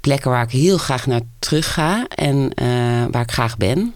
plekken 0.00 0.30
waar 0.30 0.42
ik 0.42 0.50
heel 0.50 0.78
graag 0.78 1.06
naar 1.06 1.20
terug 1.38 1.72
ga 1.72 2.06
en 2.08 2.54
eh, 2.54 2.66
waar 3.10 3.22
ik 3.22 3.30
graag 3.30 3.56
ben. 3.56 3.94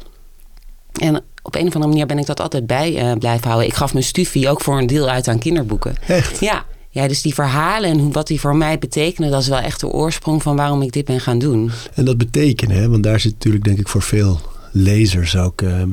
En 1.01 1.23
op 1.43 1.55
een 1.55 1.67
of 1.67 1.75
andere 1.75 1.87
manier 1.87 2.07
ben 2.07 2.19
ik 2.19 2.27
dat 2.27 2.41
altijd 2.41 2.67
bij 2.67 2.97
eh, 2.97 3.13
blijven 3.19 3.47
houden. 3.47 3.69
Ik 3.69 3.75
gaf 3.75 3.93
mijn 3.93 4.05
studie 4.05 4.49
ook 4.49 4.61
voor 4.61 4.79
een 4.79 4.87
deel 4.87 5.09
uit 5.09 5.29
aan 5.29 5.39
kinderboeken. 5.39 5.97
Echt? 6.07 6.41
Ja, 6.41 6.65
ja, 6.95 7.09
dus 7.09 7.23
die 7.23 7.35
verhalen 7.35 7.91
en 7.91 8.13
wat 8.13 8.27
die 8.27 8.41
voor 8.41 8.57
mij 8.57 8.79
betekenen, 8.79 9.31
dat 9.31 9.41
is 9.41 9.49
wel 9.49 9.59
echt 9.59 9.81
de 9.81 9.87
oorsprong 9.89 10.43
van 10.43 10.57
waarom 10.57 10.83
ik 10.83 10.93
dit 10.93 11.05
ben 11.05 11.21
gaan 11.21 11.39
doen. 11.39 11.71
En 11.95 12.05
dat 12.05 12.17
betekenen, 12.19 12.77
hè? 12.77 12.89
want 12.89 13.03
daar 13.03 13.21
zit 13.21 13.33
natuurlijk 13.33 13.65
denk 13.65 13.79
ik 13.79 13.89
voor 13.89 14.03
veel 14.03 14.41
lezers 14.73 15.37
ook. 15.37 15.63
ehm, 15.63 15.89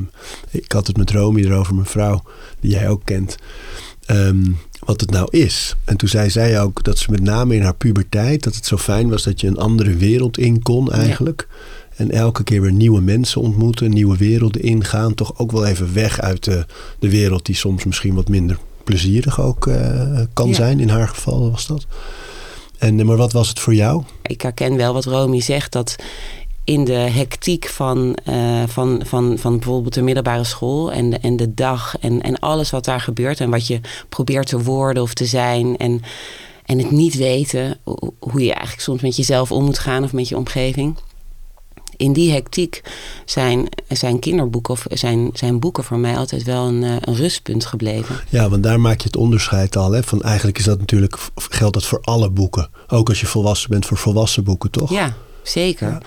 ik 0.50 0.72
had 0.72 0.86
het 0.86 0.96
met 0.96 1.10
Romy 1.10 1.40
erover, 1.44 1.74
mijn 1.74 1.86
vrouw, 1.86 2.22
die 2.60 2.70
jij 2.70 2.88
ook 2.88 3.04
kent. 3.04 3.36
ehm, 4.06 4.50
wat 4.78 5.00
het 5.00 5.10
nou 5.10 5.26
is. 5.30 5.74
En 5.84 5.96
toen 5.96 6.08
zei 6.08 6.30
zij 6.30 6.60
ook 6.60 6.84
dat 6.84 6.98
ze 6.98 7.10
met 7.10 7.22
name 7.22 7.54
in 7.54 7.62
haar 7.62 7.74
puberteit... 7.74 8.42
dat 8.42 8.54
het 8.54 8.66
zo 8.66 8.76
fijn 8.76 9.08
was 9.08 9.22
dat 9.22 9.40
je 9.40 9.46
een 9.46 9.58
andere 9.58 9.96
wereld 9.96 10.38
in 10.38 10.62
kon 10.62 10.92
eigenlijk. 10.92 11.48
En 11.96 12.10
elke 12.10 12.44
keer 12.44 12.60
weer 12.60 12.72
nieuwe 12.72 13.00
mensen 13.00 13.40
ontmoeten, 13.40 13.90
nieuwe 13.90 14.16
werelden 14.16 14.62
ingaan. 14.62 15.14
Toch 15.14 15.38
ook 15.38 15.52
wel 15.52 15.66
even 15.66 15.94
weg 15.94 16.20
uit 16.20 16.44
de, 16.44 16.66
de 16.98 17.10
wereld 17.10 17.46
die 17.46 17.54
soms 17.54 17.84
misschien 17.84 18.14
wat 18.14 18.28
minder 18.28 18.58
plezierig 18.84 19.40
ook 19.40 19.66
eh, 19.66 20.20
kan 20.32 20.48
Ja. 20.48 20.54
zijn. 20.54 20.80
In 20.80 20.88
haar 20.88 21.08
geval 21.08 21.50
was 21.50 21.66
dat. 21.66 21.86
En, 22.78 23.00
eh, 23.00 23.06
maar 23.06 23.16
wat 23.16 23.32
was 23.32 23.48
het 23.48 23.58
voor 23.60 23.74
jou? 23.74 24.02
Ik 24.22 24.40
herken 24.40 24.76
wel 24.76 24.92
wat 24.92 25.04
Romy 25.04 25.40
zegt, 25.40 25.72
dat 25.72 25.96
in 26.64 26.84
de 26.84 26.92
hectiek 26.92 27.66
van, 27.68 28.14
eh, 28.24 28.62
van, 28.66 29.02
van, 29.04 29.38
van 29.38 29.56
bijvoorbeeld 29.58 29.94
de 29.94 30.02
middelbare 30.02 30.44
school 30.44 30.92
en 30.92 31.10
de, 31.10 31.18
en 31.18 31.36
de 31.36 31.54
dag 31.54 31.94
en, 32.00 32.22
en 32.22 32.38
alles 32.38 32.70
wat 32.70 32.84
daar 32.84 33.00
gebeurt 33.00 33.40
en 33.40 33.50
wat 33.50 33.66
je 33.66 33.80
probeert 34.08 34.46
te 34.46 34.62
worden 34.62 35.02
of 35.02 35.14
te 35.14 35.24
zijn 35.26 35.76
en, 35.76 36.00
en 36.64 36.78
het 36.78 36.90
niet 36.90 37.14
weten 37.14 37.78
ho- 37.84 38.14
hoe 38.18 38.40
je 38.40 38.52
eigenlijk 38.52 38.80
soms 38.82 39.02
met 39.02 39.16
jezelf 39.16 39.52
om 39.52 39.64
moet 39.64 39.78
gaan 39.78 40.04
of 40.04 40.12
met 40.12 40.28
je 40.28 40.36
omgeving. 40.36 40.96
In 42.02 42.12
die 42.12 42.32
hectiek 42.32 42.82
zijn, 43.24 43.68
zijn 43.88 44.18
kinderboeken 44.18 44.74
of 44.74 44.86
zijn, 44.90 45.30
zijn 45.32 45.60
boeken 45.60 45.84
voor 45.84 45.98
mij 45.98 46.16
altijd 46.16 46.42
wel 46.42 46.66
een, 46.66 46.82
eh, 46.82 46.96
een 47.00 47.14
rustpunt 47.14 47.64
gebleven. 47.64 48.20
Ja, 48.28 48.48
want 48.48 48.62
daar 48.62 48.80
maak 48.80 49.00
je 49.00 49.06
het 49.06 49.16
onderscheid 49.16 49.76
al. 49.76 49.92
Hè? 49.92 50.02
Van 50.02 50.22
eigenlijk 50.22 50.58
is 50.58 50.64
dat 50.64 50.78
natuurlijk, 50.78 51.18
geldt 51.34 51.74
dat 51.74 51.84
voor 51.84 52.00
alle 52.00 52.30
boeken. 52.30 52.70
Ook 52.88 53.08
als 53.08 53.20
je 53.20 53.26
volwassen 53.26 53.70
bent 53.70 53.86
voor 53.86 53.96
volwassen 53.96 54.44
boeken, 54.44 54.70
toch? 54.70 54.90
Ja, 54.90 55.16
zeker. 55.42 55.88
Ja. 55.88 56.00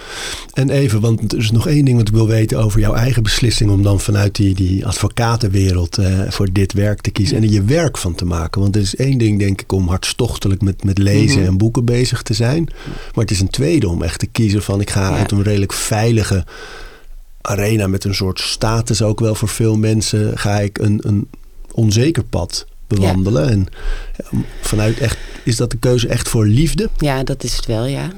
En 0.54 0.70
even, 0.70 1.00
want 1.02 1.32
er 1.34 1.40
is 1.40 1.52
nog 1.52 1.68
één 1.68 1.86
ding 1.86 1.98
wat 1.98 2.08
ik 2.08 2.14
wil 2.14 2.28
weten 2.28 2.58
over 2.64 2.80
jouw 2.80 2.94
eigen 2.94 3.24
beslissing 3.24 3.70
om 3.72 3.84
dan 3.84 4.00
vanuit 4.00 4.36
die, 4.36 4.54
die 4.56 4.86
advocatenwereld 4.86 5.98
eh, 5.98 6.20
voor 6.30 6.52
dit 6.52 6.74
werk 6.74 7.02
te 7.02 7.12
kiezen 7.12 7.38
en 7.38 7.44
er 7.44 7.50
je 7.50 7.64
werk 7.64 7.98
van 7.98 8.16
te 8.16 8.26
maken. 8.26 8.62
Want 8.62 8.76
er 8.76 8.82
is 8.82 8.96
één 8.96 9.18
ding, 9.18 9.40
denk 9.40 9.62
ik, 9.62 9.72
om 9.72 9.88
hartstochtelijk 9.88 10.62
met, 10.62 10.84
met 10.84 10.98
lezen 10.98 11.40
Mhm. 11.40 11.48
en 11.48 11.58
boeken 11.58 11.86
bezig 11.86 12.22
te 12.22 12.34
zijn. 12.34 12.64
Maar 12.86 13.24
het 13.24 13.32
is 13.32 13.40
een 13.40 13.50
tweede 13.50 13.88
om 13.90 14.02
echt 14.04 14.20
te 14.20 14.26
kiezen 14.28 14.62
van 14.62 14.82
ik 14.82 14.90
ga 14.90 15.10
Ja. 15.10 15.18
uit 15.18 15.32
een 15.32 15.44
redelijk 15.44 15.74
veilige 15.74 16.46
arena 17.42 17.88
met 17.88 18.04
een 18.04 18.16
soort 18.16 18.40
status 18.40 19.02
ook 19.02 19.20
wel 19.20 19.36
voor 19.36 19.48
veel 19.50 19.78
mensen, 19.78 20.38
ga 20.38 20.60
ik 20.60 20.78
een, 20.78 21.00
een 21.04 21.28
onzeker 21.72 22.24
pad 22.24 22.66
bewandelen. 22.88 23.50
En 23.50 23.68
eh, 24.18 24.40
vanuit 24.62 25.00
echt, 25.00 25.18
is 25.44 25.56
dat 25.56 25.72
de 25.72 25.78
keuze 25.78 26.08
echt 26.08 26.30
voor 26.30 26.46
liefde? 26.46 26.90
Ja, 26.98 27.24
dat 27.24 27.44
is 27.44 27.56
het 27.56 27.66
wel, 27.66 27.86
ja. 27.86 28.12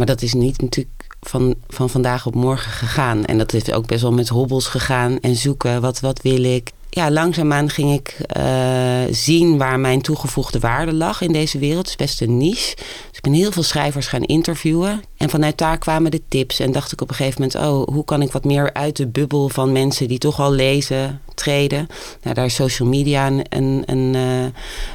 Maar 0.00 0.08
dat 0.08 0.22
is 0.22 0.34
niet 0.34 0.60
natuurlijk 0.60 1.16
van, 1.20 1.54
van 1.68 1.90
vandaag 1.90 2.26
op 2.26 2.34
morgen 2.34 2.72
gegaan. 2.72 3.24
En 3.24 3.38
dat 3.38 3.50
heeft 3.50 3.72
ook 3.72 3.86
best 3.86 4.02
wel 4.02 4.12
met 4.12 4.28
hobbels 4.28 4.66
gegaan 4.66 5.20
en 5.20 5.36
zoeken. 5.36 5.80
Wat, 5.80 6.00
wat 6.00 6.22
wil 6.22 6.44
ik? 6.44 6.70
Ja, 6.90 7.10
langzaamaan 7.10 7.70
ging 7.70 7.92
ik 7.92 8.16
eh, 8.26 9.00
zien 9.10 9.58
waar 9.58 9.80
mijn 9.80 10.00
toegevoegde 10.00 10.58
waarde 10.58 10.92
lag 10.92 11.20
in 11.20 11.32
deze 11.32 11.58
wereld. 11.58 11.90
Het 11.90 12.00
is 12.00 12.06
best 12.06 12.20
een 12.20 12.36
niche. 12.36 12.76
Dus 12.76 13.16
ik 13.16 13.22
ben 13.22 13.32
heel 13.32 13.52
veel 13.52 13.62
schrijvers 13.62 14.06
gaan 14.06 14.22
interviewen. 14.22 15.02
En 15.16 15.30
vanuit 15.30 15.58
daar 15.58 15.78
kwamen 15.78 16.10
de 16.10 16.22
tips. 16.28 16.60
En 16.60 16.72
dacht 16.72 16.92
ik 16.92 17.00
op 17.00 17.08
een 17.08 17.14
gegeven 17.14 17.42
moment... 17.42 17.68
oh, 17.68 17.94
hoe 17.94 18.04
kan 18.04 18.22
ik 18.22 18.32
wat 18.32 18.44
meer 18.44 18.72
uit 18.72 18.96
de 18.96 19.06
bubbel 19.06 19.48
van 19.48 19.72
mensen 19.72 20.08
die 20.08 20.18
toch 20.18 20.40
al 20.40 20.52
lezen, 20.52 21.20
treden. 21.34 21.86
Nou, 22.22 22.34
daar 22.34 22.44
is 22.44 22.54
social 22.54 22.88
media 22.88 23.26
een, 23.26 23.44
een, 23.48 23.82
een, 23.86 24.14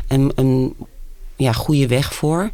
eh, 0.07 0.27
een 0.35 0.75
ja, 1.35 1.51
goede 1.51 1.87
weg 1.87 2.13
voor. 2.13 2.49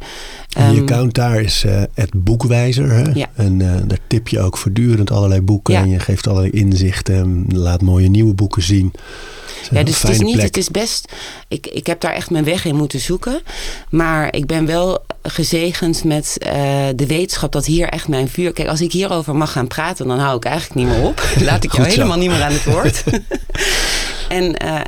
En 0.52 0.70
je 0.72 0.72
Ehm, 0.72 0.80
account 0.80 1.14
daar 1.14 1.40
is 1.40 1.64
eh, 1.64 1.82
het 1.94 2.10
boekwijzer. 2.14 2.90
Hè? 2.90 3.10
Ja. 3.14 3.26
En 3.34 3.60
eh, 3.60 3.80
daar 3.86 3.98
tip 4.06 4.28
je 4.28 4.40
ook 4.40 4.56
voortdurend 4.56 5.10
allerlei 5.10 5.40
boeken. 5.40 5.74
Ja. 5.74 5.80
En 5.80 5.88
je 5.88 5.98
geeft 5.98 6.26
allerlei 6.26 6.52
inzichten. 6.52 7.14
En 7.14 7.46
laat 7.48 7.82
mooie 7.82 8.08
nieuwe 8.08 8.34
boeken 8.34 8.62
zien. 8.62 8.92
Ja, 9.70 9.82
dus 9.82 10.02
het 10.02 10.10
is 10.10 10.20
niet, 10.20 10.32
plek. 10.32 10.46
het 10.46 10.56
is 10.56 10.68
best. 10.68 11.12
Ik, 11.48 11.66
ik 11.66 11.86
heb 11.86 12.00
daar 12.00 12.12
echt 12.12 12.30
mijn 12.30 12.44
weg 12.44 12.64
in 12.64 12.76
moeten 12.76 13.00
zoeken. 13.00 13.40
Maar 13.90 14.34
ik 14.34 14.46
ben 14.46 14.66
wel 14.66 15.04
gezegend 15.22 16.04
met 16.04 16.36
eh, 16.38 16.52
de 16.96 17.06
wetenschap 17.06 17.52
dat 17.52 17.66
hier 17.66 17.88
echt 17.88 18.08
mijn 18.08 18.28
vuur. 18.28 18.52
Kijk, 18.52 18.68
als 18.68 18.80
ik 18.80 18.92
hierover 18.92 19.36
mag 19.36 19.52
gaan 19.52 19.66
praten, 19.66 20.06
dan 20.06 20.18
hou 20.18 20.36
ik 20.36 20.44
eigenlijk 20.44 20.74
niet 20.74 20.96
meer 20.96 21.06
op. 21.06 21.22
Laat 21.40 21.64
ik 21.64 21.72
jou 21.72 21.88
helemaal 21.88 22.18
niet 22.18 22.30
meer 22.30 22.42
aan 22.42 22.52
het 22.52 22.64
woord. 22.64 23.04
en 24.28 24.56
eh, 24.56 24.80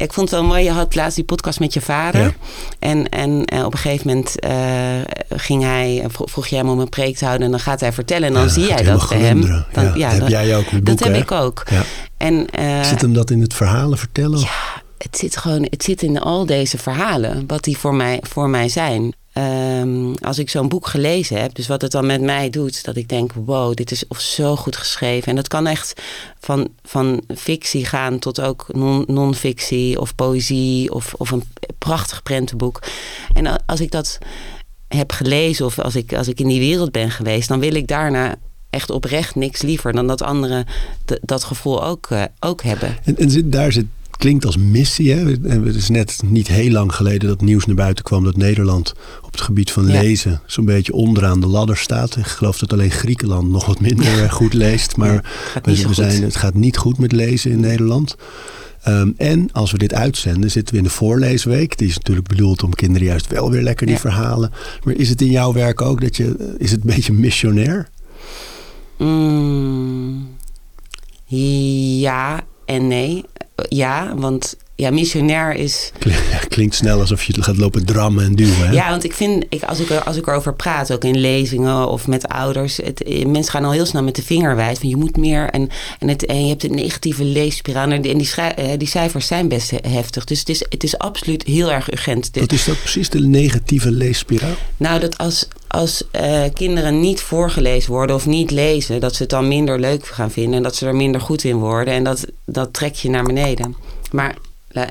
ik 0.00 0.12
vond 0.12 0.30
het 0.30 0.40
wel 0.40 0.48
mooi, 0.48 0.64
je 0.64 0.70
had 0.70 0.94
laatst 0.94 1.14
die 1.16 1.24
podcast 1.24 1.60
met 1.60 1.74
je 1.74 1.80
vader. 1.80 2.20
Ja. 2.22 2.32
En, 2.78 3.08
en 3.08 3.44
eh, 3.44 3.64
op 3.64 3.72
een 3.72 3.78
gegeven 3.78 4.06
moment 4.06 4.38
eh, 4.40 4.56
ging 5.28 5.62
hij, 5.62 6.04
vro- 6.08 6.26
vroeg 6.26 6.46
jij 6.46 6.58
hem 6.58 6.68
om 6.68 6.78
een 6.80 6.88
preek 6.88 7.16
te 7.16 7.24
houden 7.24 7.44
en 7.46 7.50
dan 7.52 7.60
gaat 7.60 7.80
hij 7.80 7.92
vertellen. 7.92 8.28
En 8.28 8.34
dan 8.34 8.42
Ja, 8.42 8.48
zie 8.48 8.66
jij 8.66 8.82
dat 8.82 9.08
bij 9.08 9.18
hem. 9.18 9.28
glunderen. 9.42 9.66
Ja, 9.98 10.08
dat 10.08 10.10
heb 10.10 10.20
dan- 10.20 10.30
jij 10.30 10.56
ook 10.56 10.72
met 10.72 10.86
Dat 10.86 10.98
heb 10.98 11.12
hè? 11.12 11.18
ik 11.18 11.30
ook. 11.32 11.62
Ja. 11.70 11.82
En, 12.16 12.46
eh, 12.50 12.82
Zit 12.82 13.00
hem 13.00 13.12
dat 13.12 13.30
in 13.30 13.40
het 13.40 13.54
verhalen 13.54 13.98
vertellen? 13.98 14.38
ja, 14.38 14.82
het 14.98 15.18
zit 15.18 15.36
gewoon, 15.36 15.66
het 15.70 15.84
zit 15.84 16.02
in 16.02 16.18
al 16.20 16.46
deze 16.46 16.78
verhalen, 16.78 17.44
wat 17.46 17.64
die 17.64 17.78
voor 17.78 17.94
mij, 17.94 18.20
voor 18.22 18.48
mij 18.48 18.68
zijn. 18.68 19.14
Ehm, 19.32 20.12
als 20.12 20.38
ik 20.38 20.50
zo'n 20.50 20.68
boek 20.68 20.86
gelezen 20.86 21.40
heb, 21.40 21.54
dus 21.54 21.66
wat 21.66 21.82
het 21.82 21.90
dan 21.90 22.06
met 22.06 22.20
mij 22.20 22.50
doet, 22.50 22.84
dat 22.84 22.96
ik 22.96 23.08
denk: 23.08 23.32
wow, 23.32 23.74
dit 23.74 23.90
is 23.90 24.06
of 24.08 24.20
zo 24.20 24.56
goed 24.56 24.76
geschreven. 24.76 25.28
En 25.28 25.36
dat 25.36 25.48
kan 25.48 25.66
echt 25.66 26.02
van, 26.40 26.68
van 26.82 27.22
fictie 27.34 27.84
gaan 27.84 28.18
tot 28.18 28.40
ook 28.40 28.66
non-fictie 29.06 30.00
of 30.00 30.14
poëzie 30.14 30.92
of, 30.92 31.14
of 31.14 31.30
een 31.30 31.44
prachtig 31.78 32.22
prentenboek. 32.22 32.82
En 33.32 33.64
als 33.66 33.80
ik 33.80 33.90
dat 33.90 34.18
heb 34.88 35.12
gelezen 35.12 35.66
of 35.66 35.78
als 35.78 35.96
ik, 35.96 36.14
als 36.14 36.28
ik 36.28 36.40
in 36.40 36.48
die 36.48 36.60
wereld 36.60 36.92
ben 36.92 37.10
geweest, 37.10 37.48
dan 37.48 37.60
wil 37.60 37.74
ik 37.74 37.86
daarna 37.86 38.36
echt 38.70 38.90
oprecht 38.90 39.34
niks 39.34 39.62
liever 39.62 39.92
dan 39.92 40.06
dat 40.06 40.22
anderen 40.22 40.66
dat 41.22 41.44
gevoel 41.44 41.84
ook, 41.84 42.08
uh, 42.10 42.24
ook 42.40 42.62
hebben. 42.62 42.96
En, 43.04 43.16
en 43.16 43.50
daar 43.50 43.72
zit 43.72 43.86
klinkt 44.20 44.46
als 44.46 44.56
missie. 44.56 45.12
Hè? 45.12 45.24
Het 45.48 45.74
is 45.74 45.88
net 45.88 46.20
niet 46.24 46.48
heel 46.48 46.70
lang 46.70 46.94
geleden 46.94 47.28
dat 47.28 47.40
nieuws 47.40 47.66
naar 47.66 47.76
buiten 47.76 48.04
kwam 48.04 48.24
dat 48.24 48.36
Nederland 48.36 48.94
op 49.22 49.32
het 49.32 49.40
gebied 49.40 49.70
van 49.70 49.84
lezen 49.84 50.40
zo'n 50.46 50.64
beetje 50.64 50.92
onderaan 50.92 51.40
de 51.40 51.46
ladder 51.46 51.76
staat. 51.76 52.16
Ik 52.16 52.26
geloof 52.26 52.58
dat 52.58 52.72
alleen 52.72 52.90
Griekenland 52.90 53.50
nog 53.50 53.66
wat 53.66 53.80
minder 53.80 54.30
goed 54.40 54.52
leest. 54.52 54.96
Maar 54.96 55.24
we, 55.62 55.94
zijn, 55.94 56.22
het 56.22 56.36
gaat 56.36 56.54
niet 56.54 56.76
goed 56.76 56.98
met 56.98 57.12
lezen 57.12 57.50
in 57.50 57.60
Nederland. 57.60 58.16
Ehm, 58.82 59.10
en 59.16 59.52
als 59.52 59.70
we 59.70 59.78
dit 59.78 59.94
uitzenden, 59.94 60.50
zitten 60.50 60.74
we 60.74 60.80
in 60.80 60.86
de 60.86 60.94
voorleesweek. 60.94 61.78
Die 61.78 61.88
is 61.88 61.96
natuurlijk 61.96 62.28
bedoeld 62.28 62.62
om 62.62 62.74
kinderen 62.74 63.06
juist 63.06 63.26
wel 63.26 63.50
weer 63.50 63.62
lekker 63.62 63.86
die 63.86 63.98
verhalen. 63.98 64.52
Maar 64.84 64.94
is 64.94 65.08
het 65.08 65.20
in 65.20 65.30
jouw 65.30 65.52
werk 65.52 65.80
ook 65.80 66.00
dat 66.00 66.16
je, 66.16 66.54
is 66.58 66.70
het 66.70 66.80
een 66.80 66.94
beetje 66.94 67.12
missionair? 67.12 67.88
Mm, 68.98 70.28
ja 71.26 72.40
en 72.64 72.88
nee 72.88 73.24
ja, 73.68 74.14
want 74.16 74.56
ja, 74.80 74.90
missionair 74.90 75.54
is. 75.54 75.92
Klinkt 76.48 76.74
snel 76.74 77.00
alsof 77.00 77.22
je 77.22 77.42
gaat 77.42 77.56
lopen 77.56 77.84
drammen 77.84 78.24
en 78.24 78.34
duwen. 78.34 78.66
Hè? 78.66 78.72
Ja, 78.72 78.90
want 78.90 79.04
ik 79.04 79.12
vind, 79.12 79.44
ik, 79.48 79.62
als, 79.62 79.80
ik, 79.80 79.90
als 79.90 80.16
ik 80.16 80.26
erover 80.26 80.54
praat, 80.54 80.92
ook 80.92 81.04
in 81.04 81.18
lezingen 81.18 81.88
of 81.88 82.06
met 82.06 82.28
ouders, 82.28 82.76
het, 82.76 83.02
eh, 83.02 83.26
mensen 83.26 83.52
gaan 83.52 83.64
al 83.64 83.72
heel 83.72 83.86
snel 83.86 84.02
met 84.02 84.16
de 84.16 84.22
vinger 84.22 84.56
wijzen 84.56 84.80
van 84.80 84.88
je 84.88 84.96
moet 84.96 85.16
meer. 85.16 85.50
En, 85.50 85.68
en, 85.98 86.08
het, 86.08 86.26
en 86.26 86.42
je 86.42 86.48
hebt 86.48 86.64
een 86.64 86.74
negatieve 86.74 87.24
leesspiraal. 87.24 87.90
En 87.90 88.02
die, 88.02 88.16
die, 88.16 88.34
eh, 88.34 88.78
die 88.78 88.88
cijfers 88.88 89.26
zijn 89.26 89.48
best 89.48 89.72
heftig. 89.86 90.24
Dus 90.24 90.38
het 90.38 90.48
is, 90.48 90.64
het 90.68 90.84
is 90.84 90.98
absoluut 90.98 91.42
heel 91.42 91.72
erg 91.72 91.92
urgent. 91.92 92.30
Wat 92.32 92.52
is 92.52 92.64
dat 92.64 92.80
precies, 92.80 93.08
de 93.08 93.20
negatieve 93.20 93.90
leesspiraal? 93.90 94.54
Nou, 94.76 95.00
dat 95.00 95.18
als, 95.18 95.48
als 95.70 96.02
uh, 96.12 96.42
kinderen 96.54 97.00
niet 97.00 97.20
voorgelezen 97.20 97.92
worden 97.92 98.16
of 98.16 98.26
niet 98.26 98.50
lezen, 98.50 99.00
dat 99.00 99.14
ze 99.14 99.22
het 99.22 99.30
dan 99.30 99.48
minder 99.48 99.80
leuk 99.80 100.06
gaan 100.06 100.30
vinden 100.30 100.54
en 100.54 100.62
dat 100.62 100.76
ze 100.76 100.86
er 100.86 100.96
minder 100.96 101.20
goed 101.20 101.44
in 101.44 101.56
worden. 101.56 101.94
En 101.94 102.04
dat, 102.04 102.26
dat 102.44 102.72
trek 102.72 102.94
je 102.94 103.10
naar 103.10 103.24
beneden. 103.24 103.76
Maar 104.10 104.36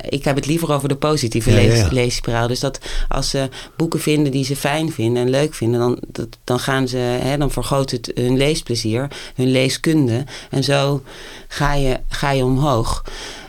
ik 0.09 0.23
heb 0.23 0.35
het 0.35 0.45
liever 0.45 0.71
over 0.71 0.89
de 0.89 0.95
positieve 0.95 1.51
ja, 1.51 1.87
leesspiraal. 1.91 2.47
Dus 2.47 2.59
dat 2.59 2.79
als 3.07 3.29
ze 3.29 3.49
boeken 3.75 3.99
vinden 3.99 4.31
die 4.31 4.45
ze 4.45 4.55
fijn 4.55 4.91
vinden 4.91 5.23
en 5.23 5.29
leuk 5.29 5.53
vinden, 5.53 5.79
dan, 5.79 5.99
dan 6.43 6.59
gaan 6.59 6.87
ze, 6.87 6.97
hè, 6.97 7.37
dan 7.37 7.51
vergroot 7.51 7.91
het 7.91 8.11
hun 8.13 8.37
leesplezier, 8.37 9.07
hun 9.35 9.51
leeskunde. 9.51 10.23
En 10.49 10.63
zo 10.63 11.01
ga 11.47 11.73
je, 11.73 11.99
ga 12.09 12.31
je 12.31 12.43
omhoog. 12.43 13.03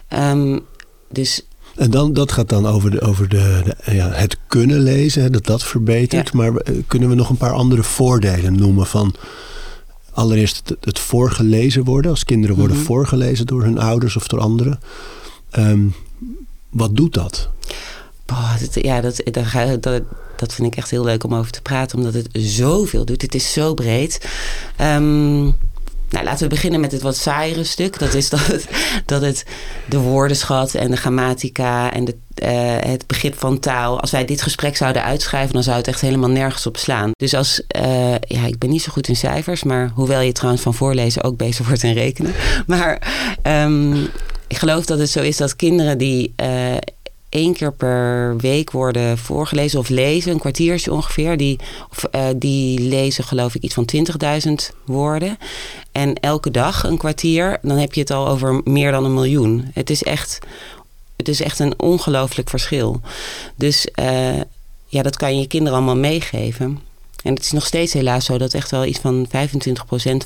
Ehm, 0.08 0.58
dus 1.08 1.44
en 1.80 1.90
dan, 1.90 2.12
dat 2.12 2.32
gaat 2.32 2.48
dan 2.48 2.66
over, 2.66 2.90
de, 2.90 3.00
over 3.00 3.28
de, 3.28 3.62
de 3.64 3.94
ja, 3.94 4.10
het 4.10 4.36
kunnen 4.46 4.80
lezen, 4.80 5.32
dat 5.32 5.46
dat 5.46 5.62
verbetert. 5.62 6.32
Maar 6.32 6.54
eh, 6.54 6.74
kunnen 6.86 7.08
we 7.08 7.14
nog 7.14 7.30
een 7.30 7.36
paar 7.36 7.52
andere 7.52 7.82
voordelen 7.82 8.56
noemen 8.56 8.86
van 8.86 9.14
allereerst 10.10 10.62
het, 10.68 10.76
het 10.80 10.98
voorgelezen 10.98 11.84
worden. 11.84 12.10
Als 12.10 12.24
kinderen 12.24 12.56
worden 12.56 12.76
mhm. 12.76 12.86
voorgelezen 12.86 13.46
door 13.46 13.62
hun 13.62 13.78
ouders 13.78 14.16
of 14.16 14.28
door 14.28 14.40
anderen. 14.40 14.80
Um, 15.58 15.94
wat 16.70 16.96
doet 16.96 17.14
dat? 17.14 17.48
ja, 18.70 19.00
dat, 19.00 19.20
dat, 19.24 19.82
dat, 19.82 20.02
dat 20.36 20.54
vind 20.54 20.72
ik 20.72 20.76
echt 20.76 20.90
heel 20.90 21.04
leuk 21.04 21.24
om 21.24 21.34
over 21.34 21.52
te 21.52 21.62
praten, 21.62 21.98
omdat 21.98 22.14
het 22.14 22.28
zoveel 22.32 23.04
doet. 23.04 23.22
Het 23.22 23.34
is 23.34 23.52
zo 23.52 23.74
breed. 23.74 24.28
Um, 24.80 25.54
nou, 26.10 26.24
laten 26.24 26.42
we 26.42 26.54
beginnen 26.54 26.80
met 26.80 26.92
het 26.92 27.02
wat 27.02 27.16
saaiere 27.16 27.64
stuk. 27.64 27.98
Dat 27.98 28.14
is 28.14 28.28
dat 28.28 28.46
het, 28.46 28.68
dat 29.06 29.22
het 29.22 29.44
de 29.88 29.98
woordenschat 29.98 30.74
en 30.74 30.90
de 30.90 30.96
grammatica 30.96 31.92
en 31.92 32.04
de, 32.04 32.16
uh, 32.42 32.90
het 32.90 33.06
begrip 33.06 33.38
van 33.38 33.58
taal. 33.58 34.00
Als 34.00 34.10
wij 34.10 34.24
dit 34.24 34.42
gesprek 34.42 34.76
zouden 34.76 35.04
uitschrijven, 35.04 35.52
dan 35.52 35.62
zou 35.62 35.76
het 35.76 35.88
echt 35.88 36.00
helemaal 36.00 36.30
nergens 36.30 36.66
op 36.66 36.76
slaan. 36.76 37.10
Dus 37.12 37.34
als, 37.34 37.62
uh, 37.76 38.14
ja, 38.20 38.46
ik 38.46 38.58
ben 38.58 38.70
niet 38.70 38.82
zo 38.82 38.92
goed 38.92 39.08
in 39.08 39.16
cijfers, 39.16 39.62
maar 39.62 39.90
hoewel 39.94 40.20
je 40.20 40.32
trouwens 40.32 40.62
van 40.62 40.74
voorlezen 40.74 41.24
ook 41.24 41.36
bezig 41.36 41.66
wordt 41.68 41.82
in 41.82 41.92
rekenen. 41.92 42.32
Maar 42.66 43.12
um, 43.42 44.08
ik 44.46 44.56
geloof 44.56 44.84
dat 44.84 44.98
het 44.98 45.10
zo 45.10 45.20
is 45.20 45.36
dat 45.36 45.56
kinderen 45.56 45.98
die 45.98 46.34
uh, 46.42 46.76
één 47.30 47.52
keer 47.52 47.72
per 47.72 48.36
week 48.36 48.70
worden 48.70 49.18
voorgelezen 49.18 49.78
of 49.78 49.88
lezen, 49.88 50.32
een 50.32 50.38
kwartiertje 50.38 50.92
ongeveer, 50.92 51.36
die, 51.36 51.58
of, 51.90 52.04
uh, 52.12 52.26
die 52.36 52.80
lezen 52.80 53.24
geloof 53.24 53.54
ik 53.54 53.62
iets 53.62 53.74
van 53.74 53.88
20.000 54.48 54.52
woorden. 54.84 55.38
En 55.92 56.14
elke 56.14 56.50
dag 56.50 56.84
een 56.84 56.98
kwartier, 56.98 57.58
dan 57.62 57.76
heb 57.76 57.94
je 57.94 58.00
het 58.00 58.10
al 58.10 58.28
over 58.28 58.60
meer 58.64 58.90
dan 58.90 59.04
een 59.04 59.14
miljoen. 59.14 59.70
Het 59.74 59.90
is 59.90 60.02
echt, 60.02 60.38
het 61.16 61.28
is 61.28 61.42
echt 61.42 61.58
een 61.58 61.74
ongelooflijk 61.80 62.50
verschil. 62.50 63.00
Dus 63.56 63.88
uh, 64.00 64.40
ja, 64.86 65.02
dat 65.02 65.16
kan 65.16 65.34
je 65.34 65.40
je 65.40 65.46
kinderen 65.46 65.78
allemaal 65.78 65.96
meegeven. 65.96 66.80
En 67.22 67.34
het 67.34 67.44
is 67.44 67.52
nog 67.52 67.66
steeds 67.66 67.92
helaas 67.92 68.24
zo 68.24 68.38
dat 68.38 68.54
echt 68.54 68.70
wel 68.70 68.84
iets 68.84 68.98
van 68.98 69.26
25% 69.26 69.30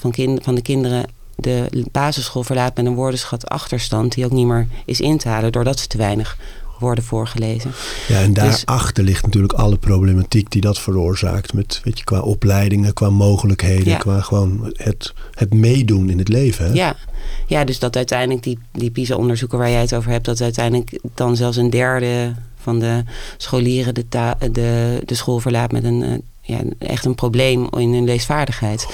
van, 0.01 0.11
kind, 0.11 0.43
van 0.43 0.55
de 0.55 0.63
kinderen 0.63 1.05
de 1.37 1.85
basisschool 1.93 2.43
verlaat 2.43 2.77
met 2.77 2.87
een 2.87 2.95
woordenschat 2.95 3.49
achterstand 3.49 4.15
die 4.15 4.25
ook 4.25 4.31
niet 4.31 4.47
meer 4.47 4.67
is 4.85 5.01
in 5.01 5.19
te 5.19 5.29
halen 5.29 5.53
doordat 5.53 5.79
ze 5.79 5.87
te 5.87 5.97
weinig 5.97 6.39
worden 6.79 7.05
voorgelezen. 7.05 7.73
Ja, 8.09 8.21
en 8.21 8.33
dus- 8.33 8.65
daarachter 8.65 9.05
ligt 9.05 9.25
natuurlijk 9.25 9.53
alle 9.53 9.77
problematiek 9.77 10.51
die 10.51 10.61
dat 10.61 10.79
veroorzaakt. 10.79 11.53
Met, 11.53 11.81
weet 11.85 11.99
je, 11.99 12.05
qua 12.05 12.21
opleidingen, 12.21 12.93
qua 12.93 13.11
mogelijkheden, 13.11 13.99
qua 13.99 14.21
gewoon 14.21 14.73
het, 14.73 15.13
het 15.31 15.55
meedoen 15.55 16.11
in 16.11 16.19
het 16.19 16.29
leven. 16.29 16.67
Hè? 16.67 16.73
Ja. 16.73 16.97
ja, 17.47 17.65
dus 17.65 17.79
dat 17.79 17.97
uiteindelijk 17.97 18.43
die, 18.43 18.59
die 18.73 18.91
PISA-onderzoeken 18.91 19.59
waar 19.59 19.71
jij 19.71 19.81
het 19.81 19.95
over 19.95 20.11
hebt, 20.11 20.25
dat 20.25 20.41
uiteindelijk 20.41 20.99
dan 21.15 21.37
zelfs 21.37 21.57
een 21.57 21.71
derde 21.71 22.35
van 22.57 22.79
de 22.79 23.03
scholieren 23.37 23.95
de, 23.95 24.05
de, 24.53 25.03
de 25.05 25.15
school 25.15 25.41
verlaat 25.41 25.73
met 25.73 25.85
een, 25.85 26.03
eh, 26.03 26.19
ja, 26.41 26.61
echt 26.79 27.05
een 27.05 27.15
probleem 27.15 27.69
in 27.71 27.93
hun 27.93 28.05
leesvaardigheid. 28.05 28.87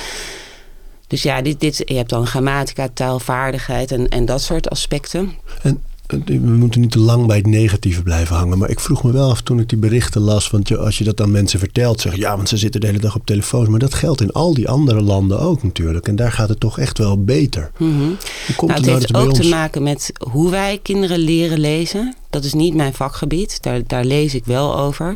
Dus 1.06 1.23
ja, 1.23 1.43
dit, 1.43 1.61
dit, 1.61 1.83
je 1.85 1.94
hebt 1.94 2.11
dan 2.11 2.26
grammatica, 2.26 2.88
taalvaardigheid 2.94 3.93
en, 3.93 4.09
en 4.09 4.25
dat 4.25 4.43
soort 4.43 4.71
aspecten. 4.71 5.33
En 5.62 5.83
we 6.11 6.39
moeten 6.39 6.81
niet 6.81 6.91
te 6.91 6.99
lang 6.99 7.27
bij 7.27 7.37
het 7.37 7.47
negatieve 7.47 8.03
blijven 8.03 8.37
hangen. 8.37 8.59
Maar 8.59 8.71
ik 8.71 8.81
vroeg 8.81 9.03
me 9.03 9.12
wel 9.12 9.31
af 9.31 9.41
toen 9.41 9.61
ik 9.61 9.69
die 9.69 9.79
berichten 9.79 10.21
las. 10.21 10.50
Want 10.50 10.76
als 10.76 10.99
je 10.99 11.05
dat 11.05 11.21
aan 11.21 11.31
mensen 11.31 11.59
vertelt, 11.59 12.00
zeg 12.00 12.14
je 12.14 12.21
ja, 12.21 12.37
want 12.37 12.49
ze 12.49 12.57
zitten 12.57 12.81
de 12.81 12.87
hele 12.87 12.99
dag 12.99 13.14
op 13.14 13.26
telefoons. 13.26 13.69
Maar 13.69 13.79
dat 13.79 13.95
geldt 13.95 14.21
in 14.21 14.33
al 14.33 14.55
die 14.55 14.69
andere 14.69 15.00
landen 15.00 15.40
ook 15.40 15.62
natuurlijk. 15.62 16.09
En 16.09 16.17
daar 16.17 16.33
gaat 16.33 16.49
het 16.49 16.61
toch 16.61 16.79
echt 16.79 16.99
wel 16.99 17.25
beter. 17.25 17.71
Mm 17.76 17.99
-hmm. 17.99 18.17
komt 18.57 18.71
nou, 18.71 18.83
het, 18.83 18.90
het 18.90 19.17
heeft 19.17 19.26
ook 19.26 19.35
te 19.35 19.49
maken 19.49 19.83
met 19.83 20.12
hoe 20.31 20.50
wij 20.50 20.79
kinderen 20.83 21.19
leren 21.19 21.61
lezen. 21.61 22.14
Dat 22.30 22.44
is 22.44 22.52
niet 22.52 22.75
mijn 22.75 22.94
vakgebied. 22.94 23.62
Daar, 23.62 23.80
daar 23.87 24.04
lees 24.04 24.34
ik 24.34 24.44
wel 24.44 24.78
over. 24.78 25.14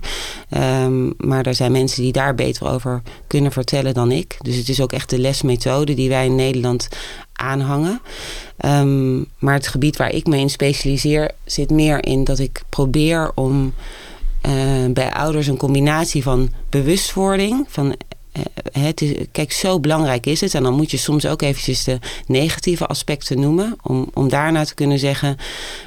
Um, 0.51 1.15
maar 1.17 1.47
er 1.47 1.55
zijn 1.55 1.73
mensen 1.73 2.03
die 2.03 2.13
daar 2.13 2.35
beter 2.35 2.69
over 2.69 3.03
kunnen 3.27 3.53
vertellen 3.53 3.95
dan 3.95 4.11
ik. 4.11 4.37
Dus 4.43 4.57
het 4.57 4.69
is 4.69 4.81
ook 4.81 4.93
echt 4.93 5.11
de 5.11 5.19
lesmethode 5.19 5.95
die 5.95 6.09
wij 6.09 6.25
in 6.25 6.35
Nederland 6.35 6.89
aanhangen. 7.33 8.01
Um, 8.65 9.27
maar 9.39 9.55
het 9.55 9.69
gebied 9.69 9.97
waar 9.97 10.11
ik 10.11 10.27
me 10.27 10.37
in 10.37 10.51
specialiseer 10.51 11.31
zit 11.45 11.71
meer 11.71 12.05
in 12.05 12.25
dat 12.25 12.39
ik 12.39 12.63
probeer 12.69 13.33
om 13.35 13.75
uh, 14.47 14.53
bij 14.91 15.13
ouders 15.13 15.47
een 15.47 15.57
combinatie 15.57 16.23
van 16.23 16.51
bewustwording, 16.69 17.67
van 17.69 17.97
is, 18.95 19.15
kijk, 19.33 19.53
zo 19.53 19.81
belangrijk 19.81 20.27
is 20.27 20.41
het. 20.41 20.55
En 20.55 20.63
dan 20.63 20.75
moet 20.75 20.91
je 20.91 20.97
soms 20.97 21.27
ook 21.27 21.43
eventjes 21.43 21.85
de 21.85 21.99
negatieve 22.27 22.87
aspecten 22.87 23.41
noemen. 23.41 23.77
Om, 23.83 24.11
om 24.15 24.29
daarna 24.29 24.65
te 24.65 24.75
kunnen 24.75 24.99
zeggen: 24.99 25.37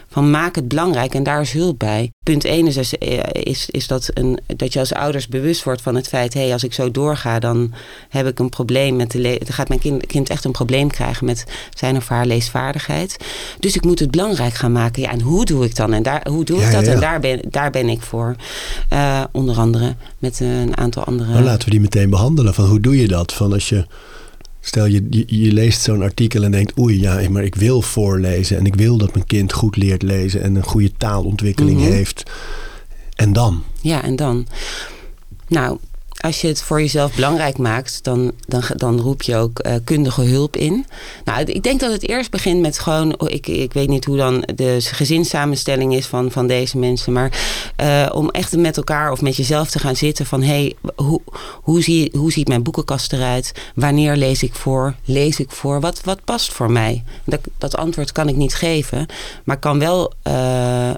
van 0.10 0.32
maak 0.32 0.56
het 0.56 0.68
belangrijk 0.68 1.14
en 1.14 1.24
daar 1.24 1.42
is 1.42 1.52
hulp 1.52 1.80
bij. 1.80 2.12
Punt 2.24 2.46
1 2.46 2.68
is, 2.68 2.94
is, 3.32 3.70
is 3.70 3.88
dat, 3.88 4.10
een, 4.14 4.40
dat 4.56 4.74
je 4.74 4.80
als 4.80 4.94
ouders 4.94 5.28
bewust 5.28 5.64
wordt 5.64 5.82
van 5.82 5.96
het 5.96 6.08
feit: 6.08 6.34
hé, 6.34 6.42
hey, 6.42 6.54
als 6.54 6.64
ik 6.64 6.74
zo 6.74 6.92
doorga, 6.92 7.40
dan 7.40 7.74
heb 8.10 8.28
ik 8.28 8.40
een 8.40 8.50
probleem 8.50 8.96
met 8.96 9.12
de 9.12 9.22
dan 9.22 9.54
gaat 9.54 9.68
mijn 9.68 9.80
kind, 9.80 10.06
kind 10.06 10.30
echt 10.30 10.46
een 10.46 10.52
probleem 10.52 10.90
krijgen 10.90 11.26
met 11.26 11.46
zijn 11.74 11.96
of 11.96 12.08
haar 12.08 12.26
leesvaardigheid. 12.26 13.18
Dus 13.60 13.76
ik 13.76 13.84
moet 13.84 14.00
het 14.00 14.12
belangrijk 14.12 14.54
gaan 14.54 14.72
maken. 14.72 15.02
Ja, 15.02 15.12
en 15.12 15.22
hoe 15.22 15.46
doe 15.46 15.66
ik 15.66 15.76
dan? 15.76 15.94
En 15.94 16.04
daar, 16.04 16.28
hoe 16.30 16.44
doe 16.44 16.62
ik 16.62 16.72
dat? 16.72 16.84
En 16.84 17.00
daar 17.00 17.20
ben, 17.20 17.42
daar 17.50 17.72
ben 17.72 17.90
ik 17.90 18.02
voor. 18.02 18.36
Uh, 18.94 19.24
onder 19.32 19.58
andere 19.58 19.96
met 20.20 20.40
een 20.40 20.78
aantal 20.78 21.04
andere. 21.04 21.32
Nou, 21.32 21.44
laten 21.44 21.66
we 21.66 21.72
die 21.72 21.80
meteen 21.80 22.10
behandelen. 22.10 22.54
Van 22.54 22.66
hoe 22.66 22.80
doe 22.80 22.98
je 22.98 23.08
dat? 23.08 23.34
Van 23.34 23.54
als 23.54 23.70
je 23.70 23.86
Stel 24.68 24.86
je, 24.86 25.26
je, 25.28 25.54
leest 25.54 25.82
zo'n 25.82 26.02
artikel 26.02 26.44
en 26.44 26.52
denkt, 26.52 26.80
oei 26.80 27.02
ja, 27.02 27.30
maar 27.30 27.44
ik 27.44 27.56
wil 27.56 27.82
voorlezen 27.82 28.58
en 28.58 28.66
ik 28.66 28.76
wil 28.76 28.98
dat 28.98 29.14
mijn 29.14 29.26
kind 29.26 29.54
goed 29.54 29.76
leert 29.76 30.02
lezen 30.02 30.42
en 30.42 30.56
een 30.56 30.64
goede 30.64 30.92
taalontwikkeling 30.98 31.80
mhm. 31.80 31.92
heeft. 31.92 32.24
En 33.16 33.34
dan? 33.34 33.64
Ja, 33.82 34.04
en 34.04 34.16
dan? 34.16 34.48
Nou, 35.48 35.78
als 36.18 36.42
je 36.42 36.48
het 36.48 36.62
voor 36.62 36.80
jezelf 36.80 37.16
belangrijk 37.16 37.58
maakt, 37.58 38.04
dan, 38.04 38.32
dan, 38.48 38.64
dan 38.76 39.00
roep 39.00 39.22
je 39.22 39.36
ook 39.36 39.66
uh, 39.66 39.74
kundige 39.84 40.22
hulp 40.22 40.56
in. 40.56 40.86
Nou, 41.26 41.44
ik 41.44 41.64
denk 41.64 41.80
dat 41.80 41.92
het 41.92 42.08
eerst 42.08 42.32
begint 42.32 42.62
met 42.62 42.80
gewoon, 42.80 43.20
oh, 43.20 43.30
ik, 43.32 43.48
ik 43.48 43.74
weet 43.74 43.88
niet 43.88 44.06
hoe 44.06 44.18
dan 44.18 44.48
de 44.56 44.78
gezinssamenstelling 44.80 45.96
is 45.96 46.06
van, 46.06 46.32
van 46.32 46.48
deze 46.48 46.78
mensen, 46.78 47.14
maar 47.14 47.40
uh, 47.82 48.10
om 48.14 48.30
echt 48.30 48.58
met 48.58 48.78
elkaar 48.78 49.12
of 49.12 49.22
met 49.22 49.36
jezelf 49.36 49.70
te 49.70 49.80
gaan 49.80 49.96
zitten 49.96 50.26
van 50.26 50.42
hé, 50.42 50.48
hey, 50.48 50.76
hoe, 50.96 51.22
hoe, 51.62 51.82
zie, 51.82 52.12
hoe 52.18 52.32
ziet 52.32 52.48
mijn 52.48 52.64
boekenkast 52.64 53.14
eruit? 53.14 53.52
Wanneer 53.76 54.16
lees 54.16 54.44
ik 54.44 54.56
voor? 54.56 54.96
Lees 55.06 55.40
ik 55.40 55.52
voor? 55.52 55.80
Wat, 55.80 56.02
wat 56.04 56.24
past 56.24 56.54
voor 56.54 56.72
mij? 56.72 57.04
Dat, 57.24 57.40
dat 57.58 57.76
antwoord 57.76 58.12
kan 58.12 58.30
ik 58.30 58.36
niet 58.36 58.56
geven, 58.56 59.06
maar 59.44 59.58
kan 59.58 59.80
wel. 59.80 60.14
Uh, 60.28 60.90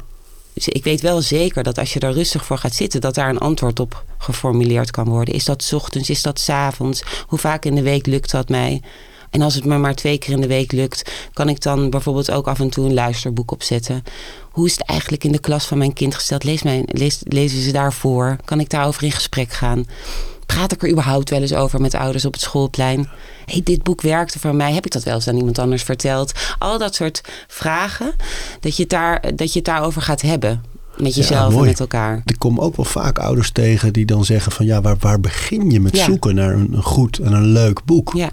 ik 0.54 0.84
weet 0.84 1.02
wel 1.02 1.22
zeker 1.22 1.64
dat 1.64 1.78
als 1.78 1.94
je 1.94 2.00
er 2.00 2.14
rustig 2.14 2.46
voor 2.46 2.58
gaat 2.58 2.76
zitten, 2.76 3.02
dat 3.02 3.16
daar 3.16 3.30
een 3.30 3.38
antwoord 3.38 3.80
op 3.80 4.04
geformuleerd 4.18 4.92
kan 4.92 5.10
worden. 5.10 5.34
Is 5.34 5.46
dat 5.46 5.72
ochtends? 5.74 6.10
Is 6.10 6.22
dat 6.22 6.48
avonds? 6.50 7.04
Hoe 7.28 7.40
vaak 7.40 7.66
in 7.66 7.76
de 7.76 7.82
week 7.82 8.06
lukt 8.06 8.32
dat 8.32 8.50
mij? 8.50 8.82
En 9.30 9.42
als 9.42 9.56
het 9.56 9.66
me 9.66 9.78
maar 9.78 9.96
twee 9.96 10.18
keer 10.18 10.34
in 10.34 10.42
de 10.42 10.48
week 10.48 10.72
lukt, 10.72 11.12
kan 11.34 11.50
ik 11.50 11.62
dan 11.62 11.90
bijvoorbeeld 11.90 12.32
ook 12.32 12.48
af 12.48 12.60
en 12.60 12.70
toe 12.70 12.86
een 12.86 12.94
luisterboek 12.94 13.52
opzetten. 13.52 14.04
Hoe 14.52 14.66
is 14.66 14.72
het 14.72 14.86
eigenlijk 14.86 15.24
in 15.24 15.32
de 15.32 15.40
klas 15.40 15.66
van 15.66 15.78
mijn 15.78 15.94
kind 15.94 16.16
gesteld? 16.16 16.44
Lees 16.44 16.64
mijn, 16.64 16.84
lees, 16.86 17.20
lezen 17.24 17.62
ze 17.62 17.72
daarvoor? 17.72 18.38
Kan 18.46 18.60
ik 18.60 18.70
daarover 18.70 19.04
in 19.04 19.12
gesprek 19.12 19.52
gaan? 19.52 19.86
Praat 20.54 20.72
ik 20.72 20.84
er 20.84 20.90
überhaupt 20.90 21.30
wel 21.30 21.42
eens 21.42 21.54
over 21.54 21.82
met 21.82 21.94
ouders 21.94 22.26
op 22.26 22.34
het 22.34 22.42
schoolplein? 22.42 23.10
hey, 23.46 23.62
dit 23.64 23.84
boek 23.84 24.02
werkte 24.02 24.40
voor 24.40 24.56
mij. 24.56 24.74
Heb 24.74 24.86
ik 24.86 24.92
dat 24.92 25.04
wel 25.04 25.14
eens 25.14 25.28
aan 25.28 25.38
iemand 25.38 25.60
anders 25.60 25.84
verteld? 25.84 26.32
Al 26.60 26.78
dat 26.78 26.96
soort 26.96 27.22
vragen, 27.48 28.14
dat 28.60 28.76
je 28.76 28.82
het, 28.82 28.92
daar, 28.92 29.36
dat 29.36 29.54
je 29.54 29.60
het 29.60 29.68
daarover 29.68 30.02
gaat 30.02 30.22
hebben. 30.22 30.64
Met 30.98 31.16
jezelf 31.16 31.54
en 31.54 31.66
met 31.66 31.80
elkaar. 31.80 32.22
Ik 32.26 32.36
kom 32.38 32.60
ook 32.60 32.76
wel 32.76 32.86
vaak 32.86 33.20
ouders 33.20 33.52
tegen 33.52 33.94
die 33.94 34.06
dan 34.06 34.26
zeggen 34.26 34.52
van 34.52 34.66
ja, 34.66 34.82
waar, 34.82 34.96
waar 35.00 35.20
begin 35.20 35.72
je 35.72 35.80
met 35.80 35.98
zoeken 35.98 36.36
naar 36.36 36.54
een, 36.54 36.74
een 36.74 36.84
goed 36.84 37.18
en 37.18 37.34
een 37.34 37.48
leuk 37.48 37.84
boek? 37.86 38.12
Ja 38.16 38.30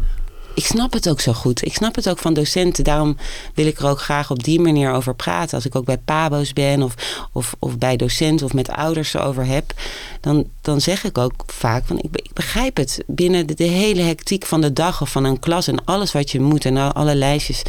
ik 0.56 0.66
snap 0.66 0.92
het 0.92 1.08
ook 1.08 1.20
zo 1.20 1.32
goed. 1.32 1.64
Ik 1.64 1.75
snap 1.75 1.94
het 1.94 2.08
ook 2.08 2.18
van 2.18 2.34
docenten. 2.34 2.84
Daarom 2.84 3.16
wil 3.54 3.66
ik 3.66 3.78
er 3.78 3.88
ook 3.88 4.00
graag 4.00 4.30
op 4.30 4.44
die 4.44 4.60
manier 4.60 4.92
over 4.92 5.14
praten. 5.14 5.54
Als 5.54 5.66
ik 5.66 5.75
ook 5.75 5.84
bij 5.84 5.98
pabo's 5.98 6.52
ben 6.52 6.82
of, 6.82 6.94
of, 7.32 7.54
of 7.58 7.78
bij 7.78 7.96
docenten 7.96 8.46
of 8.46 8.52
met 8.52 8.70
ouders 8.70 9.14
erover 9.14 9.46
heb, 9.46 9.72
dan, 10.20 10.46
dan 10.60 10.80
zeg 10.80 11.04
ik 11.04 11.18
ook 11.18 11.44
vaak 11.46 11.86
van 11.86 11.98
ik, 11.98 12.08
ik 12.12 12.32
begrijp 12.32 12.76
het. 12.76 13.02
Binnen 13.06 13.46
de, 13.46 13.54
de, 13.54 13.64
hele 13.64 14.02
hectiek 14.02 14.46
van 14.46 14.60
de 14.60 14.72
dag 14.72 15.00
of 15.00 15.10
van 15.10 15.25
een 15.25 15.38
klas 15.38 15.68
en 15.68 15.84
alles 15.84 16.12
wat 16.12 16.30
je 16.30 16.40
moet 16.40 16.64
en 16.64 16.94
alle 16.94 17.14
lijstjes 17.14 17.62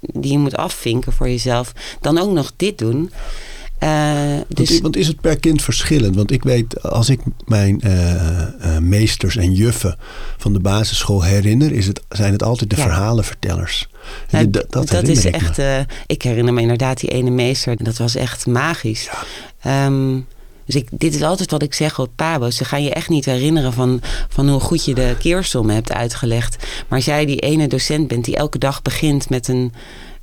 die 0.00 0.32
je 0.32 0.38
moet 0.38 0.56
afvinken 0.56 1.12
voor 1.12 1.28
jezelf, 1.28 1.72
dan 2.00 2.18
ook 2.18 2.30
nog 2.30 2.52
dit 2.56 2.78
doen. 2.78 3.12
Uh, 3.82 4.40
dus... 4.48 4.68
want, 4.68 4.82
want, 4.82 4.96
is 4.96 5.06
het 5.06 5.20
per 5.20 5.38
kind 5.38 5.62
verschillend? 5.62 6.16
Want 6.16 6.30
ik 6.30 6.42
weet, 6.42 6.82
als 6.82 7.08
ik 7.08 7.20
mijn 7.44 7.80
uh, 7.84 8.12
uh, 8.12 8.78
meesters 8.78 9.36
en 9.36 9.52
juffen 9.52 9.96
van 10.36 10.52
de 10.52 10.60
basisschool 10.60 11.22
herinner, 11.22 11.72
is 11.72 11.86
het, 11.86 12.00
zijn 12.08 12.32
het 12.32 12.42
altijd 12.42 12.70
de 12.70 12.76
ja. 12.76 12.82
verhalenvertellers. 12.82 13.88
Nou, 14.30 14.50
dat, 14.50 14.72
dat, 14.72 14.88
dat 14.88 15.08
is 15.08 15.24
echt. 15.24 15.58
ik 16.06 16.22
herinner 16.22 16.54
me 16.54 16.60
inderdaad 16.60 17.00
die 17.00 17.10
ene 17.10 17.30
meester. 17.30 17.84
Dat 17.84 17.96
was 17.96 18.14
echt 18.14 18.46
magisch. 18.46 19.08
Ja. 19.62 19.86
Um, 19.86 20.26
dus 20.64 20.74
ik, 20.74 20.88
dit 20.90 21.14
is 21.14 21.22
altijd 21.22 21.50
wat 21.50 21.62
ik 21.62 21.74
zeg 21.74 21.98
op 21.98 22.10
Pabo's. 22.16 22.56
Ze 22.56 22.64
gaan 22.64 22.82
je 22.82 22.90
echt 22.94 23.08
niet 23.08 23.24
herinneren 23.24 23.72
van, 23.72 24.00
van 24.28 24.48
hoe 24.48 24.60
goed 24.60 24.84
je 24.84 24.94
de 24.94 25.16
keersommen 25.18 25.74
hebt 25.74 25.92
uitgelegd. 25.92 26.56
Maar 26.88 26.98
als 26.98 27.04
jij 27.04 27.26
die 27.26 27.38
ene 27.38 27.68
docent 27.68 28.08
bent 28.08 28.24
die 28.24 28.36
elke 28.36 28.58
dag 28.58 28.82
begint 28.82 29.28
met 29.28 29.48
een 29.48 29.72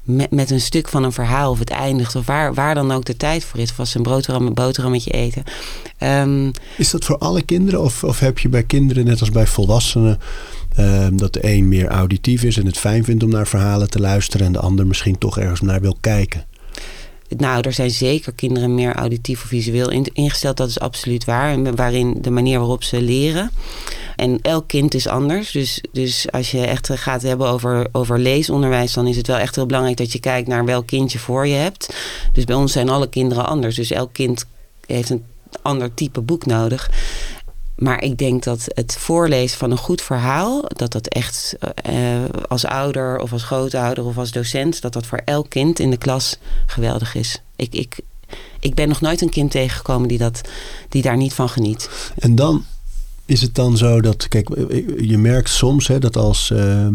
met, 0.09 0.31
met 0.31 0.51
een 0.51 0.61
stuk 0.61 0.87
van 0.87 1.03
een 1.03 1.11
verhaal 1.11 1.51
of 1.51 1.59
het 1.59 1.69
eindigt 1.69 2.15
of 2.15 2.25
waar, 2.25 2.53
waar 2.53 2.75
dan 2.75 2.91
ook 2.91 3.05
de 3.05 3.17
tijd 3.17 3.43
voor 3.43 3.59
is. 3.59 3.71
Of 3.71 3.79
als 3.79 3.95
een 3.95 4.01
broodram, 4.01 4.53
boterhammetje 4.53 5.11
eten. 5.11 5.43
Um, 5.99 6.51
is 6.77 6.89
dat 6.89 7.05
voor 7.05 7.17
alle 7.17 7.41
kinderen 7.41 7.81
of, 7.81 8.03
of 8.03 8.19
heb 8.19 8.39
je 8.39 8.49
bij 8.49 8.63
kinderen 8.63 9.05
net 9.05 9.19
als 9.19 9.31
bij 9.31 9.47
volwassenen 9.47 10.19
um, 10.79 11.17
dat 11.17 11.33
de 11.33 11.39
een 11.41 11.67
meer 11.67 11.87
auditief 11.87 12.43
is 12.43 12.57
en 12.57 12.65
het 12.65 12.77
fijn 12.77 13.03
vindt 13.03 13.23
om 13.23 13.29
naar 13.29 13.47
verhalen 13.47 13.89
te 13.89 13.99
luisteren 13.99 14.45
en 14.45 14.51
de 14.51 14.59
ander 14.59 14.87
misschien 14.87 15.17
toch 15.17 15.37
ergens 15.37 15.61
naar 15.61 15.81
wil 15.81 15.97
kijken? 16.01 16.45
Nou, 17.37 17.61
er 17.61 17.73
zijn 17.73 17.91
zeker 17.91 18.33
kinderen 18.33 18.75
meer 18.75 18.95
auditief 18.95 19.43
of 19.43 19.47
visueel 19.47 19.89
ingesteld. 20.13 20.57
Dat 20.57 20.69
is 20.69 20.79
absoluut 20.79 21.25
waar. 21.25 21.75
Waarin 21.75 22.17
de 22.21 22.29
manier 22.29 22.59
waarop 22.59 22.83
ze 22.83 23.01
leren. 23.01 23.51
En 24.19 24.39
elk 24.41 24.67
kind 24.67 24.93
is 24.93 25.07
anders. 25.07 25.51
Dus, 25.51 25.83
dus 25.91 26.31
als 26.31 26.51
je 26.51 26.65
echt 26.65 26.89
gaat 26.93 27.21
hebben 27.21 27.47
over, 27.47 27.87
over 27.91 28.19
leesonderwijs, 28.19 28.93
dan 28.93 29.07
is 29.07 29.17
het 29.17 29.27
wel 29.27 29.37
echt 29.37 29.55
heel 29.55 29.65
belangrijk 29.65 29.97
dat 29.97 30.11
je 30.11 30.19
kijkt 30.19 30.47
naar 30.47 30.65
welk 30.65 30.87
kind 30.87 31.11
je 31.11 31.19
voor 31.19 31.47
je 31.47 31.55
hebt. 31.55 31.93
Dus 32.33 32.43
bij 32.43 32.55
ons 32.55 32.71
zijn 32.71 32.89
alle 32.89 33.09
kinderen 33.09 33.45
anders. 33.45 33.75
Dus 33.75 33.91
elk 33.91 34.13
kind 34.13 34.45
heeft 34.85 35.09
een 35.09 35.25
ander 35.61 35.93
type 35.93 36.21
boek 36.21 36.45
nodig. 36.45 36.91
Maar 37.75 38.03
ik 38.03 38.17
denk 38.17 38.43
dat 38.43 38.63
het 38.67 38.97
voorlezen 38.97 39.57
van 39.57 39.71
een 39.71 39.77
goed 39.77 40.01
verhaal, 40.01 40.63
dat 40.67 40.91
dat 40.91 41.07
echt 41.07 41.55
uh, 41.89 42.23
als 42.47 42.65
ouder 42.65 43.17
of 43.19 43.31
als 43.31 43.43
grootouder 43.43 44.05
of 44.05 44.17
als 44.17 44.31
docent, 44.31 44.81
dat 44.81 44.93
dat 44.93 45.05
voor 45.05 45.21
elk 45.25 45.49
kind 45.49 45.79
in 45.79 45.89
de 45.89 45.97
klas 45.97 46.37
geweldig 46.65 47.15
is. 47.15 47.41
Ik, 47.55 47.73
ik, 47.73 47.99
ik 48.59 48.73
ben 48.75 48.87
nog 48.87 49.01
nooit 49.01 49.21
een 49.21 49.29
kind 49.29 49.51
tegengekomen 49.51 50.07
die, 50.07 50.17
dat, 50.17 50.41
die 50.89 51.01
daar 51.01 51.17
niet 51.17 51.33
van 51.33 51.49
geniet. 51.49 51.89
En 52.17 52.35
dan 52.35 52.65
is 53.29 53.41
het 53.41 53.55
dan 53.55 53.77
zo 53.77 54.01
dat, 54.01 54.27
kijk, 54.27 54.49
je 54.99 55.17
merkt 55.17 55.49
soms 55.49 55.87
hè, 55.87 55.99
dat 55.99 56.17
als, 56.17 56.49
uh, 56.53 56.87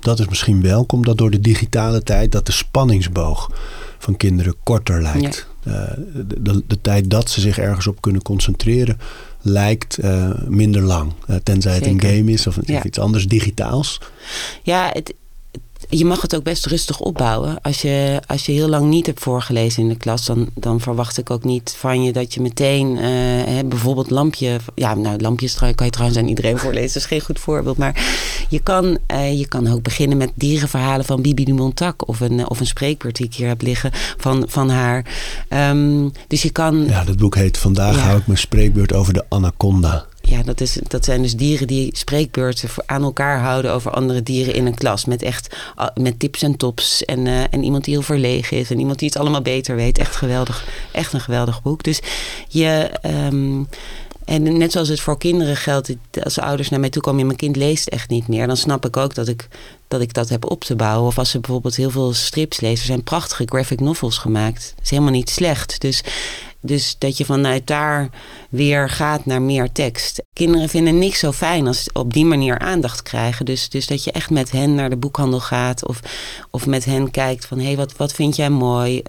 dat 0.00 0.20
is 0.20 0.28
misschien 0.28 0.62
welkom, 0.62 1.04
dat 1.04 1.18
door 1.18 1.30
de 1.30 1.40
digitale 1.40 2.02
tijd, 2.02 2.32
dat 2.32 2.46
de 2.46 2.52
spanningsboog 2.52 3.50
van 3.98 4.16
kinderen 4.16 4.54
korter 4.62 5.02
lijkt. 5.02 5.48
Ja. 5.62 5.72
Uh, 5.72 6.04
de, 6.26 6.42
de, 6.42 6.62
de, 6.66 6.80
tijd 6.80 7.10
dat 7.10 7.30
ze 7.30 7.40
zich 7.40 7.58
ergens 7.58 7.86
op 7.86 8.00
kunnen 8.00 8.22
concentreren 8.22 8.98
lijkt 9.40 10.04
uh, 10.04 10.30
minder 10.46 10.82
lang. 10.82 11.12
Uh, 11.30 11.36
tenzij 11.36 11.72
Zeker. 11.72 11.92
het 11.92 12.02
een 12.02 12.10
game 12.10 12.30
is 12.30 12.46
of 12.46 12.58
ja. 12.62 12.84
iets 12.84 12.98
anders 12.98 13.26
digitaals. 13.26 14.00
Ja, 14.62 14.90
het, 14.92 15.14
je 15.88 16.04
mag 16.04 16.22
het 16.22 16.36
ook 16.36 16.42
best 16.42 16.66
rustig 16.66 17.00
opbouwen. 17.00 17.60
Als 17.62 17.82
je, 17.82 18.20
als 18.26 18.46
je 18.46 18.52
heel 18.52 18.68
lang 18.68 18.88
niet 18.88 19.06
hebt 19.06 19.20
voorgelezen 19.20 19.82
in 19.82 19.88
de 19.88 19.96
klas, 19.96 20.26
dan, 20.26 20.48
dan 20.54 20.80
verwacht 20.80 21.18
ik 21.18 21.30
ook 21.30 21.44
niet 21.44 21.74
van 21.78 22.02
je 22.02 22.12
dat 22.12 22.34
je 22.34 22.40
meteen 22.40 22.96
uh, 22.96 23.02
hè, 23.44 23.64
bijvoorbeeld 23.64 24.10
lampje. 24.10 24.56
Ja, 24.74 24.94
nou, 24.94 25.20
lampjes 25.20 25.54
kan 25.54 25.74
je 25.76 25.90
trouwens 25.90 26.18
aan 26.18 26.28
iedereen 26.28 26.58
voorlezen. 26.64 26.86
Dat 26.86 26.96
is 26.96 27.06
geen 27.06 27.20
goed 27.20 27.38
voorbeeld. 27.38 27.76
Maar 27.76 28.04
je 28.48 28.60
kan, 28.60 28.98
uh, 29.12 29.38
je 29.38 29.48
kan 29.48 29.72
ook 29.72 29.82
beginnen 29.82 30.16
met 30.16 30.30
dierenverhalen 30.34 31.04
van 31.04 31.22
Bibi 31.22 31.44
de 31.44 31.52
Montac. 31.52 32.08
Of 32.08 32.20
een, 32.20 32.48
of 32.48 32.60
een 32.60 32.66
spreekbeurt 32.66 33.16
die 33.16 33.26
ik 33.26 33.34
hier 33.34 33.48
heb 33.48 33.62
liggen 33.62 33.90
van, 34.16 34.44
van 34.48 34.70
haar. 34.70 35.04
Um, 35.48 36.12
dus 36.28 36.42
je 36.42 36.50
kan. 36.50 36.84
Ja, 36.86 37.04
dat 37.04 37.16
boek 37.16 37.34
heet 37.34 37.58
Vandaag 37.58 37.96
ja. 37.96 38.02
hou 38.02 38.18
ik 38.18 38.26
mijn 38.26 38.38
spreekbeurt 38.38 38.92
over 38.92 39.12
de 39.12 39.24
anaconda. 39.28 40.06
Ja, 40.26 40.42
dat, 40.42 40.60
is, 40.60 40.78
dat 40.88 41.04
zijn 41.04 41.22
dus 41.22 41.36
dieren 41.36 41.66
die 41.66 41.96
spreekbeurten 41.96 42.68
aan 42.86 43.02
elkaar 43.02 43.40
houden 43.40 43.72
over 43.72 43.90
andere 43.90 44.22
dieren 44.22 44.54
in 44.54 44.66
een 44.66 44.74
klas. 44.74 45.04
Met 45.04 45.22
echt 45.22 45.56
met 45.94 46.18
tips 46.18 46.42
en 46.42 46.56
tops. 46.56 47.04
En, 47.04 47.26
uh, 47.26 47.40
en 47.50 47.62
iemand 47.62 47.84
die 47.84 47.94
heel 47.94 48.02
verlegen 48.02 48.56
is. 48.56 48.70
En 48.70 48.78
iemand 48.78 48.98
die 48.98 49.08
het 49.08 49.18
allemaal 49.18 49.42
beter 49.42 49.76
weet. 49.76 49.98
Echt 49.98 50.16
geweldig. 50.16 50.66
Echt 50.92 51.12
een 51.12 51.20
geweldig 51.20 51.62
boek. 51.62 51.82
Dus 51.82 52.00
je. 52.48 52.90
Um, 53.02 53.68
en 54.24 54.58
net 54.58 54.72
zoals 54.72 54.88
het 54.88 55.00
voor 55.00 55.18
kinderen 55.18 55.56
geldt, 55.56 55.90
als 56.22 56.38
ouders 56.38 56.68
naar 56.68 56.80
mij 56.80 56.90
toe 56.90 57.02
komen 57.02 57.20
en 57.20 57.26
mijn 57.26 57.38
kind 57.38 57.56
leest 57.56 57.88
echt 57.88 58.08
niet 58.08 58.28
meer, 58.28 58.46
dan 58.46 58.56
snap 58.56 58.86
ik 58.86 58.96
ook 58.96 59.14
dat 59.14 59.28
ik, 59.28 59.48
dat 59.88 60.00
ik 60.00 60.14
dat 60.14 60.28
heb 60.28 60.50
op 60.50 60.64
te 60.64 60.76
bouwen. 60.76 61.06
Of 61.06 61.18
als 61.18 61.30
ze 61.30 61.40
bijvoorbeeld 61.40 61.76
heel 61.76 61.90
veel 61.90 62.12
strips 62.12 62.60
lezen, 62.60 62.78
er 62.78 62.86
zijn 62.86 63.02
prachtige 63.02 63.44
graphic 63.46 63.80
novels 63.80 64.18
gemaakt. 64.18 64.72
Dat 64.74 64.84
is 64.84 64.90
helemaal 64.90 65.12
niet 65.12 65.30
slecht. 65.30 65.80
Dus 65.80 66.02
dus 66.64 66.96
dat 66.98 67.16
je 67.16 67.24
vanuit 67.24 67.66
daar 67.66 68.08
weer 68.50 68.90
gaat 68.90 69.26
naar 69.26 69.42
meer 69.42 69.72
tekst. 69.72 70.22
Kinderen 70.32 70.68
vinden 70.68 70.98
niks 70.98 71.18
zo 71.18 71.32
fijn 71.32 71.66
als 71.66 71.88
op 71.92 72.12
die 72.12 72.24
manier 72.24 72.58
aandacht 72.58 73.02
krijgen. 73.02 73.44
Dus, 73.44 73.68
dus 73.68 73.86
dat 73.86 74.04
je 74.04 74.12
echt 74.12 74.30
met 74.30 74.50
hen 74.50 74.74
naar 74.74 74.90
de 74.90 74.96
boekhandel 74.96 75.40
gaat 75.40 75.86
of, 75.86 76.00
of 76.50 76.66
met 76.66 76.84
hen 76.84 77.10
kijkt 77.10 77.46
van 77.46 77.58
hé, 77.58 77.64
hey, 77.64 77.76
wat, 77.76 77.96
wat 77.96 78.12
vind 78.12 78.36
jij 78.36 78.50
mooi? 78.50 79.02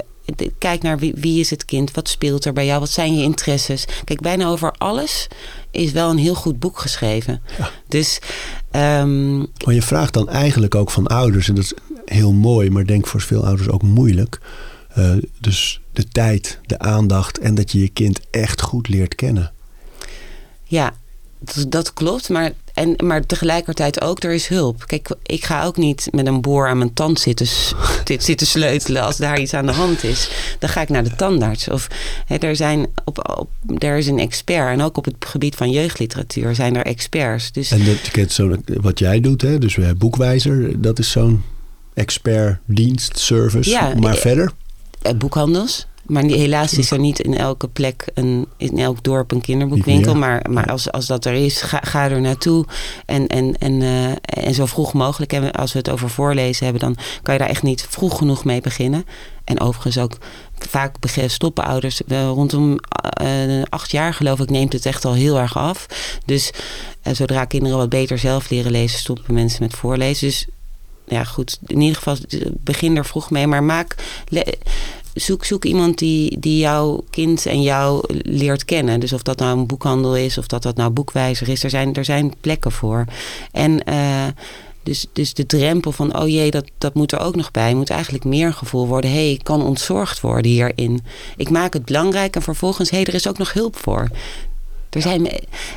Kijk 0.58 0.82
naar 0.82 0.98
wie, 0.98 1.14
wie 1.16 1.40
is 1.40 1.50
het 1.50 1.66
kind, 1.66 1.92
wat 1.92 2.10
speelt 2.10 2.46
er 2.46 2.54
bij 2.54 2.66
jou, 2.66 2.80
wat 2.80 2.90
zijn 2.90 3.18
je 3.18 3.24
interesses. 3.24 3.86
Kijk, 4.04 4.22
bijna 4.22 4.48
over 4.48 4.72
alles 4.72 5.28
is 5.72 5.92
wel 5.92 6.10
een 6.10 6.18
heel 6.18 6.36
goed 6.36 6.60
boek 6.60 6.80
geschreven. 6.80 7.42
Ja. 7.58 7.70
Dus, 7.88 8.20
um, 8.72 9.38
maar 9.38 9.74
je 9.74 9.82
vraagt 9.82 10.14
dan 10.14 10.30
eigenlijk 10.30 10.76
ook 10.76 10.92
van 10.92 11.08
ouders, 11.08 11.50
en 11.50 11.56
dat 11.56 11.64
is 11.64 11.74
heel 12.06 12.34
mooi, 12.34 12.70
maar 12.70 12.86
denk 12.86 13.08
voor 13.08 13.22
veel 13.22 13.46
ouders 13.46 13.70
ook 13.70 13.82
moeilijk. 13.82 14.40
Uh, 14.98 15.12
dus 15.40 15.82
de 15.96 16.08
tijd, 16.08 16.60
de 16.66 16.80
aandacht 16.80 17.38
en 17.38 17.56
dat 17.56 17.72
je 17.72 17.80
je 17.80 17.90
kind 17.90 18.20
echt 18.32 18.62
goed 18.62 18.88
leert 18.88 19.16
kennen. 19.16 19.52
Ja, 20.64 20.94
dat, 21.40 21.72
dat 21.72 21.94
klopt. 21.94 22.30
Maar, 22.30 22.52
en, 22.74 22.96
maar 23.04 23.25
tegelijkertijd 23.25 24.02
ook, 24.02 24.24
er 24.24 24.34
is 24.34 24.48
hulp. 24.48 24.84
Kijk, 24.86 25.16
ik 25.24 25.46
ga 25.46 25.64
ook 25.64 25.78
niet 25.78 26.08
met 26.12 26.28
een 26.28 26.42
boor 26.42 26.68
aan 26.68 26.78
mijn 26.78 26.94
tand 26.94 27.20
zitten, 27.20 27.48
zitten 28.18 28.48
sleutelen 28.48 29.02
als 29.02 29.18
daar 29.18 29.40
iets 29.40 29.54
aan 29.54 29.66
de 29.66 29.72
hand 29.72 30.04
is. 30.04 30.32
Dan 30.60 30.70
ga 30.70 30.82
ik 30.82 30.90
naar 30.90 31.04
de 31.04 31.16
tandarts. 31.16 31.70
Of 31.70 31.88
hè, 32.25 32.36
er, 32.36 32.56
zijn 32.56 32.88
op, 33.06 33.38
op, 33.40 33.50
er 33.84 33.98
is 33.98 34.08
een 34.08 34.20
expert. 34.20 34.72
En 34.72 34.82
ook 34.82 34.98
op 34.98 35.06
het 35.06 35.16
gebied 35.20 35.56
van 35.56 35.70
jeugdliteratuur 35.70 36.56
zijn 36.56 36.75
er 36.75 36.86
experts. 36.86 37.52
Dus, 37.52 37.72
en 37.72 37.86
dat, 37.86 38.12
kent 38.12 38.32
zo, 38.32 38.56
wat 38.66 39.00
jij 39.00 39.20
doet, 39.20 39.42
hè? 39.42 39.58
dus 39.58 39.78
boekwijzer, 39.98 40.82
dat 40.82 41.00
is 41.00 41.12
zo'n 41.12 41.44
expert 41.94 42.60
dienst, 42.66 43.20
service. 43.20 43.70
Ja, 43.70 43.94
maar 44.00 44.16
verder? 44.16 44.52
Boekhandels. 45.14 45.86
Maar 46.06 46.24
helaas 46.24 46.74
is 46.74 46.92
er 46.92 47.00
niet 47.00 47.20
in 47.20 47.38
elke 47.38 47.68
plek, 47.68 48.08
een, 48.14 48.48
in 48.58 48.80
elk 48.80 49.04
dorp 49.04 49.32
een 49.32 49.42
kinderboekwinkel. 49.42 50.16
Maar, 50.16 50.46
maar 50.50 50.66
als, 50.72 50.92
als 50.92 51.06
dat 51.06 51.26
er 51.26 51.34
is, 51.34 51.62
ga, 51.62 51.80
ga 51.84 52.10
er 52.10 52.22
naartoe. 52.22 52.66
En, 53.06 53.28
en, 53.28 53.58
en, 53.58 53.82
uh, 53.82 54.10
en 54.24 54.54
zo 54.54 54.66
vroeg 54.66 54.94
mogelijk. 54.94 55.34
En 55.34 55.52
als 55.52 55.72
we 55.72 55.78
het 55.78 55.90
over 55.90 56.10
voorlezen 56.10 56.64
hebben, 56.64 56.84
dan 56.84 56.98
kan 57.22 57.34
je 57.34 57.40
daar 57.40 57.50
echt 57.50 57.64
niet 57.64 57.86
vroeg 57.90 58.18
genoeg 58.18 58.46
mee 58.46 58.62
beginnen. 58.62 59.06
En 59.44 59.60
overigens 59.60 59.98
ook 59.98 60.18
vaak 60.70 60.96
stoppen 61.28 61.64
ouders 61.64 62.02
rondom 62.08 62.80
uh, 63.22 63.62
acht 63.70 63.92
jaar 63.92 64.14
geloof 64.14 64.40
ik 64.40 64.50
neemt 64.50 64.74
het 64.74 64.86
echt 64.86 65.06
al 65.06 65.14
heel 65.14 65.40
erg 65.40 65.58
af. 65.58 65.86
Dus 66.26 66.52
uh, 67.04 67.14
zodra 67.14 67.46
kinderen 67.46 67.78
wat 67.78 67.90
beter 67.90 68.18
zelf 68.18 68.50
leren 68.50 68.72
lezen, 68.72 69.00
stoppen 69.00 69.34
mensen 69.34 69.64
met 69.64 69.74
voorlezen. 69.74 70.28
Dus 70.28 70.48
ja, 71.08 71.24
goed, 71.24 71.60
in 71.66 71.82
ieder 71.82 71.98
geval 71.98 72.18
begin 72.50 72.98
er 72.98 73.06
vroeg 73.06 73.30
mee. 73.30 73.48
Maar 73.48 73.64
maak, 73.64 73.96
zoek, 75.14 75.46
zoek 75.46 75.66
iemand 75.66 75.98
die, 75.98 76.40
die 76.40 76.58
jouw 76.58 77.04
kind 77.10 77.46
en 77.46 77.62
jou 77.62 78.04
leert 78.24 78.66
kennen. 78.66 79.00
Dus 79.00 79.14
of 79.14 79.22
dat 79.22 79.40
nou 79.40 79.58
een 79.58 79.68
boekhandel 79.68 80.16
is, 80.16 80.38
of 80.38 80.48
dat 80.48 80.64
dat 80.64 80.76
nou 80.76 80.90
boekwijzer 80.90 81.50
is. 81.50 81.64
Er 81.64 81.70
zijn, 81.70 81.94
er 81.94 82.06
zijn 82.06 82.34
plekken 82.42 82.72
voor. 82.72 83.06
En 83.52 83.82
uh, 83.90 84.26
dus, 84.84 85.06
dus 85.14 85.34
de 85.34 85.46
drempel 85.46 85.92
van, 85.92 86.20
oh 86.20 86.28
jee, 86.28 86.52
dat, 86.52 86.66
dat 86.78 86.94
moet 86.94 87.12
er 87.12 87.20
ook 87.20 87.36
nog 87.36 87.52
bij. 87.52 87.74
Moet 87.74 87.90
eigenlijk 87.90 88.24
meer 88.24 88.54
gevoel 88.54 88.88
worden. 88.88 89.10
Hé, 89.10 89.16
hey, 89.16 89.32
ik 89.32 89.44
kan 89.44 89.64
ontzorgd 89.64 90.22
worden 90.22 90.52
hierin. 90.52 91.04
Ik 91.38 91.50
maak 91.50 91.74
het 91.74 91.86
belangrijk 91.86 92.36
en 92.36 92.42
vervolgens, 92.42 92.90
hé, 92.90 92.98
hey, 92.98 93.06
er 93.06 93.14
is 93.14 93.28
ook 93.28 93.38
nog 93.38 93.54
hulp 93.54 93.78
voor. 93.78 94.10
Er 94.96 95.02
zijn, 95.02 95.30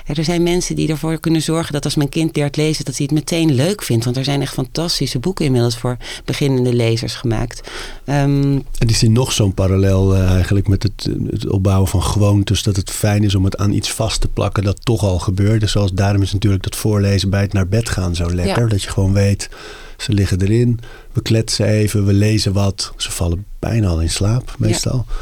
er 0.06 0.24
zijn 0.24 0.42
mensen 0.42 0.76
die 0.76 0.88
ervoor 0.88 1.18
kunnen 1.18 1.42
zorgen 1.42 1.72
dat 1.72 1.84
als 1.84 1.94
mijn 1.94 2.08
kind 2.08 2.36
leert 2.36 2.56
lezen, 2.56 2.84
dat 2.84 2.96
hij 2.96 3.06
het 3.06 3.14
meteen 3.14 3.54
leuk 3.54 3.82
vindt. 3.82 4.04
Want 4.04 4.16
er 4.16 4.24
zijn 4.24 4.40
echt 4.40 4.52
fantastische 4.52 5.18
boeken 5.18 5.44
inmiddels 5.44 5.76
voor 5.76 5.96
beginnende 6.24 6.74
lezers 6.74 7.14
gemaakt. 7.14 7.60
Um, 8.04 8.64
en 8.78 8.88
is 8.88 9.02
er 9.02 9.10
nog 9.10 9.32
zo'n 9.32 9.54
parallel 9.54 10.14
uh, 10.14 10.32
eigenlijk 10.32 10.68
met 10.68 10.82
het, 10.82 11.08
het, 11.30 11.48
opbouwen 11.48 11.88
van 11.88 12.02
gewoontes. 12.02 12.62
Dat 12.62 12.76
het 12.76 12.90
fijn 12.90 13.24
is 13.24 13.34
om 13.34 13.44
het 13.44 13.56
aan 13.56 13.72
iets 13.72 13.90
vast 13.90 14.20
te 14.20 14.28
plakken 14.28 14.64
dat 14.64 14.84
toch 14.84 15.02
al 15.02 15.18
gebeurde. 15.18 15.66
Zoals 15.66 15.92
daarom 15.92 16.22
is 16.22 16.32
natuurlijk 16.32 16.62
dat 16.62 16.76
voorlezen 16.76 17.30
bij 17.30 17.40
het 17.40 17.52
naar 17.52 17.68
bed 17.68 17.88
gaan 17.88 18.14
zo 18.14 18.34
lekker. 18.34 18.62
Ja. 18.62 18.68
Dat 18.68 18.82
je 18.82 18.90
gewoon 18.90 19.12
weet, 19.12 19.48
ze 19.96 20.12
liggen 20.12 20.40
erin. 20.40 20.78
We 21.12 21.22
kletsen 21.22 21.66
even, 21.66 22.06
we 22.06 22.12
lezen 22.12 22.52
wat. 22.52 22.92
Ze 22.96 23.10
vallen 23.10 23.44
bijna 23.58 23.88
al 23.88 24.00
in 24.00 24.10
slaap 24.10 24.54
meestal. 24.58 25.04
Ja. 25.08 25.14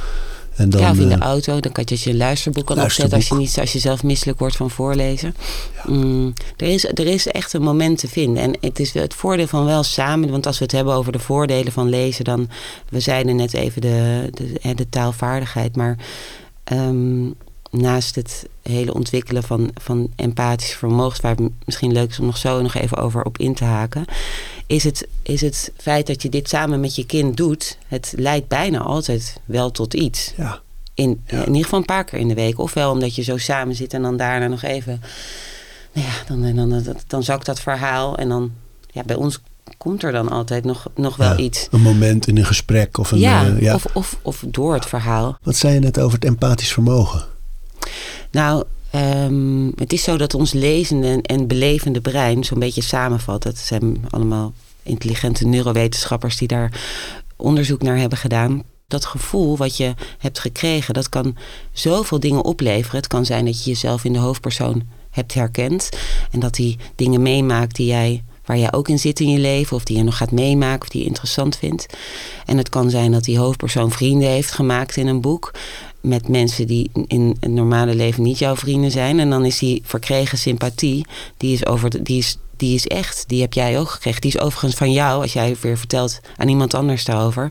En 0.57 0.71
dan, 0.71 0.81
ja, 0.81 0.91
of 0.91 0.99
in 0.99 1.09
de 1.09 1.15
uh, 1.15 1.21
auto. 1.21 1.61
Dan 1.61 1.73
kan 1.73 1.85
je 1.87 1.99
je 2.01 2.17
luisterboek 2.17 2.67
kan 2.67 2.81
opzetten 2.81 3.17
als 3.17 3.29
je, 3.29 3.35
niet, 3.35 3.59
als 3.61 3.73
je 3.73 3.79
zelf 3.79 4.03
misselijk 4.03 4.39
wordt 4.39 4.57
van 4.57 4.71
voorlezen. 4.71 5.35
Ja. 5.75 5.93
Mm, 5.93 6.33
er, 6.57 6.67
is, 6.67 6.85
er 6.85 7.07
is 7.07 7.27
echt 7.27 7.53
een 7.53 7.63
moment 7.63 7.99
te 7.99 8.09
vinden. 8.09 8.43
En 8.43 8.57
het 8.61 8.81
is 8.81 8.93
het 8.93 9.15
voordeel 9.15 9.47
van 9.47 9.65
wel 9.65 9.83
samen. 9.83 10.31
Want 10.31 10.47
als 10.47 10.59
we 10.59 10.65
het 10.65 10.73
hebben 10.73 10.95
over 10.95 11.13
de 11.13 11.19
voordelen 11.19 11.73
van 11.73 11.89
lezen, 11.89 12.25
dan. 12.25 12.49
We 12.89 13.01
zeiden 13.01 13.37
net 13.37 13.55
even 13.55 13.81
de, 13.81 14.29
de, 14.31 14.75
de 14.75 14.89
taalvaardigheid. 14.89 15.77
Maar 15.77 15.97
um, 16.73 17.35
naast 17.71 18.15
het 18.15 18.47
hele 18.63 18.95
ontwikkelen 18.95 19.43
van, 19.43 19.71
van 19.75 20.13
empathische 20.17 20.79
vermogens, 20.79 21.21
waar 21.21 21.37
het 21.37 21.51
misschien 21.65 21.93
leuk 21.93 22.11
is 22.11 22.19
om 22.19 22.27
nog 22.27 22.37
zo 22.37 22.63
nog 22.63 22.75
even 22.75 22.97
over 22.97 23.25
op 23.25 23.39
in 23.39 23.55
te 23.55 23.65
haken, 23.65 24.05
is 24.67 24.85
het, 24.85 25.09
is 25.23 25.41
het 25.41 25.73
feit 25.77 26.07
dat 26.07 26.23
je 26.23 26.29
dit 26.29 26.49
samen 26.49 26.81
met 26.81 26.97
je 26.97 27.07
kind 27.07 27.37
doet, 27.37 27.79
het 27.87 28.13
leidt 28.17 28.49
bijna 28.49 28.79
altijd 28.79 29.41
wel 29.45 29.71
tot 29.71 29.95
iets. 29.95 30.33
Ja. 30.37 30.61
In, 30.95 31.23
in 31.27 31.47
ieder 31.47 31.63
geval 31.63 31.79
een 31.79 31.85
paar 31.85 32.05
keer 32.05 32.19
in 32.19 32.29
de 32.29 32.35
week. 32.35 32.59
Ofwel 32.59 32.91
omdat 32.91 33.15
je 33.15 33.23
zo 33.23 33.37
samen 33.37 33.75
zit 33.75 33.95
en 33.95 34.03
dan 34.03 34.17
daarna 34.17 34.47
nog 34.47 34.63
even. 34.63 35.01
Nou 35.93 36.07
ja, 36.07 36.13
dan, 36.27 36.55
dan, 36.55 36.83
dan, 36.85 36.97
dan 37.07 37.23
zakt 37.23 37.47
dat 37.47 37.61
verhaal. 37.61 38.17
En 38.17 38.29
dan, 38.29 38.53
ja, 38.91 39.03
bij 39.03 39.17
ons 39.17 39.41
komt 39.79 40.03
er 40.03 40.13
dan 40.13 40.29
altijd 40.29 40.65
nog, 40.65 40.87
nog 40.95 41.17
wel 41.17 41.31
ja, 41.31 41.37
iets. 41.37 41.69
Een 41.71 41.81
moment 41.81 42.27
in 42.27 42.37
een 42.37 42.45
gesprek 42.45 42.99
of 42.99 43.11
een. 43.11 43.19
Ja, 43.19 43.47
uh, 43.47 43.61
ja. 43.61 43.75
Of, 43.75 43.87
of, 43.93 44.19
of 44.23 44.45
door 44.47 44.75
het 44.75 44.87
verhaal. 44.87 45.39
Wat 45.43 45.57
zei 45.57 45.75
je 45.75 45.81
net 45.81 45.99
over 45.99 46.15
het 46.15 46.25
empathisch 46.25 46.73
vermogen? 46.73 47.25
Nou, 48.31 48.65
um, 48.95 49.73
het 49.77 49.93
is 49.93 50.03
zo 50.03 50.17
dat 50.17 50.35
ons 50.35 50.53
lezende 50.53 51.19
en 51.23 51.47
belevende 51.47 52.01
brein 52.01 52.45
zo'n 52.45 52.59
beetje 52.59 52.83
samenvat. 52.83 53.45
Het 53.45 53.59
zijn 53.59 54.05
allemaal 54.11 54.53
intelligente 54.83 55.47
neurowetenschappers 55.47 56.37
die 56.37 56.49
daar 56.49 56.81
onderzoek 57.37 57.83
naar 57.83 57.99
hebben 57.99 58.19
gedaan. 58.19 58.63
Dat 58.89 59.05
gevoel 59.05 59.57
wat 59.57 59.77
je 59.77 59.95
hebt 60.19 60.39
gekregen, 60.39 60.95
dat 60.95 61.09
kan 61.09 61.37
zoveel 61.73 62.21
dingen 62.21 62.45
opleveren. 62.45 62.97
Het 62.97 63.07
kan 63.07 63.25
zijn 63.25 63.45
dat 63.45 63.65
je 63.65 63.71
jezelf 63.71 64.05
in 64.05 64.13
de 64.13 64.19
hoofdpersoon 64.19 64.83
hebt 65.11 65.35
herkend. 65.35 65.89
En 66.31 66.41
dat 66.41 66.55
die 66.55 66.79
dingen 66.95 67.23
meemaakt 67.23 67.77
die 67.77 67.87
jij 67.87 68.25
waar 68.45 68.59
jij 68.59 68.73
ook 68.73 68.89
in 68.89 68.99
zit 68.99 69.21
in 69.21 69.31
je 69.31 69.39
leven, 69.39 69.77
of 69.77 69.85
die 69.85 69.97
je 69.97 70.03
nog 70.03 70.17
gaat 70.17 70.31
meemaken, 70.31 70.83
of 70.83 70.89
die 70.89 71.01
je 71.01 71.07
interessant 71.07 71.57
vindt. 71.57 71.87
En 72.45 72.59
het 72.59 72.69
kan 72.69 72.91
zijn 72.91 73.13
dat 73.13 73.25
die 73.25 73.39
hoofdpersoon 73.39 73.91
vrienden 73.91 74.29
heeft 74.29 74.51
gemaakt 74.51 74.97
in 74.97 75.07
een 75.07 75.21
boek 75.21 75.55
met 76.01 76.29
mensen 76.29 76.67
die 76.67 76.91
in 77.07 77.37
het 77.41 77.51
normale 77.51 77.95
leven 77.95 78.23
niet 78.23 78.39
jouw 78.39 78.57
vrienden 78.57 78.91
zijn. 78.91 79.21
En 79.21 79.31
dan 79.31 79.45
is 79.45 79.59
die 79.59 79.83
verkregen 79.85 80.39
sympathie, 80.39 81.07
die 81.37 81.53
is, 81.53 81.67
over, 81.67 82.05
die 82.05 82.19
is, 82.19 82.39
die 82.57 82.75
is 82.75 82.87
echt. 82.87 83.25
Die 83.29 83.41
heb 83.41 83.53
jij 83.53 83.79
ook 83.79 83.91
gekregen. 83.91 84.21
Die 84.21 84.35
is 84.35 84.41
overigens 84.41 84.75
van 84.75 84.93
jou, 84.93 85.23
als 85.23 85.33
jij 85.33 85.57
weer 85.61 85.79
vertelt 85.79 86.21
aan 86.37 86.49
iemand 86.49 86.75
anders 86.75 87.05
daarover, 87.05 87.51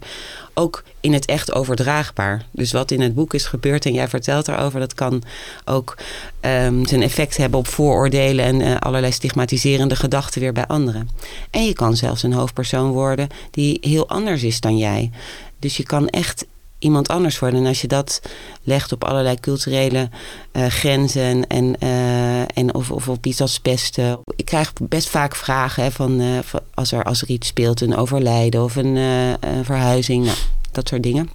ook 0.54 0.84
in 1.00 1.14
het 1.14 1.26
echt 1.26 1.54
overdraagbaar. 1.54 2.46
Dus 2.52 2.72
wat 2.72 2.92
in 2.92 3.02
het 3.02 3.16
boek 3.16 3.34
is 3.34 3.46
gebeurd 3.46 3.86
en 3.86 3.94
jij 3.94 4.08
vertelt 4.08 4.48
erover, 4.48 4.80
dat 4.80 4.94
kan 4.94 5.24
ook 5.66 5.98
um, 6.42 6.86
zijn 6.86 7.02
effect 7.02 7.38
hebben 7.38 7.60
op 7.60 7.68
vooroordelen 7.68 8.46
en 8.46 8.60
uh, 8.60 8.76
allerlei 8.76 9.12
stigmatiserende 9.12 9.96
gedachten 9.96 10.42
weer 10.42 10.54
bij 10.54 10.68
anderen. 10.68 11.10
En 11.52 11.66
je 11.66 11.74
kan 11.74 11.96
zelfs 11.96 12.24
een 12.24 12.34
hoofdpersoon 12.34 12.92
worden 12.92 13.28
die 13.52 13.78
heel 13.82 14.10
anders 14.10 14.44
is 14.44 14.60
dan 14.60 14.78
jij. 14.78 15.12
Dus 15.60 15.78
je 15.78 15.84
kan 15.84 16.08
echt 16.08 16.46
iemand 16.86 17.08
anders 17.08 17.40
worden. 17.40 17.60
En 17.60 17.66
als 17.66 17.82
je 17.82 17.88
dat 17.88 18.22
legt 18.64 18.92
op 18.92 19.04
allerlei 19.04 19.40
culturele 19.40 20.10
uh, 20.54 20.66
grenzen 20.66 21.48
en, 21.48 21.76
uh, 21.84 22.58
en 22.58 22.74
of, 22.74 22.92
of 22.92 23.10
op 23.10 23.26
iets 23.26 23.42
als 23.42 23.60
pesten. 23.60 24.20
Ik 24.36 24.46
krijg 24.46 24.74
best 24.82 25.10
vaak 25.10 25.36
vragen 25.36 25.84
hè, 25.84 25.92
van, 25.92 26.22
uh, 26.22 26.40
als, 26.74 26.92
er, 26.92 27.04
als 27.04 27.22
er 27.22 27.30
iets 27.30 27.48
speelt, 27.48 27.82
een 27.82 27.96
overlijden 27.96 28.64
of 28.64 28.76
een, 28.76 28.96
een 28.96 29.66
verhuizing, 29.66 30.26
nou, 30.26 30.38
dat 30.72 30.88
soort 30.88 31.04
dingen. 31.04 31.30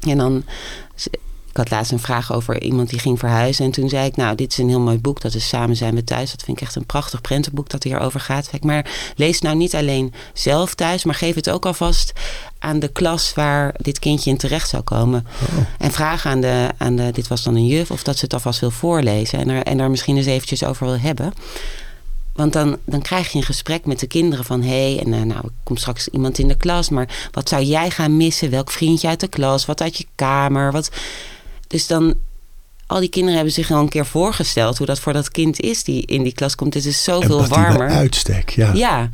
En 0.00 0.18
dan 0.18 0.44
ik 1.56 1.62
had 1.62 1.70
laatst 1.70 1.92
een 1.92 1.98
vraag 1.98 2.32
over 2.32 2.62
iemand 2.62 2.88
die 2.88 2.98
ging 2.98 3.18
verhuizen. 3.18 3.64
En 3.64 3.70
toen 3.70 3.88
zei 3.88 4.06
ik, 4.06 4.16
nou, 4.16 4.34
dit 4.34 4.52
is 4.52 4.58
een 4.58 4.68
heel 4.68 4.80
mooi 4.80 4.98
boek. 4.98 5.20
Dat 5.20 5.34
is 5.34 5.48
Samen 5.48 5.76
zijn 5.76 5.94
we 5.94 6.04
thuis. 6.04 6.30
Dat 6.30 6.42
vind 6.42 6.56
ik 6.56 6.62
echt 6.62 6.74
een 6.74 6.86
prachtig 6.86 7.20
prentenboek 7.20 7.68
dat 7.68 7.82
hierover 7.82 8.20
gaat. 8.20 8.50
Maar 8.60 8.90
lees 9.16 9.40
nou 9.40 9.56
niet 9.56 9.74
alleen 9.74 10.14
zelf 10.32 10.74
thuis, 10.74 11.04
maar 11.04 11.14
geef 11.14 11.34
het 11.34 11.50
ook 11.50 11.66
alvast 11.66 12.12
aan 12.58 12.78
de 12.78 12.88
klas 12.88 13.34
waar 13.34 13.74
dit 13.76 13.98
kindje 13.98 14.30
in 14.30 14.36
terecht 14.36 14.68
zou 14.68 14.82
komen. 14.82 15.26
Oh. 15.42 15.64
En 15.78 15.92
vraag 15.92 16.26
aan 16.26 16.40
de, 16.40 16.68
aan 16.78 16.96
de, 16.96 17.10
dit 17.12 17.28
was 17.28 17.42
dan 17.42 17.54
een 17.54 17.66
juf, 17.66 17.90
of 17.90 18.02
dat 18.02 18.16
ze 18.16 18.24
het 18.24 18.34
alvast 18.34 18.60
wil 18.60 18.70
voorlezen. 18.70 19.38
En 19.38 19.48
er, 19.48 19.62
en 19.62 19.76
daar 19.76 19.90
misschien 19.90 20.16
eens 20.16 20.26
eventjes 20.26 20.64
over 20.64 20.86
wil 20.86 20.98
hebben. 20.98 21.32
Want 22.32 22.52
dan, 22.52 22.76
dan 22.84 23.02
krijg 23.02 23.32
je 23.32 23.38
een 23.38 23.44
gesprek 23.44 23.86
met 23.86 24.00
de 24.00 24.06
kinderen 24.06 24.44
van... 24.44 24.62
hé, 24.62 24.94
hey, 24.94 25.04
en 25.04 25.12
uh, 25.12 25.22
nou, 25.22 25.44
komt 25.62 25.80
straks 25.80 26.08
iemand 26.08 26.38
in 26.38 26.48
de 26.48 26.56
klas... 26.56 26.88
maar 26.88 27.28
wat 27.30 27.48
zou 27.48 27.62
jij 27.62 27.90
gaan 27.90 28.16
missen? 28.16 28.50
Welk 28.50 28.70
vriendje 28.70 29.08
uit 29.08 29.20
de 29.20 29.28
klas? 29.28 29.66
Wat 29.66 29.80
uit 29.80 29.96
je 29.96 30.06
kamer? 30.14 30.72
Wat... 30.72 30.90
Dus 31.66 31.86
dan, 31.86 32.14
al 32.86 33.00
die 33.00 33.08
kinderen 33.08 33.36
hebben 33.36 33.54
zich 33.54 33.70
al 33.70 33.80
een 33.80 33.88
keer 33.88 34.06
voorgesteld 34.06 34.78
hoe 34.78 34.86
dat 34.86 35.00
voor 35.00 35.12
dat 35.12 35.30
kind 35.30 35.60
is 35.60 35.84
die 35.84 36.06
in 36.06 36.22
die 36.22 36.32
klas 36.32 36.54
komt. 36.54 36.74
Het 36.74 36.84
is 36.84 37.04
zoveel 37.04 37.42
en 37.42 37.48
warmer. 37.48 37.88
uitstek, 37.88 38.50
ja. 38.50 38.72
Ja, 38.72 39.10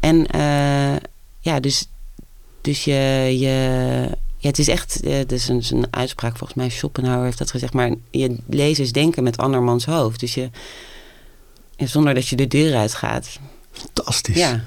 en 0.00 0.26
uh, 0.36 0.96
ja, 1.40 1.60
dus, 1.60 1.88
dus 2.60 2.84
je, 2.84 2.92
je, 3.38 4.08
ja, 4.36 4.48
het 4.48 4.58
is 4.58 4.68
echt, 4.68 5.00
het 5.04 5.32
is 5.32 5.48
een, 5.48 5.62
een, 5.70 5.86
uitspraak 5.90 6.36
volgens 6.36 6.58
mij, 6.58 6.68
Schopenhauer 6.68 7.24
heeft 7.24 7.38
dat 7.38 7.50
gezegd, 7.50 7.72
maar 7.72 7.92
je 8.10 8.36
lezers 8.46 8.92
denken 8.92 9.22
met 9.22 9.36
andermans 9.36 9.84
hoofd. 9.84 10.20
Dus 10.20 10.34
je, 10.34 10.50
zonder 11.76 12.14
dat 12.14 12.28
je 12.28 12.36
de 12.36 12.46
deur 12.46 12.76
uitgaat. 12.76 13.38
Fantastisch. 13.70 14.36
Ja. 14.36 14.62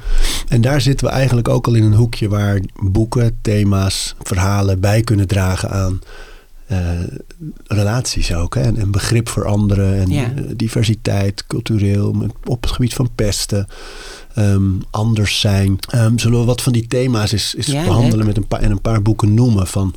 En 0.47 0.61
daar 0.61 0.81
zitten 0.81 1.07
we 1.07 1.13
eigenlijk 1.13 1.47
ook 1.47 1.67
al 1.67 1.73
in 1.73 1.83
een 1.83 1.93
hoekje 1.93 2.29
waar 2.29 2.61
boeken, 2.75 3.39
thema's, 3.41 4.15
verhalen 4.21 4.79
bij 4.79 5.01
kunnen 5.01 5.27
dragen 5.27 5.69
aan 5.69 6.01
relaties 7.63 8.33
ook. 8.33 8.55
Hè? 8.55 8.61
En, 8.61 8.77
en, 8.77 8.91
begrip 8.91 9.29
voor 9.29 9.45
anderen 9.45 9.99
en 9.99 10.09
ja. 10.09 10.33
diversiteit, 10.55 11.45
cultureel, 11.47 12.29
op 12.45 12.61
het 12.61 12.71
gebied 12.71 12.93
van 12.93 13.09
pesten. 13.15 13.67
Um, 14.37 14.81
anders 14.89 15.39
zijn. 15.39 15.79
Um, 15.95 16.19
zullen 16.19 16.39
we 16.39 16.45
wat 16.45 16.61
van 16.61 16.73
die 16.73 16.87
thema's 16.87 17.33
is, 17.33 17.55
is 17.55 17.65
ja, 17.65 17.83
behandelen 17.83 18.25
met 18.25 18.37
een 18.37 18.47
paar, 18.47 18.59
en 18.59 18.71
een 18.71 18.81
paar 18.81 19.01
boeken 19.01 19.33
noemen? 19.33 19.67
Van, 19.67 19.95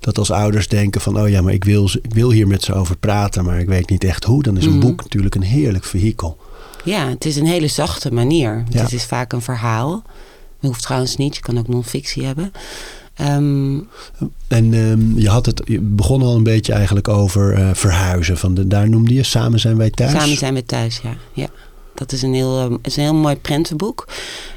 dat 0.00 0.18
als 0.18 0.30
ouders 0.30 0.68
denken 0.68 1.00
van, 1.00 1.20
oh 1.20 1.28
ja, 1.28 1.42
maar 1.42 1.52
ik 1.52 1.64
wil, 1.64 1.90
ik 2.02 2.14
wil 2.14 2.30
hier 2.30 2.46
met 2.46 2.62
ze 2.62 2.74
over 2.74 2.96
praten, 2.96 3.44
maar 3.44 3.58
ik 3.58 3.68
weet 3.68 3.90
niet 3.90 4.04
echt 4.04 4.24
hoe. 4.24 4.42
Dan 4.42 4.56
is 4.56 4.64
een 4.64 4.70
Mhm. 4.70 4.80
boek 4.80 5.02
natuurlijk 5.02 5.34
een 5.34 5.42
heerlijk 5.42 5.84
vehikel. 5.84 6.38
Ja, 6.84 7.08
het 7.08 7.24
is 7.24 7.36
een 7.36 7.46
hele 7.46 7.68
zachte 7.68 8.12
manier. 8.12 8.64
Ja. 8.68 8.82
Het 8.82 8.92
is 8.92 9.04
vaak 9.04 9.32
een 9.32 9.42
verhaal. 9.42 10.02
Dat 10.60 10.70
hoeft 10.70 10.82
trouwens 10.82 11.16
niet, 11.16 11.34
je 11.36 11.42
kan 11.42 11.58
ook 11.58 11.68
non-fictie 11.68 12.24
hebben. 12.24 12.52
Ehm, 13.14 13.78
En 14.48 14.74
ehm, 14.74 15.18
je, 15.18 15.28
had 15.28 15.46
het, 15.46 15.62
je 15.64 15.80
begon 15.80 16.22
al 16.22 16.36
een 16.36 16.42
beetje 16.42 16.72
eigenlijk 16.72 17.08
over 17.08 17.54
eh, 17.54 17.70
verhuizen. 17.72 18.38
Van 18.38 18.54
de, 18.54 18.66
daar 18.66 18.88
noemde 18.88 19.14
je 19.14 19.22
Samen 19.22 19.60
zijn 19.60 19.76
wij 19.76 19.90
thuis. 19.90 20.12
Samen 20.12 20.36
zijn 20.36 20.54
we 20.54 20.64
thuis, 20.64 21.00
ja. 21.02 21.16
ja. 21.32 21.46
Dat 21.94 22.12
is 22.12 22.22
een 22.22 22.34
heel, 22.34 22.62
um, 22.62 22.78
is 22.82 22.96
een 22.96 23.02
heel 23.02 23.14
mooi 23.14 23.36
prentenboek. 23.36 24.08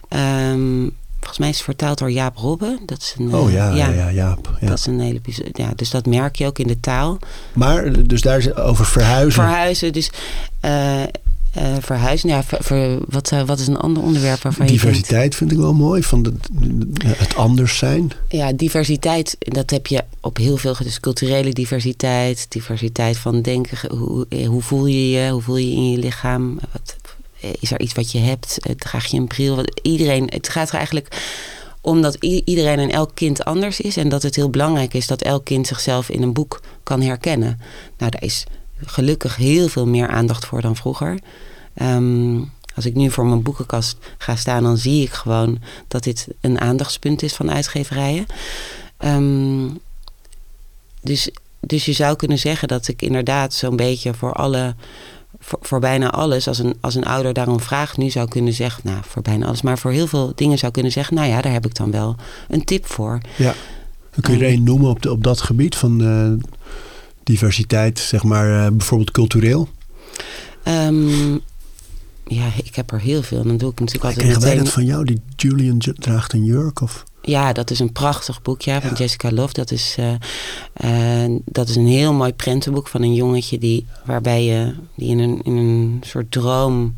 Ehm, 0.07 0.89
volgens 1.19 1.37
mij 1.37 1.49
is 1.49 1.55
het 1.55 1.63
vertaald 1.63 1.97
door 1.97 2.11
Jaap 2.11 2.37
Robbe. 2.37 2.79
Dat 2.85 2.97
is 3.01 3.15
een, 3.17 3.33
Oh 3.33 3.47
eh, 3.47 3.53
ja, 3.53 3.73
ja, 3.73 3.89
ja, 3.89 4.11
Jaap. 4.11 4.57
Ja. 4.59 4.67
Dat 4.67 4.77
is 4.77 4.85
een 4.85 4.99
hele 4.99 5.19
ja, 5.51 5.71
dus 5.75 5.89
dat 5.89 6.05
merk 6.05 6.35
je 6.35 6.45
ook 6.45 6.59
in 6.59 6.67
de 6.67 6.79
taal. 6.79 7.19
Maar, 7.53 8.07
dus 8.07 8.21
daar 8.21 8.37
is 8.37 8.55
over 8.55 8.85
verhuizen. 8.85 9.43
Verhuizen, 9.43 9.93
dus 9.93 10.11
eh, 10.59 11.03
eh, 11.53 11.73
verhuizen. 11.81 12.29
Ja, 12.29 12.43
ver- 12.43 12.99
wat, 13.07 13.29
wat 13.45 13.60
is 13.60 13.67
een 13.67 13.77
ander 13.77 14.03
onderwerp 14.03 14.41
waarvan 14.41 14.65
je 14.65 14.71
denkt... 14.71 14.86
Diversiteit 14.86 15.36
vind 15.36 15.51
ik 15.51 15.57
wel 15.57 15.73
mooi, 15.73 16.03
van 16.03 16.23
de, 16.23 16.33
het 17.07 17.36
anders 17.36 17.77
zijn. 17.77 18.12
Ja, 18.29 18.51
diversiteit, 18.53 19.36
dat 19.39 19.69
heb 19.69 19.88
je 19.88 20.03
op 20.21 20.38
heel 20.38 20.57
veel. 20.57 20.75
Dus 20.83 20.99
culturele 20.99 21.53
diversiteit, 21.53 22.45
diversiteit 22.49 23.17
van 23.17 23.41
denken. 23.41 23.97
Hoe, 23.97 24.25
eh, 24.29 24.47
hoe 24.47 24.62
voel 24.62 24.86
je 24.86 25.10
je? 25.10 25.29
Hoe 25.31 25.41
voel 25.41 25.57
je 25.57 25.69
je 25.69 25.75
in 25.75 25.91
je 25.91 25.97
lichaam? 25.97 26.60
Wat, 26.71 26.95
eh, 27.41 27.49
is 27.60 27.71
er 27.71 27.79
iets 27.81 27.93
wat 27.93 28.12
je 28.12 28.19
hebt? 28.19 28.57
Draag 28.77 29.05
je 29.05 29.17
een 29.17 29.27
bril? 29.27 29.55
Wat- 29.55 29.79
Iedereen, 29.83 30.27
het 30.33 30.49
gaat 30.49 30.69
er 30.69 30.75
eigenlijk 30.75 31.17
om 31.81 32.01
dat 32.01 32.23
i- 32.23 32.41
iedereen 32.45 32.79
en 32.79 32.89
elk 32.91 33.12
kind 33.13 33.45
anders 33.45 33.79
is. 33.81 33.97
En 33.97 34.10
dat 34.10 34.23
het 34.23 34.36
heel 34.36 34.49
belangrijk 34.49 34.93
is 34.93 35.07
dat 35.07 35.21
elk 35.21 35.45
kind 35.45 35.67
zichzelf 35.67 36.10
in 36.10 36.21
een 36.21 36.33
boek 36.33 36.62
kan 36.83 37.01
herkennen. 37.01 37.60
Nou, 37.97 38.12
daar 38.12 38.23
is 38.23 38.43
gelukkig 38.85 39.35
heel 39.35 39.67
veel 39.67 39.87
meer 39.87 40.07
aandacht 40.07 40.45
voor 40.45 40.61
dan 40.61 40.75
vroeger. 40.75 41.19
Ehm, 41.73 42.39
als 42.75 42.85
ik 42.85 42.95
nu 42.95 43.11
voor 43.11 43.25
mijn 43.25 43.41
boekenkast 43.41 43.97
ga 44.17 44.35
staan, 44.35 44.63
dan 44.63 44.77
zie 44.77 45.03
ik 45.03 45.11
gewoon 45.11 45.59
dat 45.87 46.03
dit 46.03 46.27
een 46.41 46.59
aandachtspunt 46.59 47.23
is 47.23 47.33
van 47.33 47.51
uitgeverijen. 47.51 48.25
Ehm, 48.97 49.67
dus, 51.01 51.29
dus 51.59 51.85
je 51.85 51.93
zou 51.93 52.15
kunnen 52.15 52.39
zeggen 52.39 52.67
dat 52.67 52.87
ik 52.87 53.01
inderdaad 53.01 53.53
zo'n 53.53 53.75
beetje 53.75 54.13
voor 54.13 54.33
alle. 54.33 54.75
Voor, 55.39 55.59
voor 55.61 55.79
bijna 55.79 56.11
alles, 56.11 56.47
als 56.47 56.59
een, 56.59 56.75
als 56.81 56.95
een 56.95 57.05
ouder 57.05 57.33
daarom 57.33 57.59
vraagt, 57.59 57.97
nu 57.97 58.09
zou 58.09 58.27
kunnen 58.27 58.53
zeggen, 58.53 58.81
nou 58.85 58.99
voor 59.07 59.21
bijna 59.21 59.45
alles, 59.45 59.61
maar 59.61 59.77
voor 59.77 59.91
heel 59.91 60.07
veel 60.07 60.31
dingen 60.35 60.57
zou 60.57 60.71
kunnen 60.71 60.91
zeggen, 60.91 61.15
nou 61.15 61.27
ja, 61.27 61.41
daar 61.41 61.51
heb 61.51 61.65
ik 61.65 61.75
dan 61.75 61.91
wel 61.91 62.15
een 62.47 62.63
tip 62.63 62.85
voor. 62.85 63.19
Ja. 63.35 63.53
Kun 64.21 64.37
je 64.37 64.39
er 64.39 64.49
één 64.49 64.63
noemen 64.63 64.89
op, 64.89 65.01
de, 65.01 65.11
op 65.11 65.23
dat 65.23 65.41
gebied 65.41 65.75
van 65.75 66.01
eh, 66.01 66.47
diversiteit, 67.27 67.99
zeg 67.99 68.23
maar 68.23 68.65
eh, 68.65 68.71
bijvoorbeeld 68.71 69.11
cultureel. 69.11 69.67
Ehm, 70.63 71.31
ja, 72.27 72.45
ik 72.63 72.75
heb 72.75 72.91
er 72.91 72.99
heel 72.99 73.23
veel. 73.23 73.43
Dan 73.43 73.57
doe 73.57 73.71
ik 73.71 73.79
natuurlijk 73.79 74.05
altijd 74.05 74.23
Kregen 74.25 74.41
wij 74.41 74.49
meteen. 74.49 74.63
dat 74.63 74.73
van 74.73 74.85
jou, 74.85 75.05
die 75.05 75.21
Julian 75.35 75.81
draagt 75.99 76.33
een 76.33 76.43
jurk? 76.45 76.81
Of? 76.81 77.03
Ja, 77.21 77.53
dat 77.53 77.71
is 77.71 77.79
een 77.79 77.91
prachtig 77.91 78.41
boek 78.41 78.61
ja, 78.61 78.81
van 78.81 78.89
Ja. 78.89 78.95
Jessica 78.95 79.31
Love. 79.31 79.53
Dat 79.53 79.71
is, 79.71 79.95
eh, 79.97 80.13
eh, 81.23 81.31
dat 81.45 81.69
is 81.69 81.75
een 81.75 81.87
heel 81.87 82.13
mooi 82.13 82.33
prentenboek 82.33 82.87
van 82.87 83.01
een 83.01 83.13
jongetje 83.13 83.57
die, 83.57 83.85
waarbij 84.05 84.43
je 84.45 84.73
die 84.95 85.09
in 85.09 85.19
een, 85.19 85.41
in 85.43 85.55
een 85.55 86.01
soort 86.05 86.31
droom 86.31 86.95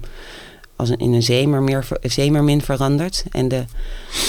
als 0.80 0.90
een, 0.90 0.98
in 0.98 1.14
een 1.14 1.24
zeemermin 2.04 2.62
verandert. 2.62 3.24
En 3.32 3.48
de, 3.48 3.64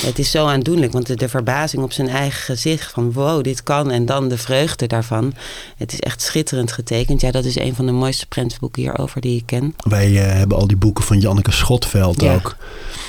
het 0.06 0.18
is 0.18 0.30
zo 0.30 0.46
aandoenlijk, 0.46 0.92
want 0.92 1.06
de, 1.06 1.16
de 1.16 1.28
verbazing 1.28 1.82
op 1.82 1.92
zijn 1.92 2.08
eigen 2.08 2.40
gezicht 2.42 2.92
van 2.92 3.12
wow, 3.12 3.44
dit 3.44 3.62
kan. 3.62 3.90
En 3.90 4.06
dan 4.06 4.28
de 4.28 4.38
vreugde 4.38 4.86
daarvan. 4.86 5.34
Het 5.76 5.92
is 5.92 6.00
echt 6.00 6.22
schitterend 6.22 6.72
getekend. 6.72 7.20
Ja, 7.20 7.30
dat 7.30 7.44
is 7.44 7.56
een 7.58 7.74
van 7.74 7.86
de 7.86 7.92
mooiste 7.92 8.26
prentenboeken 8.26 8.82
hierover 8.82 9.20
die 9.20 9.36
ik 9.36 9.46
ken. 9.46 9.74
Wij 9.88 10.06
eh, 10.26 10.32
hebben 10.36 10.56
al 10.58 10.66
die 10.66 10.76
boeken 10.76 11.04
van 11.04 11.18
Janneke 11.20 11.52
Schotveld 11.52 12.20
Ja. 12.20 12.34
ook. 12.34 12.56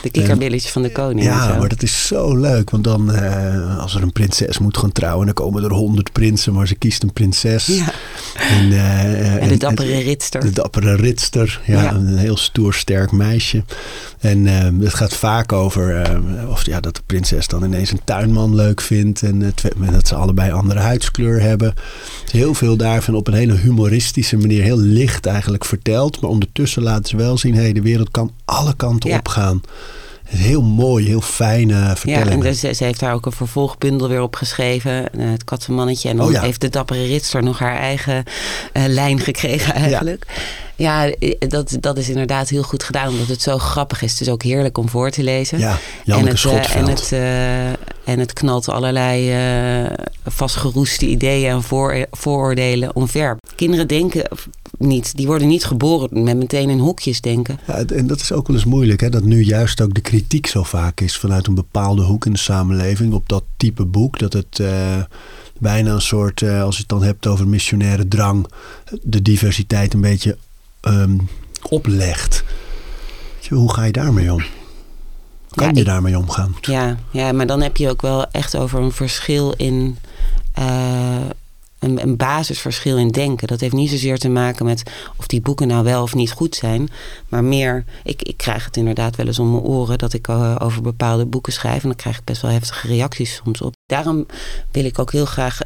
De 0.02 0.10
kikkerbilletjes 0.10 0.72
van 0.72 0.82
de 0.82 0.92
koning. 0.92 1.24
Ja, 1.24 1.58
maar 1.60 1.70
dat 1.70 1.84
is 1.84 2.08
zo 2.08 2.38
leuk. 2.38 2.70
Want 2.70 2.84
dan, 2.84 3.14
eh, 3.14 3.78
als 3.80 3.96
er 3.96 4.02
een 4.02 4.12
prinses 4.12 4.58
moet 4.60 4.78
gaan 4.78 4.92
trouwen, 4.92 5.26
dan 5.26 5.34
komen 5.36 5.64
er 5.64 5.72
honderd 5.74 6.12
prinsen, 6.12 6.54
maar 6.54 6.68
ze 6.68 6.76
kiest 6.76 7.04
een 7.04 7.14
prinses. 7.14 7.66
Ja. 7.66 7.94
En, 8.50 8.72
eh, 8.72 9.42
En 9.42 9.48
de 9.48 9.58
dappere 9.58 10.00
ritster. 10.00 10.42
De 10.42 10.52
dappere 10.52 10.96
ritster. 10.96 11.62
Ja, 11.66 11.82
Ja. 11.84 11.94
een 11.94 12.18
heel 12.18 12.38
stoer, 12.38 12.74
sterk 12.74 13.12
meisje. 13.12 13.30
En 14.20 14.48
eh, 14.48 14.84
het 14.84 14.94
gaat 14.94 15.14
vaak 15.14 15.52
over 15.52 16.02
eh, 16.02 16.50
of, 16.50 16.66
ja, 16.66 16.80
dat 16.80 16.96
de 16.96 17.02
prinses 17.06 17.48
dan 17.48 17.64
ineens 17.64 17.92
een 17.92 18.04
tuinman 18.04 18.56
leuk 18.56 18.82
vindt. 18.82 19.22
En 19.24 19.40
het, 19.42 19.64
dat 19.92 20.08
ze 20.08 20.16
allebei 20.16 20.52
andere 20.52 20.80
huidskleur 20.80 21.42
hebben. 21.42 21.74
Heel 22.32 22.54
veel 22.54 22.78
daarvan 22.78 23.16
op 23.16 23.28
een 23.28 23.34
hele 23.34 23.56
humoristische 23.58 24.38
manier, 24.38 24.64
heel 24.64 24.80
licht 24.80 25.26
eigenlijk 25.26 25.66
verteld. 25.66 26.22
Maar 26.22 26.30
ondertussen 26.30 26.84
laten 26.84 27.06
ze 27.06 27.16
wel 27.18 27.38
zien, 27.38 27.56
hey, 27.56 27.74
de 27.74 27.82
wereld 27.82 28.12
kan 28.12 28.32
alle 28.46 28.76
kanten 28.76 29.10
Ja. 29.10 29.18
opgaan. 29.18 29.62
Het 30.32 30.40
is 30.40 30.46
heel 30.46 30.62
mooi, 30.62 31.06
heel 31.08 31.22
fijne 31.22 31.74
Ja, 31.74 31.96
vertelling. 31.96 32.44
en 32.46 32.56
ze, 32.56 32.74
ze 32.74 32.84
heeft 32.84 33.00
daar 33.00 33.14
ook 33.14 33.26
een 33.26 33.32
vervolgbundel 33.32 34.08
weer 34.10 34.22
op 34.22 34.36
geschreven. 34.36 35.14
eh, 35.14 35.32
het 35.32 35.44
kattenmannetje. 35.44 36.10
En 36.10 36.18
dan 36.18 36.26
Oh 36.26 36.32
ja. 36.32 36.42
heeft 36.42 36.62
de 36.62 36.70
dappere 36.70 37.06
ritster 37.06 37.44
nog 37.44 37.60
haar 37.60 37.78
eigen 37.80 38.24
eh, 38.74 38.84
lijn 38.88 39.20
gekregen 39.20 39.74
eigenlijk. 39.74 40.26
Ja, 40.76 41.08
eh, 41.10 41.36
dat, 41.40 41.78
dat 41.80 41.98
is 41.98 42.10
inderdaad 42.10 42.50
heel 42.50 42.64
goed 42.64 42.84
gedaan. 42.84 43.08
Omdat 43.08 43.28
het 43.28 43.42
zo 43.42 43.58
grappig 43.58 44.02
is. 44.02 44.12
Het 44.12 44.22
is 44.22 44.30
ook 44.30 44.44
heerlijk 44.44 44.78
om 44.78 44.90
voor 44.90 45.10
te 45.12 45.24
lezen. 45.24 45.60
ja, 45.60 45.78
en 46.06 46.28
het, 46.28 46.46
en, 46.74 46.88
het, 46.88 47.12
en 48.06 48.20
het 48.20 48.34
knalt 48.34 48.70
allerlei 48.70 49.32
eh, 49.32 49.94
vastgeroeste 50.26 51.08
ideeën 51.08 51.50
en 51.50 51.64
voor, 51.64 52.06
vooroordelen 52.12 52.96
omver. 52.96 53.38
Kinderen 53.56 53.88
denken 53.88 54.28
niet. 54.78 55.16
Die 55.16 55.28
worden 55.28 55.48
niet 55.48 55.66
geboren 55.66 56.24
met 56.24 56.38
meteen 56.38 56.70
in 56.70 56.80
hokjes 56.80 57.22
denken. 57.22 57.60
Ja, 57.68 57.84
en 57.86 58.08
dat 58.08 58.20
is 58.20 58.32
ook 58.32 58.48
wel 58.48 58.56
eens 58.56 58.66
moeilijk, 58.66 59.02
hè? 59.02 59.10
dat 59.10 59.24
nu 59.24 59.44
juist 59.44 59.82
ook 59.82 59.94
de 59.94 60.02
kritiek 60.02 60.48
zo 60.48 60.64
vaak 60.64 61.02
is 61.02 61.18
vanuit 61.18 61.48
een 61.48 61.56
bepaalde 61.56 62.02
hoek 62.02 62.26
in 62.26 62.32
de 62.32 62.38
samenleving 62.38 63.14
op 63.14 63.30
dat 63.30 63.44
type 63.58 63.86
boek. 63.86 64.20
Dat 64.20 64.34
het 64.34 64.60
eh, 64.60 65.04
bijna 65.60 65.94
een 65.94 66.02
soort, 66.02 66.42
eh, 66.42 66.64
als 66.64 66.76
je 66.76 66.82
het 66.82 66.90
dan 66.90 67.04
hebt 67.04 67.28
over 67.28 67.48
missionaire 67.48 68.08
drang, 68.08 68.48
de 69.02 69.22
diversiteit 69.22 69.94
een 69.94 70.02
beetje 70.02 70.38
ehm, 70.82 71.18
oplegt. 71.70 72.44
Hoe 73.50 73.74
ga 73.74 73.84
je 73.84 73.92
daarmee 73.92 74.34
om? 74.34 74.44
Kan 75.56 75.66
Ja, 75.68 75.74
je 75.74 75.80
ik- 75.80 75.86
daarmee 75.86 76.18
omgaan? 76.18 76.56
Ja, 76.62 76.98
ja, 77.12 77.32
maar 77.32 77.46
dan 77.48 77.62
heb 77.62 77.78
je 77.78 77.90
ook 77.90 78.02
wel 78.02 78.26
echt 78.32 78.58
over 78.58 78.80
een 78.80 78.92
verschil 78.92 79.52
in. 79.58 79.98
eh, 80.54 81.16
een, 81.80 82.02
een 82.02 82.16
basisverschil 82.18 82.98
in 82.98 83.08
denken. 83.08 83.48
Dat 83.48 83.60
heeft 83.60 83.74
niet 83.74 83.90
zozeer 83.90 84.18
te 84.18 84.30
maken 84.30 84.66
met 84.66 84.84
of 85.18 85.28
die 85.28 85.42
boeken 85.42 85.68
nou 85.68 85.84
wel 85.84 86.02
of 86.02 86.14
niet 86.16 86.32
goed 86.32 86.56
zijn. 86.56 86.90
Maar 87.30 87.44
meer, 87.44 87.84
ik, 88.04 88.22
ik 88.22 88.38
krijg 88.38 88.66
het 88.66 88.78
inderdaad 88.78 89.16
wel 89.16 89.26
eens 89.26 89.40
om 89.40 89.52
mijn 89.52 89.64
oren 89.64 89.98
dat 89.98 90.14
ik 90.14 90.28
eh, 90.28 90.56
over 90.60 90.82
bepaalde 90.82 91.26
boeken 91.26 91.54
schrijf. 91.54 91.82
En 91.82 91.88
dan 91.88 91.98
krijg 91.98 92.18
ik 92.18 92.24
best 92.24 92.42
wel 92.42 92.52
heftige 92.52 92.88
reacties 92.88 93.42
soms 93.44 93.62
op. 93.62 93.74
Daarom 93.86 94.26
wil 94.72 94.86
ik 94.86 95.00
ook 95.00 95.12
heel 95.12 95.26
graag. 95.26 95.60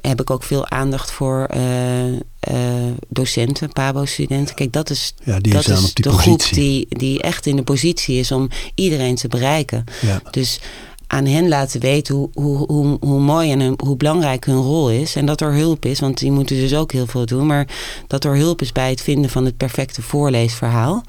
Heb 0.00 0.20
ik 0.20 0.30
ook 0.30 0.42
veel 0.42 0.68
aandacht 0.68 1.10
voor 1.10 1.44
eh, 1.50 2.06
eh, 2.40 2.92
docenten, 3.08 3.72
PABO-studenten. 3.72 4.54
Kijk, 4.54 4.72
dat 4.72 4.90
is, 4.90 5.14
Ja, 5.24 5.38
die 5.38 5.52
dat 5.52 5.68
is 5.68 5.94
de 5.94 6.10
groep 6.12 6.36
positie. 6.36 6.54
die, 6.54 6.86
die 6.88 7.22
echt 7.22 7.46
in 7.46 7.56
de 7.56 7.62
positie 7.62 8.18
is 8.18 8.32
om 8.32 8.48
iedereen 8.74 9.14
te 9.14 9.28
bereiken. 9.28 9.84
Ja. 10.00 10.20
Dus 10.30 10.60
aan 11.06 11.26
hen 11.26 11.48
laten 11.48 11.80
weten 11.80 12.14
hoe, 12.14 12.28
hoe, 12.34 12.56
hoe, 12.66 12.96
hoe 13.00 13.20
mooi 13.20 13.50
en 13.52 13.60
hun- 13.60 13.78
hoe 13.84 13.96
belangrijk 13.96 14.44
hun 14.46 14.56
rol 14.62 14.90
is. 14.90 15.16
En 15.16 15.26
dat 15.26 15.40
er 15.40 15.52
hulp 15.52 15.84
is, 15.84 16.00
want 16.00 16.18
die 16.18 16.30
moeten 16.32 16.56
dus 16.56 16.74
ook 16.74 16.92
heel 16.92 17.06
veel 17.06 17.26
doen. 17.26 17.46
Maar 17.46 17.68
dat 18.06 18.24
er 18.24 18.36
hulp 18.36 18.60
is 18.62 18.72
bij 18.72 18.90
het 18.90 19.00
vinden 19.02 19.30
van 19.30 19.44
het 19.44 19.56
perfecte 19.56 20.02
voorleesverhaal. 20.02 21.04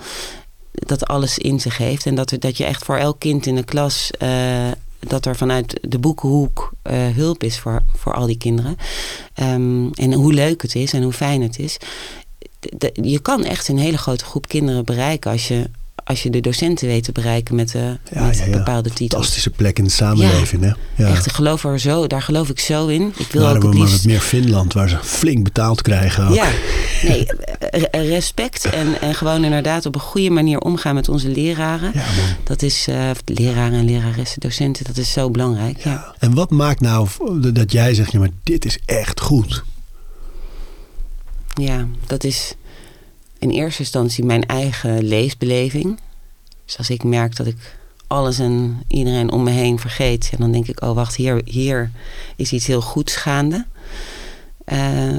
Dat 0.72 1.06
alles 1.08 1.38
in 1.38 1.60
zich 1.60 1.78
heeft. 1.78 2.06
En 2.06 2.16
dat, 2.16 2.34
dat 2.40 2.58
je 2.58 2.66
echt 2.66 2.86
voor 2.86 2.98
elk 2.98 3.20
kind 3.20 3.46
in 3.46 3.56
de 3.56 3.64
klas. 3.64 4.12
eh, 4.18 4.68
dat 5.08 5.26
er 5.26 5.36
vanuit 5.36 5.80
de 5.82 6.00
boekenhoek 6.00 6.72
eh, 6.82 6.98
hulp 7.16 7.44
is 7.44 7.60
voor, 7.60 7.82
voor 7.96 8.14
al 8.14 8.26
die 8.26 8.38
kinderen. 8.38 8.76
Ehm, 9.34 9.88
en 9.94 10.14
hoe 10.14 10.34
leuk 10.34 10.62
het 10.62 10.76
is 10.76 10.94
en 10.94 11.04
hoe 11.04 11.14
fijn 11.14 11.42
het 11.42 11.60
is. 11.60 11.78
De- 12.60 12.74
de- 12.78 13.10
je 13.10 13.20
kan 13.20 13.44
echt 13.44 13.68
een 13.68 13.78
hele 13.78 13.98
grote 13.98 14.26
groep 14.26 14.48
kinderen 14.48 14.86
bereiken 14.86 15.32
als 15.32 15.48
je, 15.48 15.70
als 16.04 16.24
je 16.24 16.30
de 16.30 16.40
docenten 16.42 16.88
weet 16.88 17.04
te 17.04 17.12
bereiken 17.12 17.56
met, 17.56 17.76
eh, 17.76 17.82
Ja, 17.82 18.26
met 18.26 18.38
ja, 18.38 18.46
ja. 18.46 18.52
bepaalde 18.58 18.90
titels. 18.90 19.12
Fantastische 19.12 19.50
plek 19.50 19.78
in 19.78 19.84
de 19.84 19.90
samenleving. 19.90 20.62
Hè? 20.64 20.72
Ja. 21.04 21.10
Echt, 21.10 21.26
ik 21.26 21.32
geloof 21.32 21.64
er 21.64 21.80
zo, 21.80 22.08
daar 22.08 22.22
geloof 22.22 22.50
ik 22.50 22.60
zo 22.60 22.88
in. 22.88 23.14
Ik 23.18 23.28
wil 23.32 23.42
Waren 23.42 23.58
ook 23.58 23.64
het 23.64 23.72
maar 23.74 23.82
liefst... 23.82 23.98
wat 23.98 24.06
meer 24.12 24.20
Finland, 24.22 24.74
waar 24.74 24.90
ze 24.90 24.98
flink 25.04 25.44
betaald 25.44 25.82
krijgen. 25.82 26.28
Ook. 26.28 26.36
Ja, 26.36 26.50
nee, 27.04 27.26
respect 27.92 28.66
en, 28.66 29.02
en 29.02 29.16
gewoon 29.16 29.44
inderdaad 29.44 29.86
op 29.86 29.96
een 29.96 30.02
goede 30.02 30.30
manier 30.30 30.60
omgaan 30.60 30.96
met 30.96 31.10
onze 31.10 31.30
leraren. 31.30 31.92
Ja. 31.94 32.06
Dat 32.44 32.62
is, 32.62 32.88
eh, 32.88 33.10
leraren 33.26 33.80
en 33.80 33.86
leraressen, 33.86 34.40
docenten, 34.40 34.86
dat 34.86 34.98
is 34.98 35.12
zo 35.12 35.30
belangrijk. 35.30 35.84
Ja. 35.84 35.92
Ja. 35.92 36.16
En 36.20 36.34
wat 36.34 36.50
maakt 36.50 36.82
nou 36.82 37.08
dat 37.54 37.72
jij 37.72 37.94
zegt, 37.94 38.12
ja, 38.12 38.20
maar 38.20 38.30
dit 38.44 38.66
is 38.66 38.80
echt 38.86 39.22
goed? 39.22 39.64
ja, 41.60 41.88
dat 42.06 42.24
is 42.24 42.54
in 43.40 43.50
eerste 43.50 43.80
instantie 43.80 44.26
mijn 44.26 44.46
eigen 44.46 45.04
leesbeleving. 45.04 46.00
Dus 46.66 46.78
als 46.78 46.90
ik 46.90 47.04
merk 47.04 47.36
dat 47.36 47.48
ik 47.48 47.78
alles 48.08 48.40
en 48.40 48.84
iedereen 48.88 49.32
om 49.32 49.44
me 49.44 49.52
heen 49.52 49.80
vergeet, 49.80 50.28
ja, 50.32 50.38
dan 50.38 50.52
denk 50.52 50.68
ik, 50.68 50.82
oh 50.82 50.94
wacht, 50.94 51.16
hier, 51.16 51.42
hier 51.46 51.92
is 52.36 52.52
iets 52.52 52.68
heel 52.68 52.82
goeds 52.82 53.16
gaande. 53.16 53.66
Eh, 54.66 55.18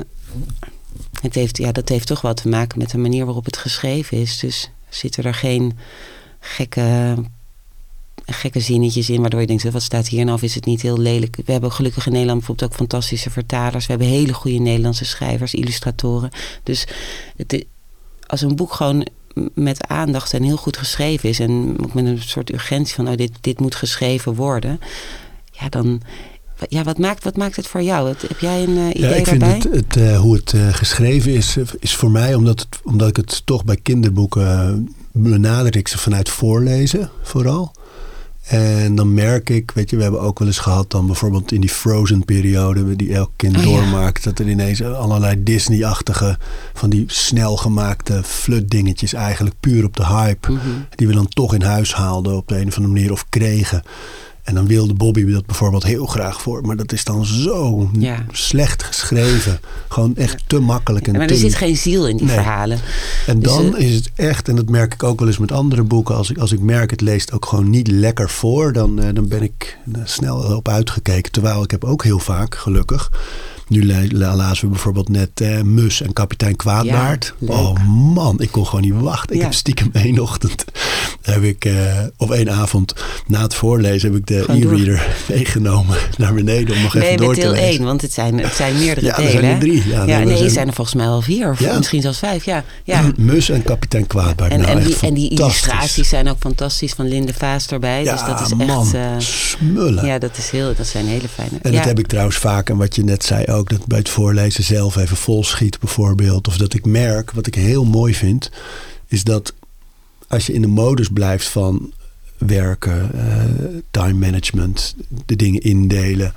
het 1.21 1.35
heeft, 1.35 1.59
ja, 1.59 1.73
dat 1.73 1.89
heeft 1.89 2.07
toch 2.07 2.21
wel 2.21 2.35
te 2.35 2.49
maken 2.49 2.79
met 2.79 2.91
de 2.91 2.99
manier 2.99 3.25
waarop 3.25 3.45
het 3.45 3.57
geschreven 3.57 4.19
is. 4.19 4.39
Dus 4.39 4.71
zitten 4.89 5.25
er 5.25 5.35
geen 5.35 5.79
gekke, 6.41 7.17
gekke 8.27 8.61
zinnetjes 8.61 9.11
in, 9.11 9.21
waardoor 9.21 9.41
je 9.41 9.47
denkt, 9.47 9.71
wat 9.71 9.83
staat 9.83 10.09
hier 10.09 10.25
nou? 10.25 10.39
Is 10.43 10.55
het 10.55 10.65
niet 10.65 10.83
heel 10.83 10.99
lelijk? 10.99 11.37
We 11.45 11.53
hebben 11.53 11.73
gelukkig 11.73 12.07
in 12.07 12.13
Nederland 12.13 12.39
bijvoorbeeld 12.39 12.71
ook 12.71 12.77
fantastische 12.77 13.31
vertalers. 13.31 13.87
We 13.87 13.93
hebben 13.93 14.11
hele 14.11 14.33
goede 14.33 14.59
Nederlandse 14.59 15.05
schrijvers, 15.05 15.55
illustratoren. 15.55 16.31
Dus 16.63 16.87
het, 17.37 17.65
als 18.27 18.41
een 18.41 18.57
boek 18.57 18.73
gewoon 18.73 19.07
met 19.55 19.87
aandacht 19.87 20.35
en 20.35 20.43
heel 20.43 20.57
goed 20.57 20.77
geschreven 20.77 21.29
is. 21.29 21.41
En 21.41 21.77
ook 21.83 21.95
met 21.95 22.05
een 22.05 22.23
soort 22.23 22.53
urgentie 22.53 22.95
van, 22.95 23.09
oh, 23.09 23.17
dit, 23.17 23.33
dit 23.41 23.61
moet 23.61 23.75
geschreven 23.75 24.35
worden. 24.35 24.81
Ja, 25.53 25.69
dan, 25.69 26.03
ja, 26.69 26.83
wat 26.83 26.99
maakt, 26.99 27.25
wat 27.25 27.37
maakt 27.37 27.57
het 27.57 27.67
voor 27.67 27.83
jou? 27.83 28.09
Heb 28.09 28.39
jij 28.39 28.63
een 28.63 28.77
uh, 28.77 28.89
idee 28.89 29.09
ja, 29.09 29.15
ik 29.15 29.27
vind 29.27 29.43
Het, 29.43 29.65
het, 29.65 29.97
uh, 29.97 30.19
hoe 30.19 30.35
het 30.35 30.53
uh, 30.53 30.69
geschreven 30.73 31.33
is, 31.33 31.57
is 31.79 31.97
voor 31.97 32.11
mij, 32.11 32.35
omdat, 32.35 32.61
het, 32.61 32.81
omdat 32.85 33.09
ik 33.09 33.17
het 33.17 33.43
toch 33.45 33.65
bij 33.65 33.77
kinderboeken 33.77 34.89
benader 35.13 35.77
ik 35.77 35.89
ze 35.89 35.99
vanuit 35.99 36.29
voorlezen 36.29 37.11
vooral. 37.23 37.73
En 38.51 38.95
dan 38.95 39.15
merk 39.15 39.51
ik, 39.51 39.71
weet 39.71 39.91
je, 39.91 39.97
we 39.97 40.03
hebben 40.03 40.21
ook 40.21 40.39
wel 40.39 40.49
eens 40.49 40.59
gehad 40.59 40.91
dan 40.91 41.07
bijvoorbeeld 41.07 41.53
in 41.53 41.61
die 41.61 41.71
Frozen 41.71 42.25
periode 42.25 42.97
die 42.97 43.15
elk 43.15 43.31
kind 43.37 43.57
oh, 43.57 43.63
doormaakt, 43.63 44.25
ja. 44.25 44.31
dat 44.31 44.39
er 44.39 44.49
ineens 44.49 44.83
allerlei 44.83 45.43
Disney-achtige 45.43 46.39
van 46.75 46.91
die 46.91 47.05
snel 47.07 47.57
gemaakte 47.57 48.23
flut 48.25 48.71
dingetjes 48.71 49.13
eigenlijk 49.13 49.57
puur 49.61 49.85
op 49.85 49.97
de 49.97 50.07
hype, 50.07 50.51
mm 50.51 50.59
-hmm. 50.59 50.87
die 50.95 51.07
we 51.07 51.15
dan 51.15 51.29
toch 51.29 51.55
in 51.55 51.63
huis 51.63 51.95
haalden 51.95 52.37
op 52.37 52.49
de 52.49 52.61
een 52.61 52.67
of 52.67 52.77
andere 52.77 52.95
manier 52.95 53.13
of 53.13 53.29
kregen. 53.29 53.83
En 54.43 54.55
dan 54.55 54.67
wilde 54.67 54.95
Bobby 54.95 55.33
dat 55.33 55.47
bijvoorbeeld 55.47 55.83
heel 55.83 56.07
graag 56.07 56.43
voor. 56.43 56.63
Maar 56.63 56.77
dat 56.77 56.93
is 56.93 57.05
dan 57.05 57.25
zo 57.25 57.91
ja. 57.99 58.25
slecht 58.33 58.83
geschreven. 58.83 59.61
Gewoon 59.89 60.17
echt 60.17 60.43
te 60.47 60.59
makkelijk. 60.59 61.07
En 61.07 61.17
maar 61.17 61.27
te... 61.27 61.33
er 61.33 61.41
zit 61.41 61.55
geen 61.55 61.77
ziel 61.77 62.09
in 62.09 62.17
die 62.17 62.27
nee. 62.27 62.35
verhalen. 62.35 62.81
En 63.27 63.41
dus 63.41 63.53
dan 63.53 63.77
is 63.77 63.95
het 63.95 64.11
echt, 64.15 64.49
en 64.49 64.57
dat 64.57 64.69
merk 64.69 64.95
ik 64.95 65.03
ook 65.03 65.19
wel 65.19 65.29
eens 65.29 65.39
met 65.39 65.53
andere 65.53 65.83
boeken. 65.83 66.17
Als 66.17 66.31
ik, 66.31 66.39
als 66.39 66.53
ik 66.53 66.61
merk 66.61 66.91
het 66.91 67.01
leest 67.01 67.33
ook 67.33 67.47
gewoon 67.47 67.71
niet 67.71 67.89
lekker 67.89 68.31
voor. 68.31 68.73
Dan, 68.73 69.01
uh, 69.01 69.09
dan 69.13 69.29
ben 69.29 69.43
ik 69.43 69.79
snel 70.05 70.57
op 70.57 70.69
uitgekeken. 70.69 71.33
Terwijl 71.33 71.63
ik 71.63 71.71
heb 71.71 71.85
ook 71.85 72.05
heel 72.05 72.19
vaak, 72.19 72.55
gelukkig 72.55 73.11
nu 73.71 74.09
lazen 74.11 74.65
we 74.65 74.71
bijvoorbeeld 74.71 75.09
net 75.09 75.41
uh, 75.43 75.61
Mus 75.61 76.03
en 76.03 76.13
kapitein 76.13 76.57
Kwaadbaard. 76.57 77.35
Ja, 77.39 77.47
oh 77.55 77.87
man, 78.15 78.41
ik 78.41 78.51
kon 78.51 78.67
gewoon 78.67 78.81
niet 78.85 78.95
wachten. 79.01 79.31
Ik 79.35 79.39
Ja. 79.41 79.45
heb 79.47 79.55
stiekem 79.55 79.91
één 80.05 80.19
ochtend, 80.19 80.65
heb 81.23 81.43
ik, 81.43 81.65
uh, 81.65 81.75
of 82.17 82.31
één 82.31 82.51
avond 82.51 82.95
na 83.27 83.43
het 83.43 83.55
voorlezen, 83.55 84.11
heb 84.13 84.19
ik 84.21 84.27
de 84.27 84.45
e-reader 84.49 85.07
meegenomen 85.29 85.97
naar 86.17 86.35
beneden 86.35 86.77
om 86.77 86.83
nog 86.83 86.95
Nee, 86.95 87.03
even 87.05 87.17
door 87.17 87.27
met 87.27 87.37
te 87.37 87.43
deel 87.43 87.51
lezen. 87.53 87.69
1, 87.79 87.83
want 87.85 88.03
het 88.03 88.13
zijn, 88.13 88.39
het 88.39 88.55
zijn 88.55 88.79
meerdere 88.79 89.07
Ja, 89.07 89.13
er 89.17 89.23
delen. 89.23 89.33
zijn 89.41 89.45
er 89.55 89.59
drie. 89.61 89.89
Ja, 89.89 90.05
Ja, 90.05 90.05
nee, 90.05 90.17
nee, 90.25 90.35
zijn- 90.35 90.45
er 90.45 90.51
zijn 90.51 90.67
er 90.69 90.75
volgens 90.75 90.97
mij 90.97 91.07
al 91.07 91.23
vier, 91.23 91.51
of 91.51 91.61
Ja. 91.61 91.77
misschien 91.77 92.01
zelfs 92.03 92.19
vijf. 92.19 92.45
Ja, 92.45 92.65
ja. 92.85 93.11
Mus 93.17 93.49
en 93.51 93.63
kapitein 93.63 94.07
Kwaadbaard. 94.07 94.53
En, 94.53 94.61
nou, 94.61 94.71
en, 94.79 94.85
die, 94.85 94.97
en 95.01 95.15
die 95.15 95.27
fantastisch. 95.29 95.63
illustraties 95.67 96.09
zijn 96.09 96.29
ook 96.29 96.37
fantastisch 96.41 96.93
van 96.93 97.09
Linde 97.09 97.35
Vaas 97.35 97.67
erbij. 97.67 98.03
Ja, 98.05 98.13
dus 98.13 98.25
dat 98.27 98.41
is 98.41 98.55
man, 98.55 98.81
echt. 98.85 98.95
eh, 98.95 99.01
smullen. 99.19 100.07
ja, 100.07 100.19
dat, 100.19 100.37
is 100.39 100.51
heel, 100.51 100.75
dat 100.77 100.87
zijn 100.87 101.07
hele 101.07 101.29
fijne. 101.29 101.59
En 101.63 101.71
ja. 101.73 101.77
dat 101.77 101.87
heb 101.87 101.99
ik 101.99 102.07
trouwens 102.07 102.37
vaak. 102.37 102.69
En 102.71 102.77
wat 102.77 102.95
je 102.95 103.05
net 103.05 103.25
zei 103.25 103.47
ook. 103.47 103.60
Dat 103.69 103.87
bij 103.87 103.99
het 103.99 104.09
voorlezen 104.09 104.65
zelf 104.65 104.97
even 104.97 105.17
vol 105.17 105.45
schiet 105.45 105.79
bijvoorbeeld. 105.81 106.49
Of 106.49 106.57
dat 106.57 106.75
ik 106.75 106.85
merk. 106.87 107.31
Wat 107.31 107.47
ik 107.47 107.55
heel 107.55 107.85
mooi 107.85 108.15
vind. 108.15 108.51
Is 109.07 109.25
dat 109.25 109.55
als 110.29 110.47
je 110.47 110.53
in 110.53 110.61
de 110.61 110.67
modus 110.67 111.09
blijft 111.09 111.47
van 111.49 111.93
werken. 112.39 113.13
eh, 113.13 113.45
time 113.91 114.19
management. 114.19 114.95
De 115.27 115.37
dingen 115.37 115.61
indelen. 115.61 116.33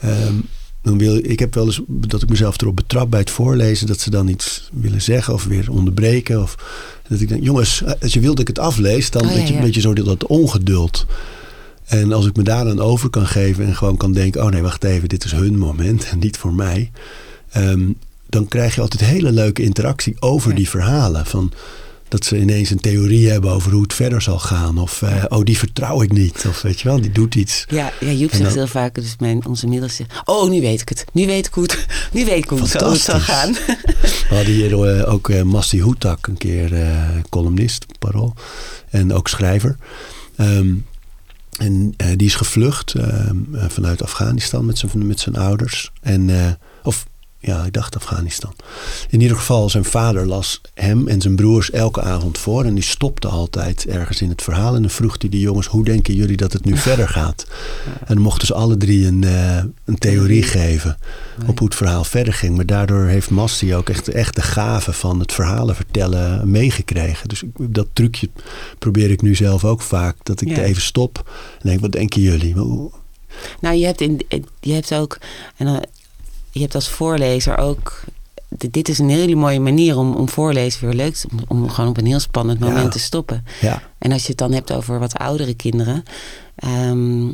ehm, 0.00 0.34
dan 0.82 0.98
wil, 0.98 1.16
ik 1.22 1.38
heb 1.38 1.54
wel 1.54 1.66
eens 1.66 1.80
dat 1.86 2.22
ik 2.22 2.28
mezelf 2.28 2.60
erop 2.60 2.76
betrap 2.76 3.10
bij 3.10 3.20
het 3.20 3.30
voorlezen. 3.30 3.86
Dat 3.86 4.00
ze 4.00 4.10
dan 4.10 4.28
iets 4.28 4.68
willen 4.72 5.02
zeggen 5.02 5.34
of 5.34 5.44
weer 5.44 5.70
onderbreken. 5.70 6.42
Of 6.42 6.54
dat 7.08 7.20
ik 7.20 7.28
denk, 7.28 7.44
jongens, 7.44 7.82
als 8.00 8.12
je 8.12 8.20
wilt 8.20 8.36
dat 8.36 8.48
ik 8.48 8.56
het 8.56 8.64
aflees. 8.64 9.10
Dan 9.10 9.22
Oh, 9.22 9.28
ja, 9.30 9.34
weet 9.36 9.48
je, 9.48 9.54
een 9.54 9.60
beetje 9.60 9.80
zo 9.80 9.92
dat 9.92 10.26
ongeduld. 10.26 11.06
En 11.90 12.12
als 12.12 12.26
ik 12.26 12.36
me 12.36 12.42
daar 12.42 12.64
dan 12.64 12.80
over 12.80 13.10
kan 13.10 13.26
geven 13.26 13.66
en 13.66 13.76
gewoon 13.76 13.96
kan 13.96 14.12
denken: 14.12 14.42
oh 14.42 14.50
nee, 14.50 14.62
wacht 14.62 14.84
even, 14.84 15.08
dit 15.08 15.24
is 15.24 15.32
hun 15.32 15.58
moment 15.58 16.08
en 16.08 16.18
niet 16.18 16.36
voor 16.36 16.52
mij. 16.54 16.90
ehm, 17.50 17.82
dan 18.28 18.48
krijg 18.48 18.74
je 18.74 18.80
altijd 18.80 19.00
hele 19.04 19.32
leuke 19.32 19.62
interactie 19.62 20.16
over 20.20 20.50
Ja. 20.50 20.56
die 20.56 20.68
verhalen. 20.68 21.26
Van 21.26 21.52
dat 22.08 22.24
ze 22.24 22.38
ineens 22.40 22.70
een 22.70 22.80
theorie 22.80 23.30
hebben 23.30 23.50
over 23.50 23.72
hoe 23.72 23.82
het 23.82 23.94
verder 23.94 24.22
zal 24.22 24.38
gaan. 24.38 24.78
Of 24.78 25.02
eh, 25.02 25.24
oh, 25.28 25.44
die 25.44 25.58
vertrouw 25.58 26.02
ik 26.02 26.12
niet. 26.12 26.44
Of 26.48 26.62
weet 26.62 26.80
je 26.80 26.88
wel, 26.88 27.00
die 27.00 27.12
doet 27.12 27.34
iets. 27.34 27.64
Ja, 27.68 27.92
ja, 28.00 28.10
Joep 28.10 28.30
zegt 28.30 28.42
dan- 28.42 28.52
heel 28.52 28.66
vaak, 28.66 28.94
dus 28.94 29.14
mijn, 29.18 29.46
onze 29.46 29.66
middelste 29.66 30.06
oh, 30.24 30.50
nu 30.50 30.60
weet 30.60 30.80
ik 30.80 30.88
het. 30.88 31.04
Nu 31.12 31.26
weet 31.26 31.46
ik 31.46 31.54
hoe 31.54 31.62
het, 31.62 31.86
nu 32.12 32.24
weet 32.24 32.44
ik 32.44 32.48
hoe 32.50 32.58
het 32.60 32.68
zal, 32.68 32.90
het 32.92 33.00
zal 33.00 33.20
gaan. 33.20 33.52
We 34.28 34.34
hadden 34.34 34.54
hier 34.54 34.82
eh, 34.98 35.12
ook 35.12 35.28
eh 35.28 35.42
Masti 35.42 35.80
Hoetak, 35.80 36.26
een 36.26 36.36
keer 36.38 36.72
columnist, 37.28 37.86
parool. 37.98 38.34
En 38.90 39.12
ook 39.12 39.28
schrijver. 39.28 39.76
Ehm, 40.36 40.72
en 41.60 41.94
eh, 41.96 42.08
die 42.16 42.26
is 42.26 42.34
gevlucht 42.34 42.94
ehm, 42.94 43.54
eh, 43.54 43.68
vanuit 43.68 44.02
Afghanistan 44.02 44.64
met 44.64 44.78
zijn, 44.78 45.06
met 45.06 45.20
zijn 45.20 45.36
ouders. 45.36 45.90
En, 46.00 46.30
eh, 46.30 46.52
of 46.82 47.06
ja, 47.42 47.64
ik 47.64 47.72
dacht 47.72 47.96
Afghanistan. 47.96 48.52
In 49.08 49.20
ieder 49.20 49.36
geval, 49.36 49.70
zijn 49.70 49.84
vader 49.84 50.26
las 50.26 50.60
hem 50.74 51.08
en 51.08 51.20
zijn 51.20 51.36
broers 51.36 51.70
elke 51.70 52.00
avond 52.02 52.38
voor. 52.38 52.64
En 52.64 52.74
die 52.74 52.82
stopte 52.84 53.28
altijd 53.28 53.86
ergens 53.86 54.20
in 54.22 54.28
het 54.28 54.42
verhaal. 54.42 54.74
En 54.74 54.80
dan 54.82 54.90
vroeg 54.90 55.16
hij 55.18 55.30
die 55.30 55.40
jongens, 55.40 55.66
hoe 55.66 55.84
denken 55.84 56.14
jullie 56.14 56.36
dat 56.36 56.52
het 56.52 56.64
nu 56.64 56.76
verder 56.88 57.08
gaat? 57.08 57.46
En 57.98 58.14
dan 58.14 58.22
mochten 58.22 58.46
ze 58.46 58.54
alle 58.54 58.76
drie 58.76 59.06
een, 59.06 59.24
eh, 59.24 59.56
een 59.84 59.98
theorie 59.98 60.42
geven 60.42 60.98
op 61.46 61.58
hoe 61.58 61.68
het 61.68 61.76
verhaal 61.76 62.04
verder 62.04 62.32
ging. 62.32 62.56
Maar 62.56 62.66
daardoor 62.66 63.04
heeft 63.04 63.30
Masti 63.30 63.74
ook 63.74 63.88
echt, 63.88 64.08
echt 64.08 64.34
de 64.34 64.42
gave 64.42 64.92
van 64.92 65.20
het 65.20 65.32
verhalen 65.32 65.74
vertellen 65.74 66.50
meegekregen. 66.50 67.28
Dus 67.28 67.42
ik- 67.42 67.74
dat 67.74 67.86
trucje 67.92 68.28
probeer 68.78 69.10
ik 69.10 69.22
nu 69.22 69.34
zelf 69.34 69.64
ook 69.64 69.82
vaak. 69.82 70.16
Dat 70.22 70.40
ik 70.40 70.48
Ja. 70.48 70.56
er 70.56 70.62
even 70.64 70.82
stop 70.82 71.30
en 71.60 71.68
denk, 71.68 71.80
wat 71.80 71.92
denken 71.92 72.20
jullie? 72.20 72.54
Nou, 73.60 73.76
je 73.76 73.84
hebt, 73.86 74.00
in, 74.00 74.20
je 74.60 74.72
hebt 74.72 74.94
ook, 74.94 75.18
en 75.56 75.66
dan, 75.66 75.84
je 76.50 76.60
hebt 76.60 76.74
als 76.74 76.88
voorlezer 76.88 77.58
ook, 77.58 78.00
dit 78.48 78.88
is 78.88 78.98
een 78.98 79.08
hele 79.10 79.34
mooie 79.34 79.60
manier 79.60 79.96
om, 79.96 80.14
om 80.14 80.28
voorlezen 80.28 80.84
weer 80.86 80.94
leuk 80.94 81.14
te 81.14 81.26
om, 81.32 81.62
om 81.62 81.68
gewoon 81.70 81.90
op 81.90 81.98
een 81.98 82.06
heel 82.06 82.20
spannend 82.20 82.58
moment 82.60 82.84
Ja. 82.84 82.88
te 82.90 82.98
stoppen. 82.98 83.44
Ja, 83.60 83.82
En 83.98 84.12
als 84.12 84.22
je 84.22 84.28
het 84.28 84.38
dan 84.38 84.52
hebt 84.52 84.72
over 84.72 84.98
wat 84.98 85.14
oudere 85.18 85.54
kinderen, 85.54 86.02
ehm, 86.56 87.28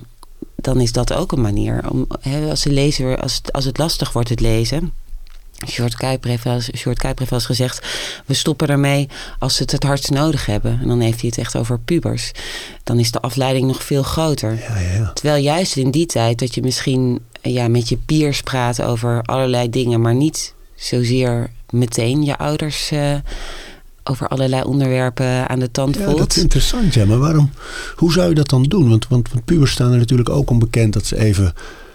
dan 0.56 0.80
is 0.80 0.92
dat 0.92 1.12
ook 1.12 1.32
een 1.32 1.40
manier. 1.40 1.90
Om, 1.90 2.06
als, 2.50 2.62
de 2.62 2.70
lezer, 2.72 3.20
als, 3.20 3.34
het- 3.34 3.52
als 3.52 3.64
het 3.64 3.78
lastig 3.78 4.12
wordt, 4.12 4.28
het 4.28 4.40
lezen. 4.40 4.92
Short 5.68 5.94
Kuiper 5.94 6.30
heeft 6.30 6.44
wel 6.44 6.54
eens, 6.54 6.70
Sjoerd 6.76 6.98
Kuiper 6.98 7.18
heeft 7.18 7.30
wel 7.30 7.38
eens 7.38 7.48
gezegd... 7.48 7.86
we 8.26 8.34
stoppen 8.34 8.68
ermee 8.68 9.08
als 9.38 9.56
ze 9.56 9.62
het 9.62 9.72
het 9.72 9.82
hardst 9.82 10.10
nodig 10.10 10.46
hebben. 10.46 10.78
En 10.82 10.88
dan 10.88 11.00
heeft 11.00 11.20
hij 11.20 11.28
het 11.28 11.38
echt 11.38 11.56
over 11.56 11.78
pubers. 11.78 12.32
Dan 12.84 12.98
is 12.98 13.10
de 13.10 13.20
afleiding 13.20 13.66
nog 13.66 13.82
veel 13.84 14.02
groter. 14.02 14.54
ja, 14.68 14.78
ja. 14.78 14.92
ja. 14.92 15.10
Terwijl 15.12 15.42
juist 15.42 15.76
in 15.76 15.90
die 15.90 16.06
tijd 16.06 16.38
dat 16.38 16.54
je 16.54 16.62
misschien 16.62 17.20
ja, 17.52 17.68
met 17.68 17.88
je 17.88 17.96
peers 18.06 18.40
praat 18.42 18.82
over 18.82 19.22
allerlei 19.22 19.70
dingen... 19.70 20.00
maar 20.00 20.14
niet 20.14 20.54
zozeer 20.74 21.50
meteen 21.70 22.24
je 22.24 22.36
ouders... 22.38 22.90
eh, 22.90 23.14
over 24.08 24.28
allerlei 24.28 24.62
onderwerpen 24.62 25.48
aan 25.48 25.58
de 25.58 25.70
tand 25.70 25.96
Ja, 25.96 26.04
voelt. 26.04 26.18
dat 26.18 26.36
is 26.36 26.42
interessant, 26.42 26.94
ja. 26.94 27.04
Maar 27.04 27.18
waarom, 27.18 27.50
hoe 27.96 28.12
zou 28.12 28.28
je 28.28 28.34
dat 28.34 28.48
dan 28.48 28.62
doen? 28.62 28.88
Want, 28.88 29.08
want, 29.08 29.28
want 29.32 29.44
pubers 29.44 29.70
staan 29.72 29.92
er 29.92 29.98
natuurlijk 29.98 30.28
ook 30.28 30.50
onbekend 30.50 30.92
dat 30.92 31.04
ze 31.06 31.18
even 31.18 31.52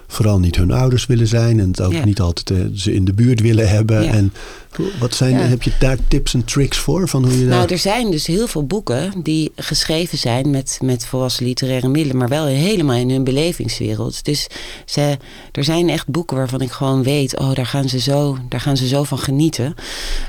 vooral 0.07 0.39
niet 0.39 0.55
hun 0.55 0.71
ouders 0.71 1.05
willen 1.05 1.27
zijn. 1.27 1.59
En 1.59 1.67
het 1.67 1.81
ook 1.81 1.91
Ja. 1.91 2.05
niet 2.05 2.19
altijd 2.21 2.49
eh, 2.51 2.57
ze 2.75 2.93
in 2.93 3.05
de 3.05 3.13
buurt 3.13 3.41
willen 3.41 3.69
hebben. 3.69 4.03
Ja. 4.03 4.11
En 4.11 4.33
wat 4.99 5.15
zijn, 5.15 5.31
Ja. 5.33 5.39
heb 5.39 5.63
je 5.63 5.71
daar 5.79 5.97
tips 6.07 6.33
en 6.33 6.45
tricks 6.45 6.77
voor? 6.77 7.07
Van 7.09 7.23
hoe 7.23 7.31
je 7.39 7.45
Nou, 7.45 7.61
daar... 7.61 7.69
er 7.71 7.77
zijn 7.77 8.11
dus 8.11 8.27
heel 8.27 8.47
veel 8.47 8.65
boeken 8.65 9.21
die 9.23 9.51
geschreven 9.55 10.17
zijn 10.17 10.49
met, 10.49 10.79
met 10.83 11.05
volwassen 11.05 11.45
literaire 11.45 11.87
middelen, 11.87 12.17
maar 12.17 12.27
wel 12.27 12.45
helemaal 12.45 12.95
in 12.95 13.09
hun 13.09 13.23
belevingswereld. 13.23 14.25
Dus 14.25 14.47
ze, 14.85 15.17
er 15.51 15.63
zijn 15.63 15.89
echt 15.89 16.07
boeken 16.07 16.37
waarvan 16.37 16.61
ik 16.61 16.71
gewoon 16.71 17.03
weet, 17.03 17.39
oh, 17.39 17.53
daar 17.53 17.65
gaan 17.65 17.89
ze 17.89 17.99
zo, 17.99 18.37
daar 18.49 18.61
gaan 18.61 18.77
ze 18.77 18.87
zo 18.87 19.03
van 19.03 19.19
genieten. 19.19 19.75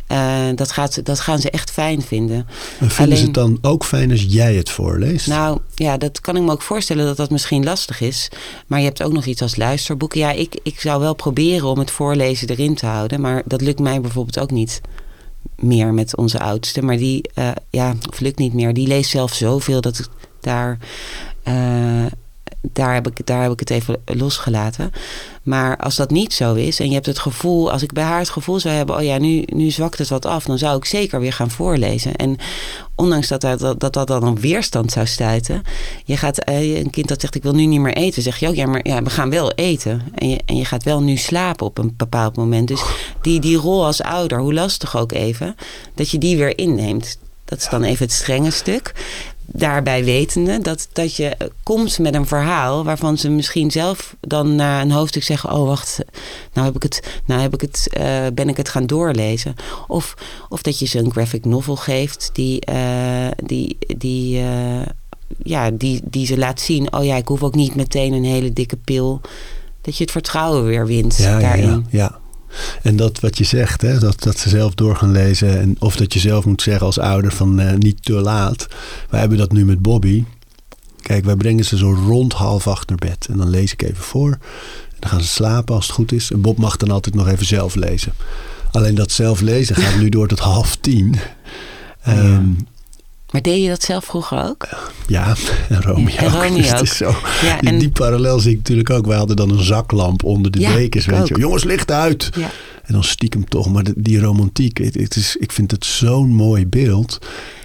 Eh, 0.06 0.40
dat, 0.54 0.72
gaat, 0.72 1.04
dat 1.06 1.20
gaan 1.20 1.38
ze 1.40 1.50
echt 1.50 1.70
fijn 1.70 2.02
vinden. 2.02 2.36
En 2.36 2.46
vinden 2.90 2.96
ze 2.96 3.02
alleen- 3.02 3.24
het 3.24 3.34
dan 3.34 3.58
ook 3.60 3.84
fijn 3.84 4.10
als 4.10 4.24
jij 4.28 4.54
het 4.54 4.70
voorleest? 4.70 5.26
Nou 5.26 5.58
ja, 5.74 5.96
dat 5.96 6.20
kan 6.20 6.36
ik 6.36 6.42
me 6.42 6.50
ook 6.50 6.62
voorstellen 6.62 7.04
dat 7.06 7.16
dat 7.16 7.30
misschien 7.30 7.64
lastig 7.64 8.00
is. 8.00 8.28
Maar 8.66 8.78
je 8.78 8.84
hebt 8.84 9.02
ook 9.02 9.12
nog 9.12 9.24
iets 9.24 9.42
als 9.42 9.56
luisterboeken. 9.56 10.18
Ja, 10.20 10.30
ik, 10.32 10.60
ik 10.62 10.80
zou 10.80 11.00
wel 11.00 11.14
proberen 11.14 11.68
om 11.68 11.78
het 11.78 11.90
voorlezen 11.90 12.48
erin 12.48 12.74
te 12.74 12.86
houden. 12.86 13.20
Maar 13.20 13.42
dat 13.44 13.60
lukt 13.60 13.78
mij 13.80 14.00
bijvoorbeeld 14.00 14.31
ook 14.38 14.50
niet 14.50 14.80
meer 15.56 15.94
met 15.94 16.16
onze 16.16 16.38
oudste. 16.38 16.82
Maar 16.82 16.96
die, 16.96 17.30
eh, 17.34 17.50
ja, 17.70 17.94
of 18.10 18.20
lukt 18.20 18.38
niet 18.38 18.54
meer. 18.54 18.74
Die 18.74 18.86
leest 18.86 19.10
zelf 19.10 19.34
zoveel 19.34 19.80
dat 19.80 19.98
ik 19.98 20.08
daar... 20.40 20.78
eh, 21.42 22.06
daar 22.62 22.94
heb, 22.94 23.06
ik, 23.06 23.26
daar 23.26 23.42
heb 23.42 23.52
ik 23.52 23.58
het 23.58 23.70
even 23.70 24.02
losgelaten. 24.04 24.90
Maar 25.42 25.76
als 25.76 25.96
dat 25.96 26.10
niet 26.10 26.32
zo 26.32 26.54
is 26.54 26.80
en 26.80 26.88
je 26.88 26.94
hebt 26.94 27.06
het 27.06 27.18
gevoel, 27.18 27.72
als 27.72 27.82
ik 27.82 27.92
bij 27.92 28.04
haar 28.04 28.18
het 28.18 28.30
gevoel 28.30 28.60
zou 28.60 28.74
hebben, 28.74 28.96
oh 28.96 29.02
ja, 29.02 29.18
nu, 29.18 29.42
nu 29.46 29.70
zwakt 29.70 29.98
het 29.98 30.08
wat 30.08 30.26
af, 30.26 30.44
dan 30.44 30.58
zou 30.58 30.76
ik 30.76 30.84
zeker 30.84 31.20
weer 31.20 31.32
gaan 31.32 31.50
voorlezen. 31.50 32.16
En 32.16 32.36
ondanks 32.94 33.28
dat 33.28 33.40
dat, 33.40 33.80
dat, 33.80 33.92
dat, 33.92 34.06
dan 34.06 34.28
op 34.28 34.38
weerstand 34.38 34.92
zou 34.92 35.06
stuiten, 35.06 35.62
je 36.04 36.16
gaat 36.16 36.38
eh, 36.38 36.78
een 36.78 36.90
kind 36.90 37.08
dat 37.08 37.20
zegt, 37.20 37.34
ik 37.34 37.42
wil 37.42 37.54
nu 37.54 37.66
niet 37.66 37.80
meer 37.80 37.96
eten, 37.96 38.22
zeg 38.22 38.38
je 38.38 38.48
ook, 38.48 38.54
ja, 38.54 38.66
maar 38.66 38.88
ja, 38.88 39.02
we 39.02 39.10
gaan 39.10 39.30
wel 39.30 39.52
eten. 39.52 40.02
En 40.14 40.28
je, 40.28 40.40
en 40.46 40.56
je 40.56 40.64
gaat 40.64 40.82
wel 40.82 41.02
nu 41.02 41.16
slapen 41.16 41.66
op 41.66 41.78
een 41.78 41.94
bepaald 41.96 42.36
moment. 42.36 42.68
Dus 42.68 42.82
die, 43.22 43.40
die 43.40 43.56
rol 43.56 43.84
als 43.84 44.02
ouder, 44.02 44.38
hoe 44.38 44.54
lastig 44.54 44.96
ook 44.96 45.12
even, 45.12 45.54
dat 45.94 46.10
je 46.10 46.18
die 46.18 46.36
weer 46.36 46.58
inneemt. 46.58 47.18
Dat 47.44 47.60
is 47.60 47.68
dan 47.68 47.82
even 47.82 48.04
het 48.04 48.14
strenge 48.14 48.50
stuk 48.50 48.92
daarbij 49.52 50.04
wetende 50.04 50.58
dat, 50.58 50.88
dat 50.92 51.16
je 51.16 51.36
komt 51.62 51.98
met 51.98 52.14
een 52.14 52.26
verhaal 52.26 52.84
waarvan 52.84 53.18
ze 53.18 53.30
misschien 53.30 53.70
zelf 53.70 54.16
dan 54.20 54.54
na 54.54 54.80
een 54.80 54.90
hoofdstuk 54.90 55.22
zeggen: 55.22 55.52
Oh, 55.52 55.66
wacht, 55.66 55.98
nou 56.52 56.66
heb 56.66 56.76
ik 56.76 56.82
het, 56.82 57.20
nou 57.26 57.40
heb 57.40 57.54
ik 57.54 57.60
het, 57.60 57.88
eh, 57.92 58.26
ben 58.34 58.48
ik 58.48 58.56
het 58.56 58.68
gaan 58.68 58.86
doorlezen. 58.86 59.54
Of, 59.88 60.14
of 60.48 60.62
dat 60.62 60.78
je 60.78 60.86
ze 60.86 60.98
een 60.98 61.10
graphic 61.12 61.44
novel 61.44 61.76
geeft 61.76 62.30
die, 62.32 62.60
eh, 62.60 63.26
die, 63.44 63.78
die, 63.96 64.38
eh, 64.38 64.86
ja, 65.42 65.70
die, 65.70 66.00
die 66.04 66.26
ze 66.26 66.38
laat 66.38 66.60
zien: 66.60 66.92
Oh 66.92 67.04
ja, 67.04 67.16
ik 67.16 67.28
hoef 67.28 67.42
ook 67.42 67.54
niet 67.54 67.74
meteen 67.74 68.12
een 68.12 68.24
hele 68.24 68.52
dikke 68.52 68.76
pil. 68.76 69.20
Dat 69.80 69.96
je 69.96 70.02
het 70.02 70.12
vertrouwen 70.12 70.64
weer 70.64 70.86
wint 70.86 71.16
Ja, 71.16 71.38
ja, 71.38 71.40
daarin. 71.40 71.86
ja, 71.90 71.98
ja. 71.98 72.20
En 72.82 72.96
dat 72.96 73.20
wat 73.20 73.38
je 73.38 73.44
zegt, 73.44 73.82
hè, 73.82 73.98
dat, 73.98 74.22
dat 74.22 74.38
ze 74.38 74.48
zelf 74.48 74.74
door 74.74 74.96
gaan 74.96 75.10
lezen. 75.10 75.60
En, 75.60 75.76
of 75.78 75.96
dat 75.96 76.12
je 76.12 76.18
zelf 76.18 76.44
moet 76.44 76.62
zeggen 76.62 76.86
als 76.86 76.98
ouder 76.98 77.32
van 77.32 77.60
eh, 77.60 77.74
niet 77.74 78.04
te 78.04 78.12
laat. 78.12 78.66
Wij 79.10 79.20
hebben 79.20 79.38
dat 79.38 79.52
nu 79.52 79.64
met 79.64 79.82
Bobby. 79.82 80.24
Kijk, 81.00 81.24
wij 81.24 81.36
brengen 81.36 81.64
ze 81.64 81.76
zo 81.76 81.92
rond 82.06 82.32
half 82.32 82.66
acht 82.66 82.88
naar 82.88 82.98
bed. 82.98 83.26
En 83.30 83.36
dan 83.36 83.50
lees 83.50 83.72
ik 83.72 83.82
even 83.82 84.04
voor. 84.04 84.30
En 84.30 84.96
dan 84.98 85.10
gaan 85.10 85.22
ze 85.22 85.28
slapen 85.28 85.74
als 85.74 85.86
het 85.86 85.94
goed 85.94 86.12
is. 86.12 86.30
En 86.30 86.40
Bob 86.40 86.58
mag 86.58 86.76
dan 86.76 86.90
altijd 86.90 87.14
nog 87.14 87.28
even 87.28 87.46
zelf 87.46 87.74
lezen. 87.74 88.12
Alleen 88.72 88.94
dat 88.94 89.10
zelf 89.10 89.40
lezen 89.40 89.76
gaat 89.76 89.98
nu 90.00 90.08
door 90.08 90.28
tot 90.28 90.38
half 90.38 90.76
tien. 90.76 91.16
Ehm, 92.02 92.44
Maar 93.32 93.42
deed 93.42 93.62
je 93.62 93.68
dat 93.68 93.82
zelf 93.82 94.04
vroeger 94.04 94.44
ook? 94.48 94.68
ja, 95.06 95.34
en 95.68 95.82
Romeo. 95.82 96.16
En 96.16 96.28
Romeo 96.40 96.54
Dus 96.56 96.66
het 96.70 96.76
ook. 96.78 96.82
is 96.84 96.96
zo. 96.96 97.14
Ja, 97.42 97.58
Die, 97.60 97.70
en- 97.70 97.78
die 97.78 97.90
parallel 97.90 98.38
zie 98.40 98.50
ik 98.52 98.56
natuurlijk 98.56 98.90
ook. 98.90 99.06
Wij 99.06 99.16
hadden 99.16 99.36
dan 99.36 99.50
een 99.50 99.64
zaklamp 99.64 100.24
onder 100.24 100.50
de 100.50 100.60
Ja, 100.60 100.72
dekens. 100.72 101.06
Weet 101.06 101.20
ook. 101.20 101.28
je. 101.28 101.38
Jongens, 101.38 101.64
licht 101.64 101.90
uit. 101.90 102.30
Ja. 102.36 102.50
En 102.84 102.92
dan 102.94 103.04
stiekem 103.04 103.48
toch. 103.48 103.68
Maar 103.72 103.84
die 103.96 104.20
romantiek, 104.20 104.78
het, 104.78 104.94
het 104.94 105.16
is, 105.16 105.36
ik 105.36 105.52
vind 105.52 105.70
het 105.70 105.84
zo'n 105.84 106.28
mooi 106.34 106.66
beeld. 106.66 107.18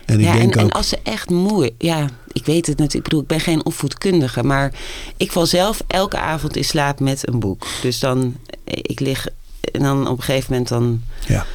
En 0.06 0.20
ik 0.20 0.26
ja, 0.26 0.34
denk 0.34 0.56
en, 0.56 0.64
ook... 0.64 0.70
en 0.70 0.76
als 0.78 0.90
ze 0.90 1.00
echt 1.04 1.30
moe... 1.30 1.72
Ja, 1.78 2.08
ik 2.32 2.46
weet 2.46 2.66
het 2.68 2.78
natuurlijk. 2.78 2.94
Ik 2.96 3.04
bedoel, 3.04 3.22
ik 3.22 3.28
ben 3.28 3.40
geen 3.40 3.66
opvoedkundige. 3.66 4.44
Maar 4.44 4.74
ik 5.18 5.32
val 5.32 5.46
zelf 5.46 5.82
elke 5.88 6.18
avond 6.18 6.56
in 6.56 6.66
slaap 6.66 7.00
met 7.00 7.28
een 7.28 7.40
boek. 7.40 7.66
Dus 7.82 8.00
dan, 8.00 8.36
ik 8.64 9.00
lig... 9.00 9.28
En 9.72 9.82
dan 9.82 10.08
op 10.08 10.18
een 10.18 10.24
gegeven 10.24 10.52
moment 10.52 10.70
dan... 10.70 11.02
Ja, 11.28 11.46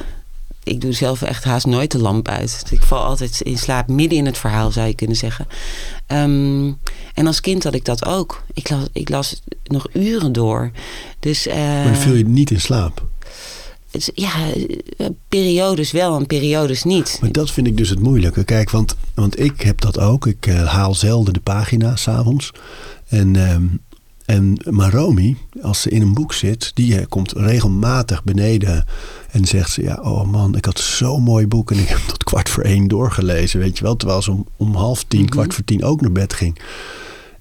Ik 0.63 0.81
doe 0.81 0.91
zelf 0.91 1.21
echt 1.21 1.43
haast 1.43 1.65
nooit 1.65 1.91
de 1.91 1.97
lamp 1.97 2.27
uit. 2.27 2.59
Dus 2.61 2.71
ik 2.71 2.81
val 2.81 3.03
altijd 3.03 3.41
in 3.41 3.57
slaap 3.57 3.87
midden 3.87 4.17
in 4.17 4.25
het 4.25 4.37
verhaal, 4.37 4.71
zou 4.71 4.87
je 4.87 4.95
kunnen 4.95 5.15
zeggen. 5.15 5.47
Ehm, 6.07 6.71
en 7.13 7.27
als 7.27 7.39
kind 7.39 7.63
had 7.63 7.73
ik 7.73 7.85
dat 7.85 8.05
ook. 8.05 8.43
Ik 8.53 8.69
las, 8.69 8.85
ik 8.91 9.09
las 9.09 9.41
nog 9.63 9.87
uren 9.93 10.31
door. 10.31 10.71
Dus... 11.19 11.47
eh, 11.47 11.57
maar 11.57 11.95
viel 11.95 12.13
je 12.13 12.25
niet 12.25 12.51
in 12.51 12.61
slaap. 12.61 13.03
het 13.91 14.11
ja, 14.15 14.31
eh, 14.97 15.07
periodes 15.27 15.91
wel 15.91 16.17
en 16.17 16.27
periodes 16.27 16.83
niet. 16.83 17.17
Maar 17.21 17.31
dat 17.31 17.51
vind 17.51 17.67
ik 17.67 17.77
dus 17.77 17.89
het 17.89 17.99
moeilijke. 17.99 18.43
Kijk, 18.43 18.69
want, 18.69 18.95
want 19.13 19.39
ik 19.39 19.61
heb 19.61 19.81
dat 19.81 19.99
ook. 19.99 20.27
Ik 20.27 20.47
eh, 20.47 20.67
haal 20.67 20.95
zelden 20.95 21.33
de 21.33 21.39
pagina 21.39 21.95
s'avonds. 21.95 22.51
En, 23.07 23.35
ehm 23.35 23.65
en 24.25 24.57
maar 24.69 24.91
Romy, 24.93 25.35
als 25.61 25.81
ze 25.81 25.89
in 25.89 26.01
een 26.01 26.13
boek 26.13 26.33
zit, 26.33 26.71
die 26.73 26.97
eh, 26.99 27.05
komt 27.09 27.31
regelmatig 27.31 28.23
beneden 28.23 28.85
en 29.31 29.45
zegt 29.45 29.71
ze: 29.71 29.81
Ja, 29.81 29.95
oh 30.01 30.27
man, 30.31 30.55
ik 30.55 30.65
had 30.65 30.79
zo'n 30.79 31.21
mooi 31.23 31.47
boek 31.47 31.71
en 31.71 31.77
ik 31.79 31.87
heb 31.87 31.97
tot 31.99 32.23
kwart 32.23 32.49
voor 32.49 32.63
één 32.63 32.87
doorgelezen. 32.87 33.59
Weet 33.59 33.77
je 33.77 33.83
wel, 33.83 33.95
terwijl 33.95 34.21
ze 34.21 34.31
om, 34.31 34.47
om 34.57 34.75
half 34.75 35.03
tien, 35.03 35.21
Mhm. 35.21 35.29
kwart 35.29 35.53
voor 35.53 35.63
tien 35.63 35.83
ook 35.83 36.01
naar 36.01 36.11
bed 36.11 36.33
ging. 36.33 36.59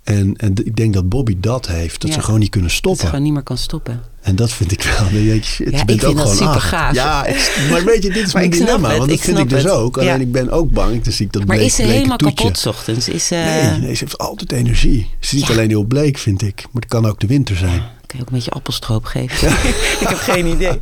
En, 0.03 0.37
en 0.37 0.53
ik 0.65 0.77
denk 0.77 0.95
dat 0.95 1.09
Bobby 1.09 1.37
dat 1.41 1.67
heeft, 1.67 2.01
dat 2.01 2.11
Ja. 2.11 2.17
ze 2.17 2.23
gewoon 2.23 2.41
niet 2.41 2.51
kunnen 2.51 2.69
Dat 2.69 2.79
stoppen. 2.79 3.01
het 3.01 3.11
gewoon 3.11 3.25
niet 3.25 3.35
meer 3.35 3.43
kan 3.43 3.59
stoppen. 3.59 4.01
En 4.23 4.37
dat 4.37 4.53
vind 4.53 4.73
ik 4.73 4.83
wel. 4.83 4.97
Dan 5.13 5.13
denk 5.25 5.45
je, 5.45 5.51
shit, 5.51 5.71
Ja, 5.71 5.79
je 5.79 5.85
bent 5.85 6.05
ook 6.05 6.19
gewoon 6.19 6.33
super 6.37 6.49
acht. 6.55 6.69
gaaf. 6.69 6.95
Ja, 6.95 7.27
ik- 7.27 7.67
maar 7.71 7.85
weet 7.85 8.03
je, 8.03 8.11
dit 8.11 8.27
is 8.27 8.35
mijn 8.39 8.51
dilemma. 8.51 8.89
het, 8.89 8.97
want 8.99 9.09
dat 9.11 9.19
ik 9.19 9.25
vind 9.25 9.39
ik 9.39 9.49
dus 9.49 9.63
het. 9.63 9.73
ook. 9.73 9.97
Alleen 9.99 10.09
Ja. 10.09 10.17
ik 10.21 10.33
ben 10.33 10.51
ook 10.51 10.71
bang. 10.71 11.01
Zie 11.09 11.27
ik 11.27 11.33
dat 11.33 11.45
Maar 11.47 11.57
is 11.57 11.75
ze 11.75 11.83
helemaal 11.83 12.17
toetje. 12.17 12.35
kapot 12.45 12.67
ochtends? 12.67 13.09
Is, 13.09 13.31
eh, 13.31 13.45
Nee, 13.45 13.79
nee, 13.81 13.95
ze 13.95 14.05
heeft 14.05 14.19
altijd 14.19 14.53
energie. 14.53 15.07
Ze 15.21 15.27
is 15.27 15.33
niet 15.33 15.47
Ja. 15.47 15.53
alleen 15.53 15.69
heel 15.69 15.85
bleek, 15.85 16.19
vind 16.19 16.43
ik. 16.43 16.57
Maar 16.57 16.83
het 16.83 16.91
kan 16.91 17.07
ook 17.07 17.21
de 17.21 17.27
winter 17.27 17.57
zijn. 17.57 17.79
Kan 18.07 18.21
je 18.21 18.21
ook 18.21 18.27
een 18.31 18.35
beetje 18.35 18.51
appelstroop 18.51 19.05
geven? 19.05 19.49
ik 20.03 20.07
heb 20.09 20.19
geen 20.19 20.47
idee. 20.47 20.79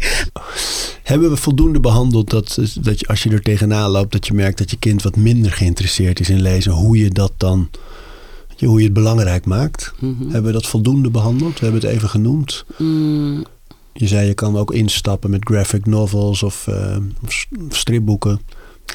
Hebben 1.03 1.31
we 1.31 1.37
voldoende 1.37 1.81
behandeld 1.81 2.31
dat, 2.31 2.59
dat 2.81 3.01
je, 3.01 3.07
als 3.07 3.23
je 3.23 3.31
er 3.31 3.43
tegenaan 3.43 3.91
loopt... 3.91 4.13
dat 4.13 4.27
je 4.27 4.35
merkt 4.35 4.59
dat 4.59 4.71
je 4.71 4.77
kind 4.77 5.03
wat 5.03 5.17
minder 5.17 5.53
geïnteresseerd 5.53 6.21
is 6.21 6.29
in 6.31 6.41
lezen... 6.43 6.73
hoe 6.73 6.97
je 6.99 7.09
dat 7.11 7.33
dan... 7.37 7.71
je, 8.61 8.67
Hoe 8.67 8.79
je 8.79 8.85
het 8.85 8.93
belangrijk 8.93 9.45
maakt. 9.47 9.93
Mhm. 9.99 10.23
Hebben 10.23 10.45
we 10.45 10.53
dat 10.53 10.67
voldoende 10.67 11.11
behandeld? 11.11 11.59
We 11.59 11.65
hebben 11.65 11.83
het 11.83 11.91
even 11.91 12.09
genoemd. 12.09 12.65
Mm, 12.79 13.45
Je 13.93 14.07
zei 14.07 14.27
je 14.27 14.35
kan 14.35 14.57
ook 14.57 14.73
instappen 14.73 15.31
met 15.31 15.45
graphic 15.45 15.87
novels 15.87 16.43
of, 16.43 16.67
eh, 16.67 16.97
of 17.25 17.47
stripboeken. 17.69 18.41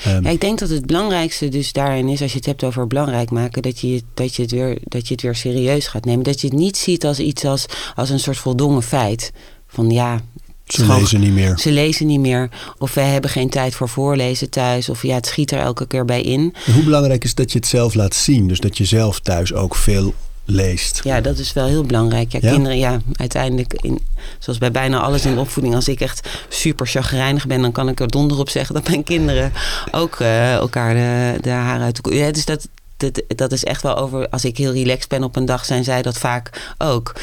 Ehm, 0.04 0.24
ja, 0.24 0.30
ik 0.30 0.42
denk 0.42 0.60
dat 0.60 0.70
het 0.70 0.86
belangrijkste 0.86 1.50
dus 1.50 1.74
daarin 1.74 2.08
is, 2.08 2.22
als 2.22 2.32
je 2.32 2.38
het 2.38 2.46
hebt 2.46 2.64
over 2.64 2.88
belangrijk 2.88 3.32
maken, 3.32 3.62
dat 3.62 3.80
je, 3.80 4.02
dat 4.14 4.36
je, 4.36 4.42
het, 4.42 4.52
weer, 4.52 4.78
dat 4.84 5.08
je 5.08 5.14
het 5.14 5.24
weer 5.24 5.36
serieus 5.36 5.88
gaat 5.88 6.06
nemen. 6.06 6.24
Dat 6.24 6.42
je 6.42 6.48
het 6.48 6.56
niet 6.56 6.78
ziet 6.78 7.06
als 7.06 7.20
iets 7.20 7.46
als, 7.46 7.66
als 7.96 8.10
een 8.10 8.20
soort 8.20 8.38
voldongen 8.38 8.84
feit. 8.84 9.32
Van 9.68 9.90
ja, 9.90 10.22
ze 10.66 10.86
lezen 10.86 11.20
niet 11.20 11.34
meer. 11.34 11.58
Ze 11.58 11.72
lezen 11.72 12.08
niet 12.08 12.20
meer. 12.20 12.50
Of 12.78 12.94
wij 12.94 13.08
hebben 13.08 13.30
geen 13.30 13.50
tijd 13.50 13.76
voor 13.76 13.90
voorlezen 13.90 14.50
thuis. 14.50 14.90
Of 14.90 15.02
ja, 15.02 15.16
het 15.16 15.26
schiet 15.26 15.52
er 15.52 15.60
elke 15.60 15.88
keer 15.88 16.06
bij 16.06 16.22
in. 16.22 16.54
En 16.66 16.74
hoe 16.74 16.84
belangrijk 16.84 17.24
is 17.24 17.36
dat 17.36 17.52
je 17.52 17.58
het 17.58 17.68
zelf 17.68 17.94
laat 17.94 18.16
zien? 18.16 18.48
Dus 18.48 18.60
dat 18.60 18.78
je 18.78 18.86
zelf 18.86 19.20
thuis 19.20 19.54
ook 19.54 19.76
veel 19.76 20.14
leest. 20.46 21.02
Ja, 21.04 21.22
dat 21.22 21.38
is 21.38 21.54
wel 21.54 21.66
heel 21.66 21.84
belangrijk. 21.84 22.32
Ja, 22.32 22.40
Ja? 22.42 22.52
kinderen, 22.52 22.78
ja, 22.78 23.00
uiteindelijk, 23.14 23.74
in, 23.74 24.00
zoals 24.40 24.60
bij 24.60 24.72
bijna 24.72 25.00
alles 25.00 25.26
in 25.26 25.34
de 25.34 25.40
opvoeding, 25.40 25.76
als 25.76 25.88
ik 25.88 26.00
echt 26.00 26.30
super 26.50 26.88
chagrijnig 26.88 27.48
ben, 27.48 27.62
dan 27.62 27.72
kan 27.72 27.90
ik 27.90 28.00
er 28.00 28.08
donder 28.08 28.40
op 28.40 28.50
zeggen 28.50 28.76
dat 28.76 28.88
mijn 28.88 29.04
kinderen 29.04 29.52
ook 29.92 30.20
eh, 30.20 30.54
elkaar 30.54 30.94
de, 30.94 31.42
de 31.42 31.50
haren 31.50 31.86
uit 31.86 32.04
de 32.04 32.16
Ja, 32.16 32.32
dus 32.32 32.46
dat, 32.46 32.68
dat, 32.98 33.22
dat 33.28 33.52
is 33.52 33.64
echt 33.64 33.82
wel 33.82 33.98
over. 33.98 34.30
Als 34.30 34.46
ik 34.46 34.58
heel 34.58 34.74
relaxed 34.74 35.10
ben 35.10 35.24
op 35.24 35.36
een 35.36 35.46
dag, 35.46 35.66
zijn 35.66 35.84
zij 35.84 36.02
dat 36.02 36.18
vaak 36.18 36.74
ook. 36.78 37.16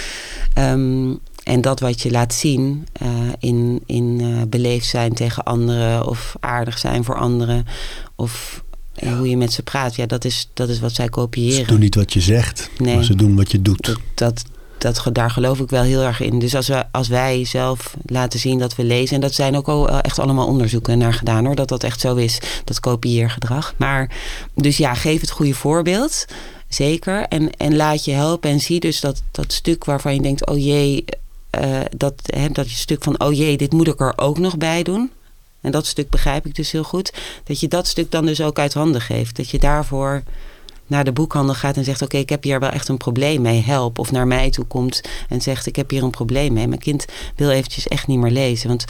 Ehm, 0.54 1.10
en 1.44 1.60
dat 1.60 1.80
wat 1.80 2.00
je 2.00 2.10
laat 2.10 2.34
zien 2.34 2.86
eh, 2.92 3.08
in, 3.38 3.82
in 3.86 4.18
eh, 4.20 4.42
beleefd 4.48 4.86
zijn 4.86 5.12
tegen 5.12 5.42
anderen 5.42 6.06
of 6.06 6.36
aardig 6.40 6.78
zijn 6.78 7.04
voor 7.04 7.16
anderen 7.16 7.66
of 8.16 8.62
eh, 8.94 9.16
hoe 9.16 9.28
je 9.28 9.36
met 9.36 9.52
ze 9.52 9.62
praat, 9.62 9.96
ja, 9.96 10.06
dat 10.06 10.24
is, 10.24 10.48
dat 10.54 10.68
is 10.68 10.80
wat 10.80 10.92
zij 10.92 11.08
kopiëren. 11.08 11.54
Ze 11.54 11.64
doen 11.64 11.80
niet 11.80 11.94
wat 11.94 12.12
je 12.12 12.20
zegt, 12.20 12.70
Nee. 12.78 12.94
maar 12.94 13.04
ze 13.04 13.14
doen 13.14 13.36
wat 13.36 13.50
je 13.50 13.62
doet. 13.62 13.96
Dat, 14.14 14.44
dat, 14.78 15.06
daar 15.12 15.30
geloof 15.30 15.58
ik 15.58 15.70
wel 15.70 15.82
heel 15.82 16.02
erg 16.02 16.20
in. 16.20 16.38
Dus 16.38 16.54
als, 16.54 16.68
we, 16.68 16.84
als 16.92 17.08
wij 17.08 17.44
zelf 17.44 17.94
laten 18.06 18.38
zien 18.40 18.58
dat 18.58 18.76
we 18.76 18.84
lezen... 18.84 19.14
en 19.14 19.20
dat 19.20 19.34
zijn 19.34 19.56
ook 19.56 19.68
al 19.68 19.88
echt 20.00 20.18
allemaal 20.18 20.46
onderzoeken 20.46 20.98
naar 20.98 21.14
gedaan 21.14 21.44
hoor... 21.44 21.54
dat 21.54 21.68
dat 21.68 21.84
echt 21.84 22.00
zo 22.00 22.14
is, 22.14 22.38
dat 22.64 22.80
kopieergedrag. 22.80 23.74
Maar 23.76 24.10
dus 24.54 24.76
ja, 24.76 24.94
geef 24.94 25.20
het 25.20 25.30
goede 25.30 25.54
voorbeeld, 25.54 26.24
zeker. 26.68 27.22
En, 27.28 27.50
en 27.56 27.76
laat 27.76 28.04
je 28.04 28.12
helpen 28.12 28.50
en 28.50 28.60
zie 28.60 28.80
dus 28.80 29.00
dat, 29.00 29.22
dat 29.30 29.52
stuk 29.52 29.84
waarvan 29.84 30.14
je 30.14 30.22
denkt... 30.22 30.46
oh 30.46 30.58
jee, 30.58 31.04
eh, 31.52 31.80
dat, 31.96 32.14
hè, 32.24 32.48
dat 32.48 32.70
je 32.70 32.76
stuk 32.76 33.02
van... 33.02 33.20
oh 33.20 33.32
jee, 33.32 33.56
dit 33.56 33.72
moet 33.72 33.88
ik 33.88 34.00
er 34.00 34.12
ook 34.16 34.38
nog 34.38 34.56
bij 34.56 34.82
doen... 34.82 35.10
En 35.62 35.70
dat 35.70 35.86
stuk 35.86 36.10
begrijp 36.10 36.46
ik 36.46 36.54
dus 36.54 36.70
heel 36.72 36.82
goed. 36.82 37.12
Dat 37.44 37.60
je 37.60 37.68
dat 37.68 37.86
stuk 37.86 38.10
dan 38.10 38.26
dus 38.26 38.40
ook 38.40 38.58
uit 38.58 38.74
handen 38.74 39.00
geeft. 39.00 39.36
Dat 39.36 39.50
je 39.50 39.58
daarvoor 39.58 40.22
naar 40.86 41.04
de 41.04 41.12
boekhandel 41.12 41.54
gaat 41.54 41.76
en 41.76 41.84
zegt: 41.84 42.02
Oké, 42.02 42.16
ik 42.16 42.28
heb 42.28 42.42
hier 42.42 42.60
wel 42.60 42.70
echt 42.70 42.88
een 42.88 42.96
probleem 42.96 43.42
mee, 43.42 43.62
help. 43.62 43.98
Of 43.98 44.12
naar 44.12 44.26
mij 44.26 44.50
toe 44.50 44.64
komt 44.64 45.00
en 45.28 45.40
zegt: 45.40 45.66
Ik 45.66 45.76
heb 45.76 45.90
hier 45.90 46.02
een 46.02 46.10
probleem 46.10 46.52
mee. 46.52 46.68
Mijn 46.68 46.80
kind 46.80 47.04
wil 47.36 47.50
eventjes 47.50 47.88
echt 47.88 48.06
niet 48.06 48.18
meer 48.18 48.30
lezen. 48.30 48.68
Want 48.68 48.84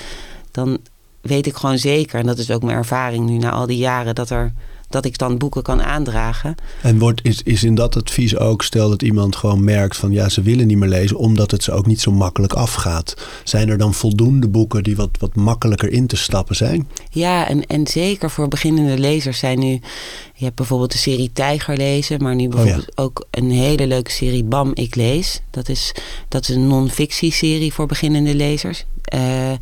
dan 0.51 0.79
weet 1.21 1.47
ik 1.47 1.57
gewoon 1.57 1.79
zeker, 1.79 2.19
en 2.21 2.27
dat 2.27 2.39
is 2.39 2.51
ook 2.51 2.63
mijn 2.63 2.77
ervaring 2.77 3.27
nu 3.27 3.39
na 3.39 3.51
al 3.51 3.67
die 3.67 3.77
jaren, 3.77 4.15
dat, 4.15 4.31
er, 4.31 4.53
dat 4.93 5.05
ik 5.05 5.19
dan 5.19 5.39
boeken 5.39 5.63
kan 5.63 5.83
aandragen. 5.83 6.55
En 6.83 6.99
wordt, 6.99 7.25
is, 7.25 7.43
is 7.43 7.65
in 7.65 7.75
dat 7.75 7.97
advies 7.97 8.37
ook, 8.37 8.63
stel 8.63 8.89
dat 8.89 9.03
iemand 9.03 9.37
gewoon 9.37 9.65
merkt 9.65 9.97
van 9.97 10.11
ja, 10.11 10.29
ze 10.29 10.43
willen 10.43 10.67
niet 10.67 10.77
meer 10.77 10.89
lezen, 10.89 11.17
omdat 11.17 11.51
het 11.51 11.63
ze 11.63 11.73
ook 11.73 11.87
niet 11.87 12.01
zo 12.01 12.13
makkelijk 12.13 12.53
afgaat. 12.53 13.15
Zijn 13.45 13.69
er 13.69 13.79
dan 13.79 13.95
voldoende 13.95 14.49
boeken 14.49 14.83
die 14.83 14.97
wat, 14.97 15.11
wat 15.19 15.35
makkelijker 15.35 15.93
in 15.93 16.07
te 16.07 16.17
stappen 16.17 16.57
zijn? 16.57 16.89
Ja, 17.11 17.49
en, 17.49 17.67
en 17.67 17.87
zeker 17.87 18.31
voor 18.31 18.49
beginnende 18.49 18.99
lezers 18.99 19.39
zijn 19.39 19.59
nu. 19.59 19.81
Je 20.35 20.45
hebt 20.45 20.57
bijvoorbeeld 20.57 20.93
de 20.93 20.99
serie 20.99 21.31
Tijger 21.33 21.77
lezen, 21.77 22.23
maar 22.23 22.35
nu 22.35 22.49
bijvoorbeeld 22.49 22.99
ook 22.99 23.27
een 23.31 23.51
hele 23.51 23.87
leuke 23.87 24.11
serie 24.11 24.45
Bam, 24.45 24.71
ik 24.75 24.95
lees. 24.95 25.43
Dat 25.51 25.69
is, 25.69 25.95
dat 26.29 26.49
is 26.49 26.55
een 26.55 26.67
non-fictie-serie 26.67 27.73
voor 27.73 27.87
beginnende 27.87 28.35
lezers. 28.35 28.85
Eh, 29.03 29.53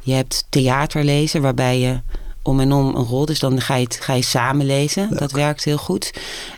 je 0.00 0.12
hebt 0.12 0.46
theater 0.48 1.04
lezen, 1.04 1.42
waarbij 1.42 1.78
je 1.78 2.00
om 2.42 2.60
en 2.60 2.72
om 2.72 2.94
een 2.94 3.04
rol. 3.04 3.26
Dus 3.26 3.38
dan 3.38 3.60
ga 3.60 3.74
je, 3.74 3.84
het, 3.84 3.98
ga 4.00 4.14
je 4.14 4.22
samen 4.22 4.66
lezen. 4.66 5.16
Dat 5.16 5.32
werkt 5.32 5.64
heel 5.64 5.78
goed. 5.78 6.12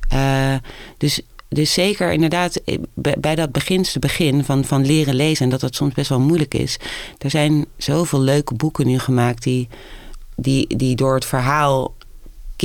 Eh, 0.09 0.55
dus, 0.99 1.21
dus 1.49 1.73
zeker 1.73 2.12
inderdaad 2.12 2.57
eh, 2.57 2.79
bij, 2.95 3.16
bij 3.18 3.35
dat 3.35 3.53
beginste 3.53 3.99
begin 3.99 4.45
van, 4.45 4.64
van 4.64 4.87
leren 4.87 5.14
lezen... 5.14 5.45
en 5.45 5.51
dat 5.51 5.61
dat 5.61 5.75
soms 5.75 5.95
best 5.95 6.09
wel 6.09 6.21
moeilijk 6.21 6.55
is. 6.55 6.79
Er 7.18 7.31
zijn 7.31 7.66
zoveel 7.77 8.21
leuke 8.21 8.55
boeken 8.55 8.87
nu 8.87 8.99
gemaakt... 8.99 9.42
die, 9.42 9.68
die, 10.37 10.77
die 10.77 10.97
door 10.97 11.14
het 11.14 11.25
verhaal 11.25 11.95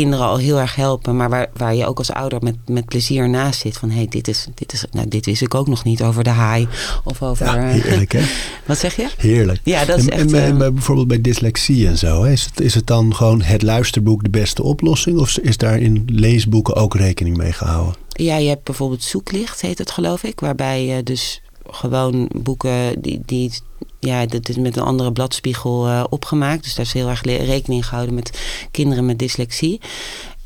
kinderen 0.02 0.26
al 0.26 0.38
heel 0.38 0.60
erg 0.60 0.76
helpen, 0.76 1.16
maar 1.16 1.30
waar, 1.30 1.50
waar 1.54 1.76
je 1.76 1.86
ook 1.86 1.98
als 1.98 2.12
ouder 2.12 2.44
met, 2.44 2.56
met 2.66 2.86
plezier 2.86 3.30
naast 3.30 3.60
zit. 3.60 3.78
Van 3.78 3.90
hé, 3.90 3.96
hey, 3.96 4.08
dit, 4.08 4.28
is, 4.28 4.48
dit, 4.56 4.74
is, 4.74 4.86
nou, 4.92 5.08
dit 5.08 5.26
wist 5.26 5.42
ik 5.42 5.56
ook 5.56 5.68
nog 5.68 5.84
niet 5.84 6.04
over 6.04 6.24
de 6.24 6.30
haai. 6.30 6.68
Of 7.04 7.22
over. 7.22 7.46
Ja, 7.46 7.68
heerlijk 7.68 8.12
hè? 8.12 8.22
wat 8.68 8.78
zeg 8.78 8.96
je? 8.96 9.08
Heerlijk. 9.18 9.60
Ja, 9.64 9.86
dat 9.86 9.98
is 9.98 10.10
en, 10.10 10.20
echt. 10.20 10.34
en, 10.34 10.54
uh, 10.54 10.70
bijvoorbeeld 10.70 11.08
bij 11.08 11.22
dyslexie 11.22 11.88
en 11.88 11.98
zo, 11.98 12.24
is 12.24 12.46
het, 12.46 12.60
is 12.60 12.74
het 12.74 12.88
dan 12.88 13.16
gewoon 13.16 13.42
het 13.42 13.62
luisterboek 13.62 14.24
de 14.24 14.30
beste 14.30 14.64
oplossing? 14.64 15.20
Of 15.20 15.38
is 15.38 15.58
daar 15.58 15.80
in 15.80 16.04
leesboeken 16.06 16.76
ook 16.76 16.96
rekening 16.96 17.38
mee 17.38 17.54
gehouden? 17.54 17.96
Ja, 18.08 18.38
je 18.38 18.50
hebt 18.50 18.64
bijvoorbeeld 18.64 19.04
Zoeklicht, 19.04 19.62
heet 19.62 19.78
het 19.78 19.92
geloof 19.92 20.24
ik. 20.24 20.40
Waarbij 20.40 20.86
je 20.86 21.04
dus 21.04 21.42
gewoon 21.70 22.30
boeken 22.36 23.02
die, 23.02 23.22
die 23.26 23.52
ja, 24.00 24.26
dat 24.26 24.50
is 24.50 24.56
met 24.56 24.78
een 24.78 24.84
andere 24.84 25.12
bladspiegel 25.12 25.88
uh, 25.88 26.04
opgemaakt. 26.10 26.64
Dus 26.64 26.76
daar 26.76 26.86
is 26.86 26.94
heel 26.94 27.10
erg 27.10 27.22
rekening 27.22 27.86
gehouden 27.86 28.16
met 28.16 28.40
kinderen 28.72 29.06
met 29.06 29.20
dyslexie. 29.20 29.82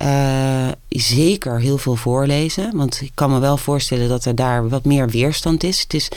Uh, 0.02 0.68
zeker 0.88 1.60
heel 1.60 1.78
veel 1.78 1.96
voorlezen. 1.96 2.76
Want 2.76 3.02
ik 3.02 3.12
kan 3.14 3.32
me 3.32 3.40
wel 3.40 3.58
voorstellen 3.58 4.10
dat 4.10 4.26
er 4.26 4.36
daar 4.36 4.70
wat 4.70 4.86
meer 4.86 5.10
weerstand 5.10 5.64
is. 5.64 5.82
Het 5.82 5.94
is, 5.94 6.10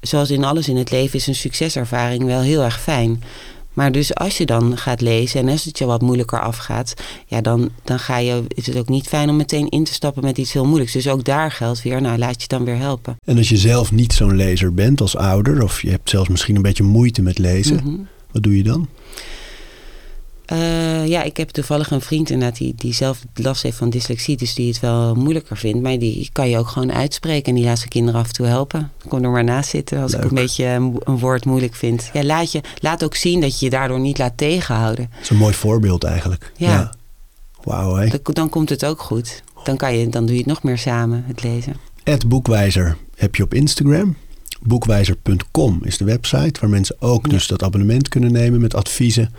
zoals 0.00 0.30
in 0.30 0.44
alles 0.44 0.68
in 0.68 0.76
het 0.76 0.90
leven, 0.90 1.18
is 1.18 1.26
een 1.26 1.34
succeservaring 1.34 2.24
wel 2.24 2.40
heel 2.40 2.62
erg 2.62 2.80
fijn. 2.80 3.22
Maar 3.74 3.92
dus 3.92 4.14
als 4.14 4.38
je 4.38 4.46
dan 4.46 4.78
gaat 4.78 5.00
lezen 5.00 5.40
en 5.40 5.48
als 5.48 5.64
het 5.64 5.78
je 5.78 5.84
wat 5.84 6.02
moeilijker 6.02 6.40
afgaat, 6.40 6.94
ja, 7.26 7.40
dan, 7.40 7.70
dan 7.84 7.98
ga 7.98 8.18
je, 8.18 8.42
is 8.48 8.66
het 8.66 8.76
ook 8.76 8.88
niet 8.88 9.08
fijn 9.08 9.28
om 9.28 9.36
meteen 9.36 9.68
in 9.68 9.84
te 9.84 9.92
stappen 9.92 10.22
met 10.22 10.38
iets 10.38 10.52
heel 10.52 10.66
moeilijks. 10.66 10.92
Dus 10.92 11.08
ook 11.08 11.24
daar 11.24 11.50
geldt 11.50 11.82
weer, 11.82 12.00
nou 12.00 12.18
laat 12.18 12.42
je 12.42 12.48
dan 12.48 12.64
weer 12.64 12.78
helpen. 12.78 13.16
En 13.24 13.36
als 13.36 13.48
je 13.48 13.56
zelf 13.56 13.92
niet 13.92 14.12
zo'n 14.12 14.36
lezer 14.36 14.74
bent 14.74 15.00
als 15.00 15.16
ouder, 15.16 15.62
of 15.62 15.82
je 15.82 15.90
hebt 15.90 16.10
zelfs 16.10 16.28
misschien 16.28 16.56
een 16.56 16.62
beetje 16.62 16.82
moeite 16.82 17.22
met 17.22 17.38
lezen, 17.38 17.74
mm 17.74 17.82
-hmm. 17.82 18.08
wat 18.30 18.42
doe 18.42 18.56
je 18.56 18.62
dan? 18.62 18.88
Uh, 20.52 21.06
ja, 21.06 21.22
ik 21.22 21.36
heb 21.36 21.48
toevallig 21.48 21.90
een 21.90 22.00
vriend 22.00 22.30
inderdaad 22.30 22.58
die, 22.58 22.74
die 22.76 22.92
zelf 22.92 23.24
last 23.34 23.62
heeft 23.62 23.76
van 23.76 23.90
dyslexie, 23.90 24.36
dus 24.36 24.54
die 24.54 24.68
het 24.68 24.80
wel 24.80 25.14
moeilijker 25.14 25.56
vindt. 25.56 25.82
Maar 25.82 25.98
die 25.98 26.28
kan 26.32 26.48
je 26.48 26.58
ook 26.58 26.68
gewoon 26.68 26.92
uitspreken 26.92 27.48
en 27.48 27.54
die 27.54 27.64
laat 27.64 27.78
zijn 27.78 27.88
kinderen 27.90 28.20
af 28.20 28.26
en 28.26 28.32
toe 28.32 28.46
helpen. 28.46 28.92
Kom 29.08 29.24
er 29.24 29.30
maar 29.30 29.44
naast 29.44 29.70
zitten 29.70 30.02
als 30.02 30.12
Leuk. 30.12 30.22
ik 30.22 30.28
een 30.28 30.34
beetje 30.36 30.64
een, 30.64 30.96
een, 31.04 31.18
woord 31.18 31.44
moeilijk 31.44 31.74
vind. 31.74 32.10
Ja, 32.12 32.24
laat, 32.24 32.52
je, 32.52 32.60
laat 32.80 33.04
ook 33.04 33.14
zien 33.14 33.40
dat 33.40 33.58
je 33.58 33.64
je 33.64 33.70
daardoor 33.70 34.00
niet 34.00 34.18
laat 34.18 34.36
tegenhouden. 34.36 35.08
Dat 35.12 35.22
is 35.22 35.30
een 35.30 35.36
mooi 35.36 35.54
voorbeeld 35.54 36.04
eigenlijk. 36.04 36.52
Ja. 36.56 36.70
ja. 36.70 36.92
Wauw, 37.62 37.94
hé. 37.94 38.08
Dan, 38.08 38.20
dan 38.22 38.48
komt 38.48 38.68
het 38.68 38.84
ook 38.84 39.00
goed. 39.00 39.42
Dan, 39.64 39.76
kan 39.76 39.96
je, 39.96 40.08
dan 40.08 40.24
doe 40.26 40.32
je 40.34 40.40
het 40.40 40.50
nog 40.50 40.62
meer 40.62 40.78
samen, 40.78 41.24
het 41.26 41.42
lezen. 41.42 41.76
Ed 42.02 42.28
Boekwijzer 42.28 42.96
heb 43.16 43.34
je 43.34 43.42
op 43.42 43.54
Instagram. 43.54 44.16
Boekwijzer.com 44.66 45.80
is 45.82 45.98
de 45.98 46.04
website 46.04 46.60
waar 46.60 46.70
mensen 46.70 46.96
ook 46.98 47.30
dus 47.30 47.46
dat 47.46 47.62
abonnement 47.62 48.08
kunnen 48.08 48.32
nemen 48.32 48.60
met 48.60 48.74
adviezen. 48.74 49.30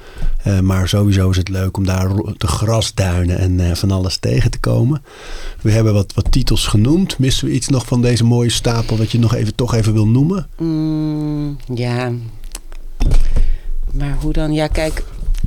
Uh, 0.48 0.60
maar 0.60 0.88
sowieso 0.88 1.30
is 1.30 1.38
het 1.38 1.50
leuk 1.50 1.78
om 1.78 1.86
daar 1.86 2.12
te 2.38 2.48
grasduinen 2.48 3.38
en 3.38 3.60
uh, 3.60 3.76
van 3.76 3.92
alles 3.92 4.18
tegen 4.18 4.52
te 4.52 4.60
komen. 4.60 5.04
We 5.62 5.72
hebben 5.72 5.94
wat, 5.94 6.14
wat 6.14 6.32
titels 6.32 6.68
genoemd. 6.68 7.20
Missen 7.20 7.48
we 7.48 7.54
iets 7.54 7.68
nog 7.68 7.86
van 7.86 8.02
deze 8.02 8.24
mooie 8.24 8.50
stapel 8.50 8.98
wat 8.98 9.12
je 9.12 9.20
nog 9.20 9.36
even, 9.36 9.56
toch 9.56 9.74
even 9.74 9.94
wil 9.94 10.08
noemen? 10.08 10.48
Mm, 10.58 11.58
ja. 11.74 12.12
Maar 13.92 14.18
hoe 14.22 14.34
dan? 14.34 14.54
Ja, 14.54 14.68
kijk. 14.68 15.04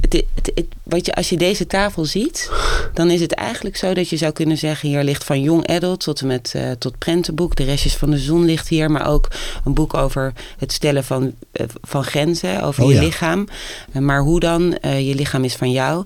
Het, 0.09 0.25
het, 0.35 0.51
het, 0.55 0.67
wat 0.83 1.07
je, 1.07 1.15
als 1.15 1.29
je 1.29 1.37
deze 1.37 1.67
tafel 1.67 2.05
ziet, 2.05 2.51
dan 2.95 3.11
is 3.11 3.21
het 3.21 3.33
eigenlijk 3.33 3.77
zo 3.77 3.95
dat 3.95 4.09
je 4.09 4.17
zou 4.17 4.33
kunnen 4.33 4.59
zeggen: 4.59 4.89
hier 4.89 5.05
ligt 5.05 5.25
van 5.25 5.41
jong 5.41 5.67
adult 5.67 6.01
tot 6.01 6.21
en 6.21 6.27
met 6.27 6.53
uh, 6.57 6.71
tot 6.71 6.99
prentenboek. 6.99 7.57
De 7.57 7.65
restjes 7.65 7.97
van 7.97 8.11
de 8.11 8.19
zon 8.19 8.45
ligt 8.45 8.69
hier, 8.69 8.91
maar 8.91 9.09
ook 9.09 9.29
een 9.65 9.75
boek 9.75 9.95
over 9.95 10.33
het 10.59 10.73
stellen 10.73 11.05
van, 11.05 11.23
uh, 11.53 11.67
van 11.81 12.05
grenzen, 12.05 12.63
over 12.63 12.83
Oh 12.83 12.89
je 12.89 12.95
ja. 12.95 13.03
lichaam. 13.03 13.49
Uh, 13.93 14.03
maar 14.03 14.21
hoe 14.21 14.41
dan? 14.41 14.79
Je 14.83 15.15
lichaam 15.15 15.45
is 15.45 15.55
van 15.55 15.71
jou. 15.71 16.05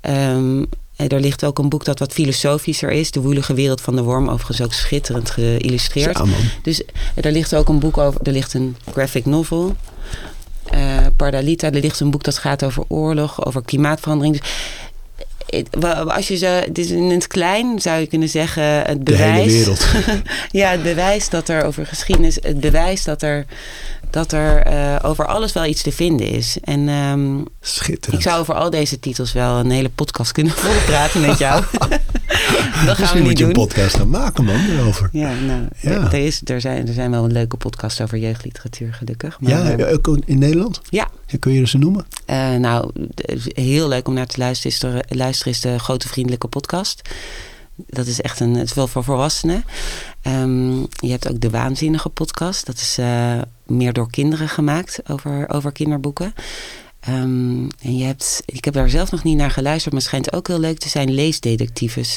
Um, 0.00 0.68
er 1.06 1.20
ligt 1.20 1.44
ook 1.44 1.58
een 1.58 1.68
boek 1.68 1.84
dat 1.84 1.98
wat 1.98 2.12
filosofischer 2.12 2.90
is. 2.90 3.10
De 3.10 3.20
woelige 3.20 3.54
wereld 3.54 3.80
van 3.80 3.96
de 3.96 4.02
worm. 4.02 4.28
Overigens 4.28 4.62
ook 4.62 4.72
schitterend 4.72 5.30
geïllustreerd. 5.30 6.18
Ja, 6.18 6.24
dus 6.62 6.82
er 7.14 7.32
ligt 7.32 7.54
ook 7.54 7.68
een 7.68 7.78
boek 7.78 7.98
over. 7.98 8.20
Er 8.22 8.32
ligt 8.32 8.54
een 8.54 8.76
graphic 8.92 9.26
novel. 9.26 9.76
Uh, 10.74 11.06
Pardalita, 11.16 11.66
er 11.66 11.80
ligt 11.80 12.00
een 12.00 12.10
boek 12.10 12.22
dat 12.22 12.38
gaat 12.38 12.64
over 12.64 12.84
oorlog, 12.88 13.46
over 13.46 13.62
klimaatverandering. 13.62 14.40
Dus, 14.40 14.50
als 16.08 16.28
je 16.28 16.66
dit 16.72 16.90
in 16.90 17.10
het 17.10 17.26
klein 17.26 17.80
zou 17.80 18.00
je 18.00 18.06
kunnen 18.06 18.28
zeggen, 18.28 18.62
het 18.62 19.04
bewijs. 19.04 19.44
De 19.44 19.50
hele 19.52 19.52
wereld. 19.58 19.86
ja, 20.50 20.70
het 20.70 20.82
bewijs 20.82 21.28
dat 21.28 21.48
er 21.48 21.64
over 21.64 21.86
geschiedenis, 21.86 22.38
het 22.40 22.60
bewijs 22.60 23.04
dat 23.04 23.22
er, 23.22 23.44
dat 24.10 24.32
er 24.32 24.72
uh, 24.72 24.96
over 25.02 25.26
alles 25.26 25.52
wel 25.52 25.64
iets 25.64 25.82
te 25.82 25.92
vinden 25.92 26.28
is. 26.28 26.56
En 26.62 26.88
um, 26.88 27.44
Schitterend. 27.60 28.22
ik 28.22 28.28
zou 28.28 28.40
over 28.40 28.54
al 28.54 28.70
deze 28.70 29.00
titels 29.00 29.32
wel 29.32 29.56
een 29.58 29.70
hele 29.70 29.88
podcast 29.90 30.32
kunnen 30.32 30.52
volpraten 30.66 31.20
met 31.20 31.38
jou. 31.38 31.62
dat 31.68 31.88
gaan 31.88 32.86
Misschien 32.86 33.06
we 33.12 33.18
moet 33.18 33.28
niet 33.28 33.38
je 33.38 33.44
doen. 33.44 33.46
een 33.46 33.66
podcast 33.66 33.96
gaan 33.96 34.10
maken, 34.10 34.44
man, 34.44 34.60
erover. 34.70 35.08
Ja, 35.12 35.32
nou, 35.46 35.62
Ja. 35.80 35.90
Er, 36.12 36.14
is, 36.14 36.40
er, 36.44 36.60
zijn, 36.60 36.88
er 36.88 36.94
zijn 36.94 37.10
wel 37.10 37.24
een 37.24 37.32
leuke 37.32 37.56
podcasts 37.56 38.00
over 38.00 38.18
jeugdliteratuur, 38.18 38.92
gelukkig. 38.94 39.40
Maar, 39.40 39.50
Ja, 39.50 39.76
eh, 39.86 39.92
ook 39.92 40.18
in 40.24 40.38
Nederland? 40.38 40.80
Ja, 40.90 41.08
kun 41.38 41.52
je 41.52 41.66
ze 41.66 41.78
noemen? 41.78 42.06
eh, 42.26 42.54
nou, 42.54 42.90
heel 43.54 43.88
leuk 43.88 44.08
om 44.08 44.14
naar 44.14 44.26
te 44.26 44.38
luisteren 44.38 44.72
is, 45.08 45.14
de, 45.44 45.50
is 45.50 45.60
de 45.60 45.78
Grote 45.78 46.08
Vriendelijke 46.08 46.48
Podcast. 46.48 47.08
Dat 47.86 48.06
is 48.06 48.20
echt 48.20 48.40
een, 48.40 48.54
het 48.54 48.68
is 48.68 48.74
wel 48.74 48.86
voor 48.86 49.04
volwassenen. 49.04 49.64
Ehm, 50.22 50.78
je 50.80 51.10
hebt 51.10 51.30
ook 51.30 51.40
de 51.40 51.50
Waanzinnige 51.50 52.08
Podcast. 52.08 52.66
Dat 52.66 52.76
is 52.76 52.98
eh, 52.98 53.40
meer 53.66 53.92
door 53.92 54.10
kinderen 54.10 54.48
gemaakt 54.48 55.00
over, 55.10 55.48
over 55.48 55.72
kinderboeken. 55.72 56.34
Ehm, 57.08 57.68
en 57.82 57.96
je 57.96 58.04
hebt, 58.04 58.42
ik 58.44 58.64
heb 58.64 58.74
daar 58.74 58.90
zelf 58.90 59.10
nog 59.10 59.22
niet 59.22 59.36
naar 59.36 59.50
geluisterd, 59.50 59.92
maar 59.92 60.00
het 60.02 60.08
schijnt 60.10 60.32
ook 60.32 60.46
heel 60.46 60.60
leuk 60.60 60.78
te 60.78 60.88
zijn, 60.88 61.14
leesdetectives. 61.14 62.16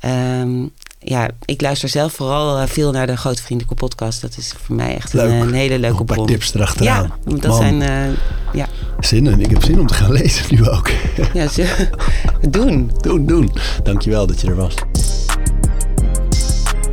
Ehm, 0.00 0.62
ja, 0.98 1.30
ik 1.44 1.60
luister 1.60 1.88
zelf 1.88 2.12
vooral 2.12 2.58
eh, 2.58 2.66
veel 2.66 2.90
naar 2.90 3.06
de 3.06 3.16
Grote 3.16 3.42
Vriendelijke 3.42 3.84
Podcast. 3.84 4.20
Dat 4.20 4.36
is 4.36 4.54
voor 4.64 4.76
mij 4.76 4.94
echt 4.94 5.12
een, 5.12 5.20
Leuk. 5.20 5.42
een 5.42 5.52
hele 5.54 5.78
leuke 5.78 5.88
Nog 5.88 5.98
een 6.00 6.06
paar 6.06 6.16
bron. 6.16 6.26
tips 6.28 6.54
erachteraan. 6.54 7.12
Ja, 7.24 7.32
dat 7.36 7.46
Man. 7.46 7.56
zijn 7.56 7.82
eh, 7.82 8.16
ja, 8.52 8.66
Zin 9.00 9.26
in. 9.26 9.40
Ik 9.40 9.50
heb 9.50 9.62
zin 9.62 9.80
om 9.80 9.86
te 9.86 9.94
gaan 9.94 10.12
lezen 10.12 10.54
nu 10.54 10.68
ook. 10.68 10.90
ja, 11.34 11.48
ze, 11.48 11.88
doen. 12.50 12.90
doen, 13.00 13.26
doen. 13.26 13.50
Dankjewel 13.82 14.26
dat 14.26 14.40
je 14.40 14.46
er 14.46 14.56
was. 14.56 14.74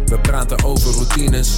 We 0.05 0.19
praten 0.21 0.63
over 0.63 0.91
routines. 0.91 1.57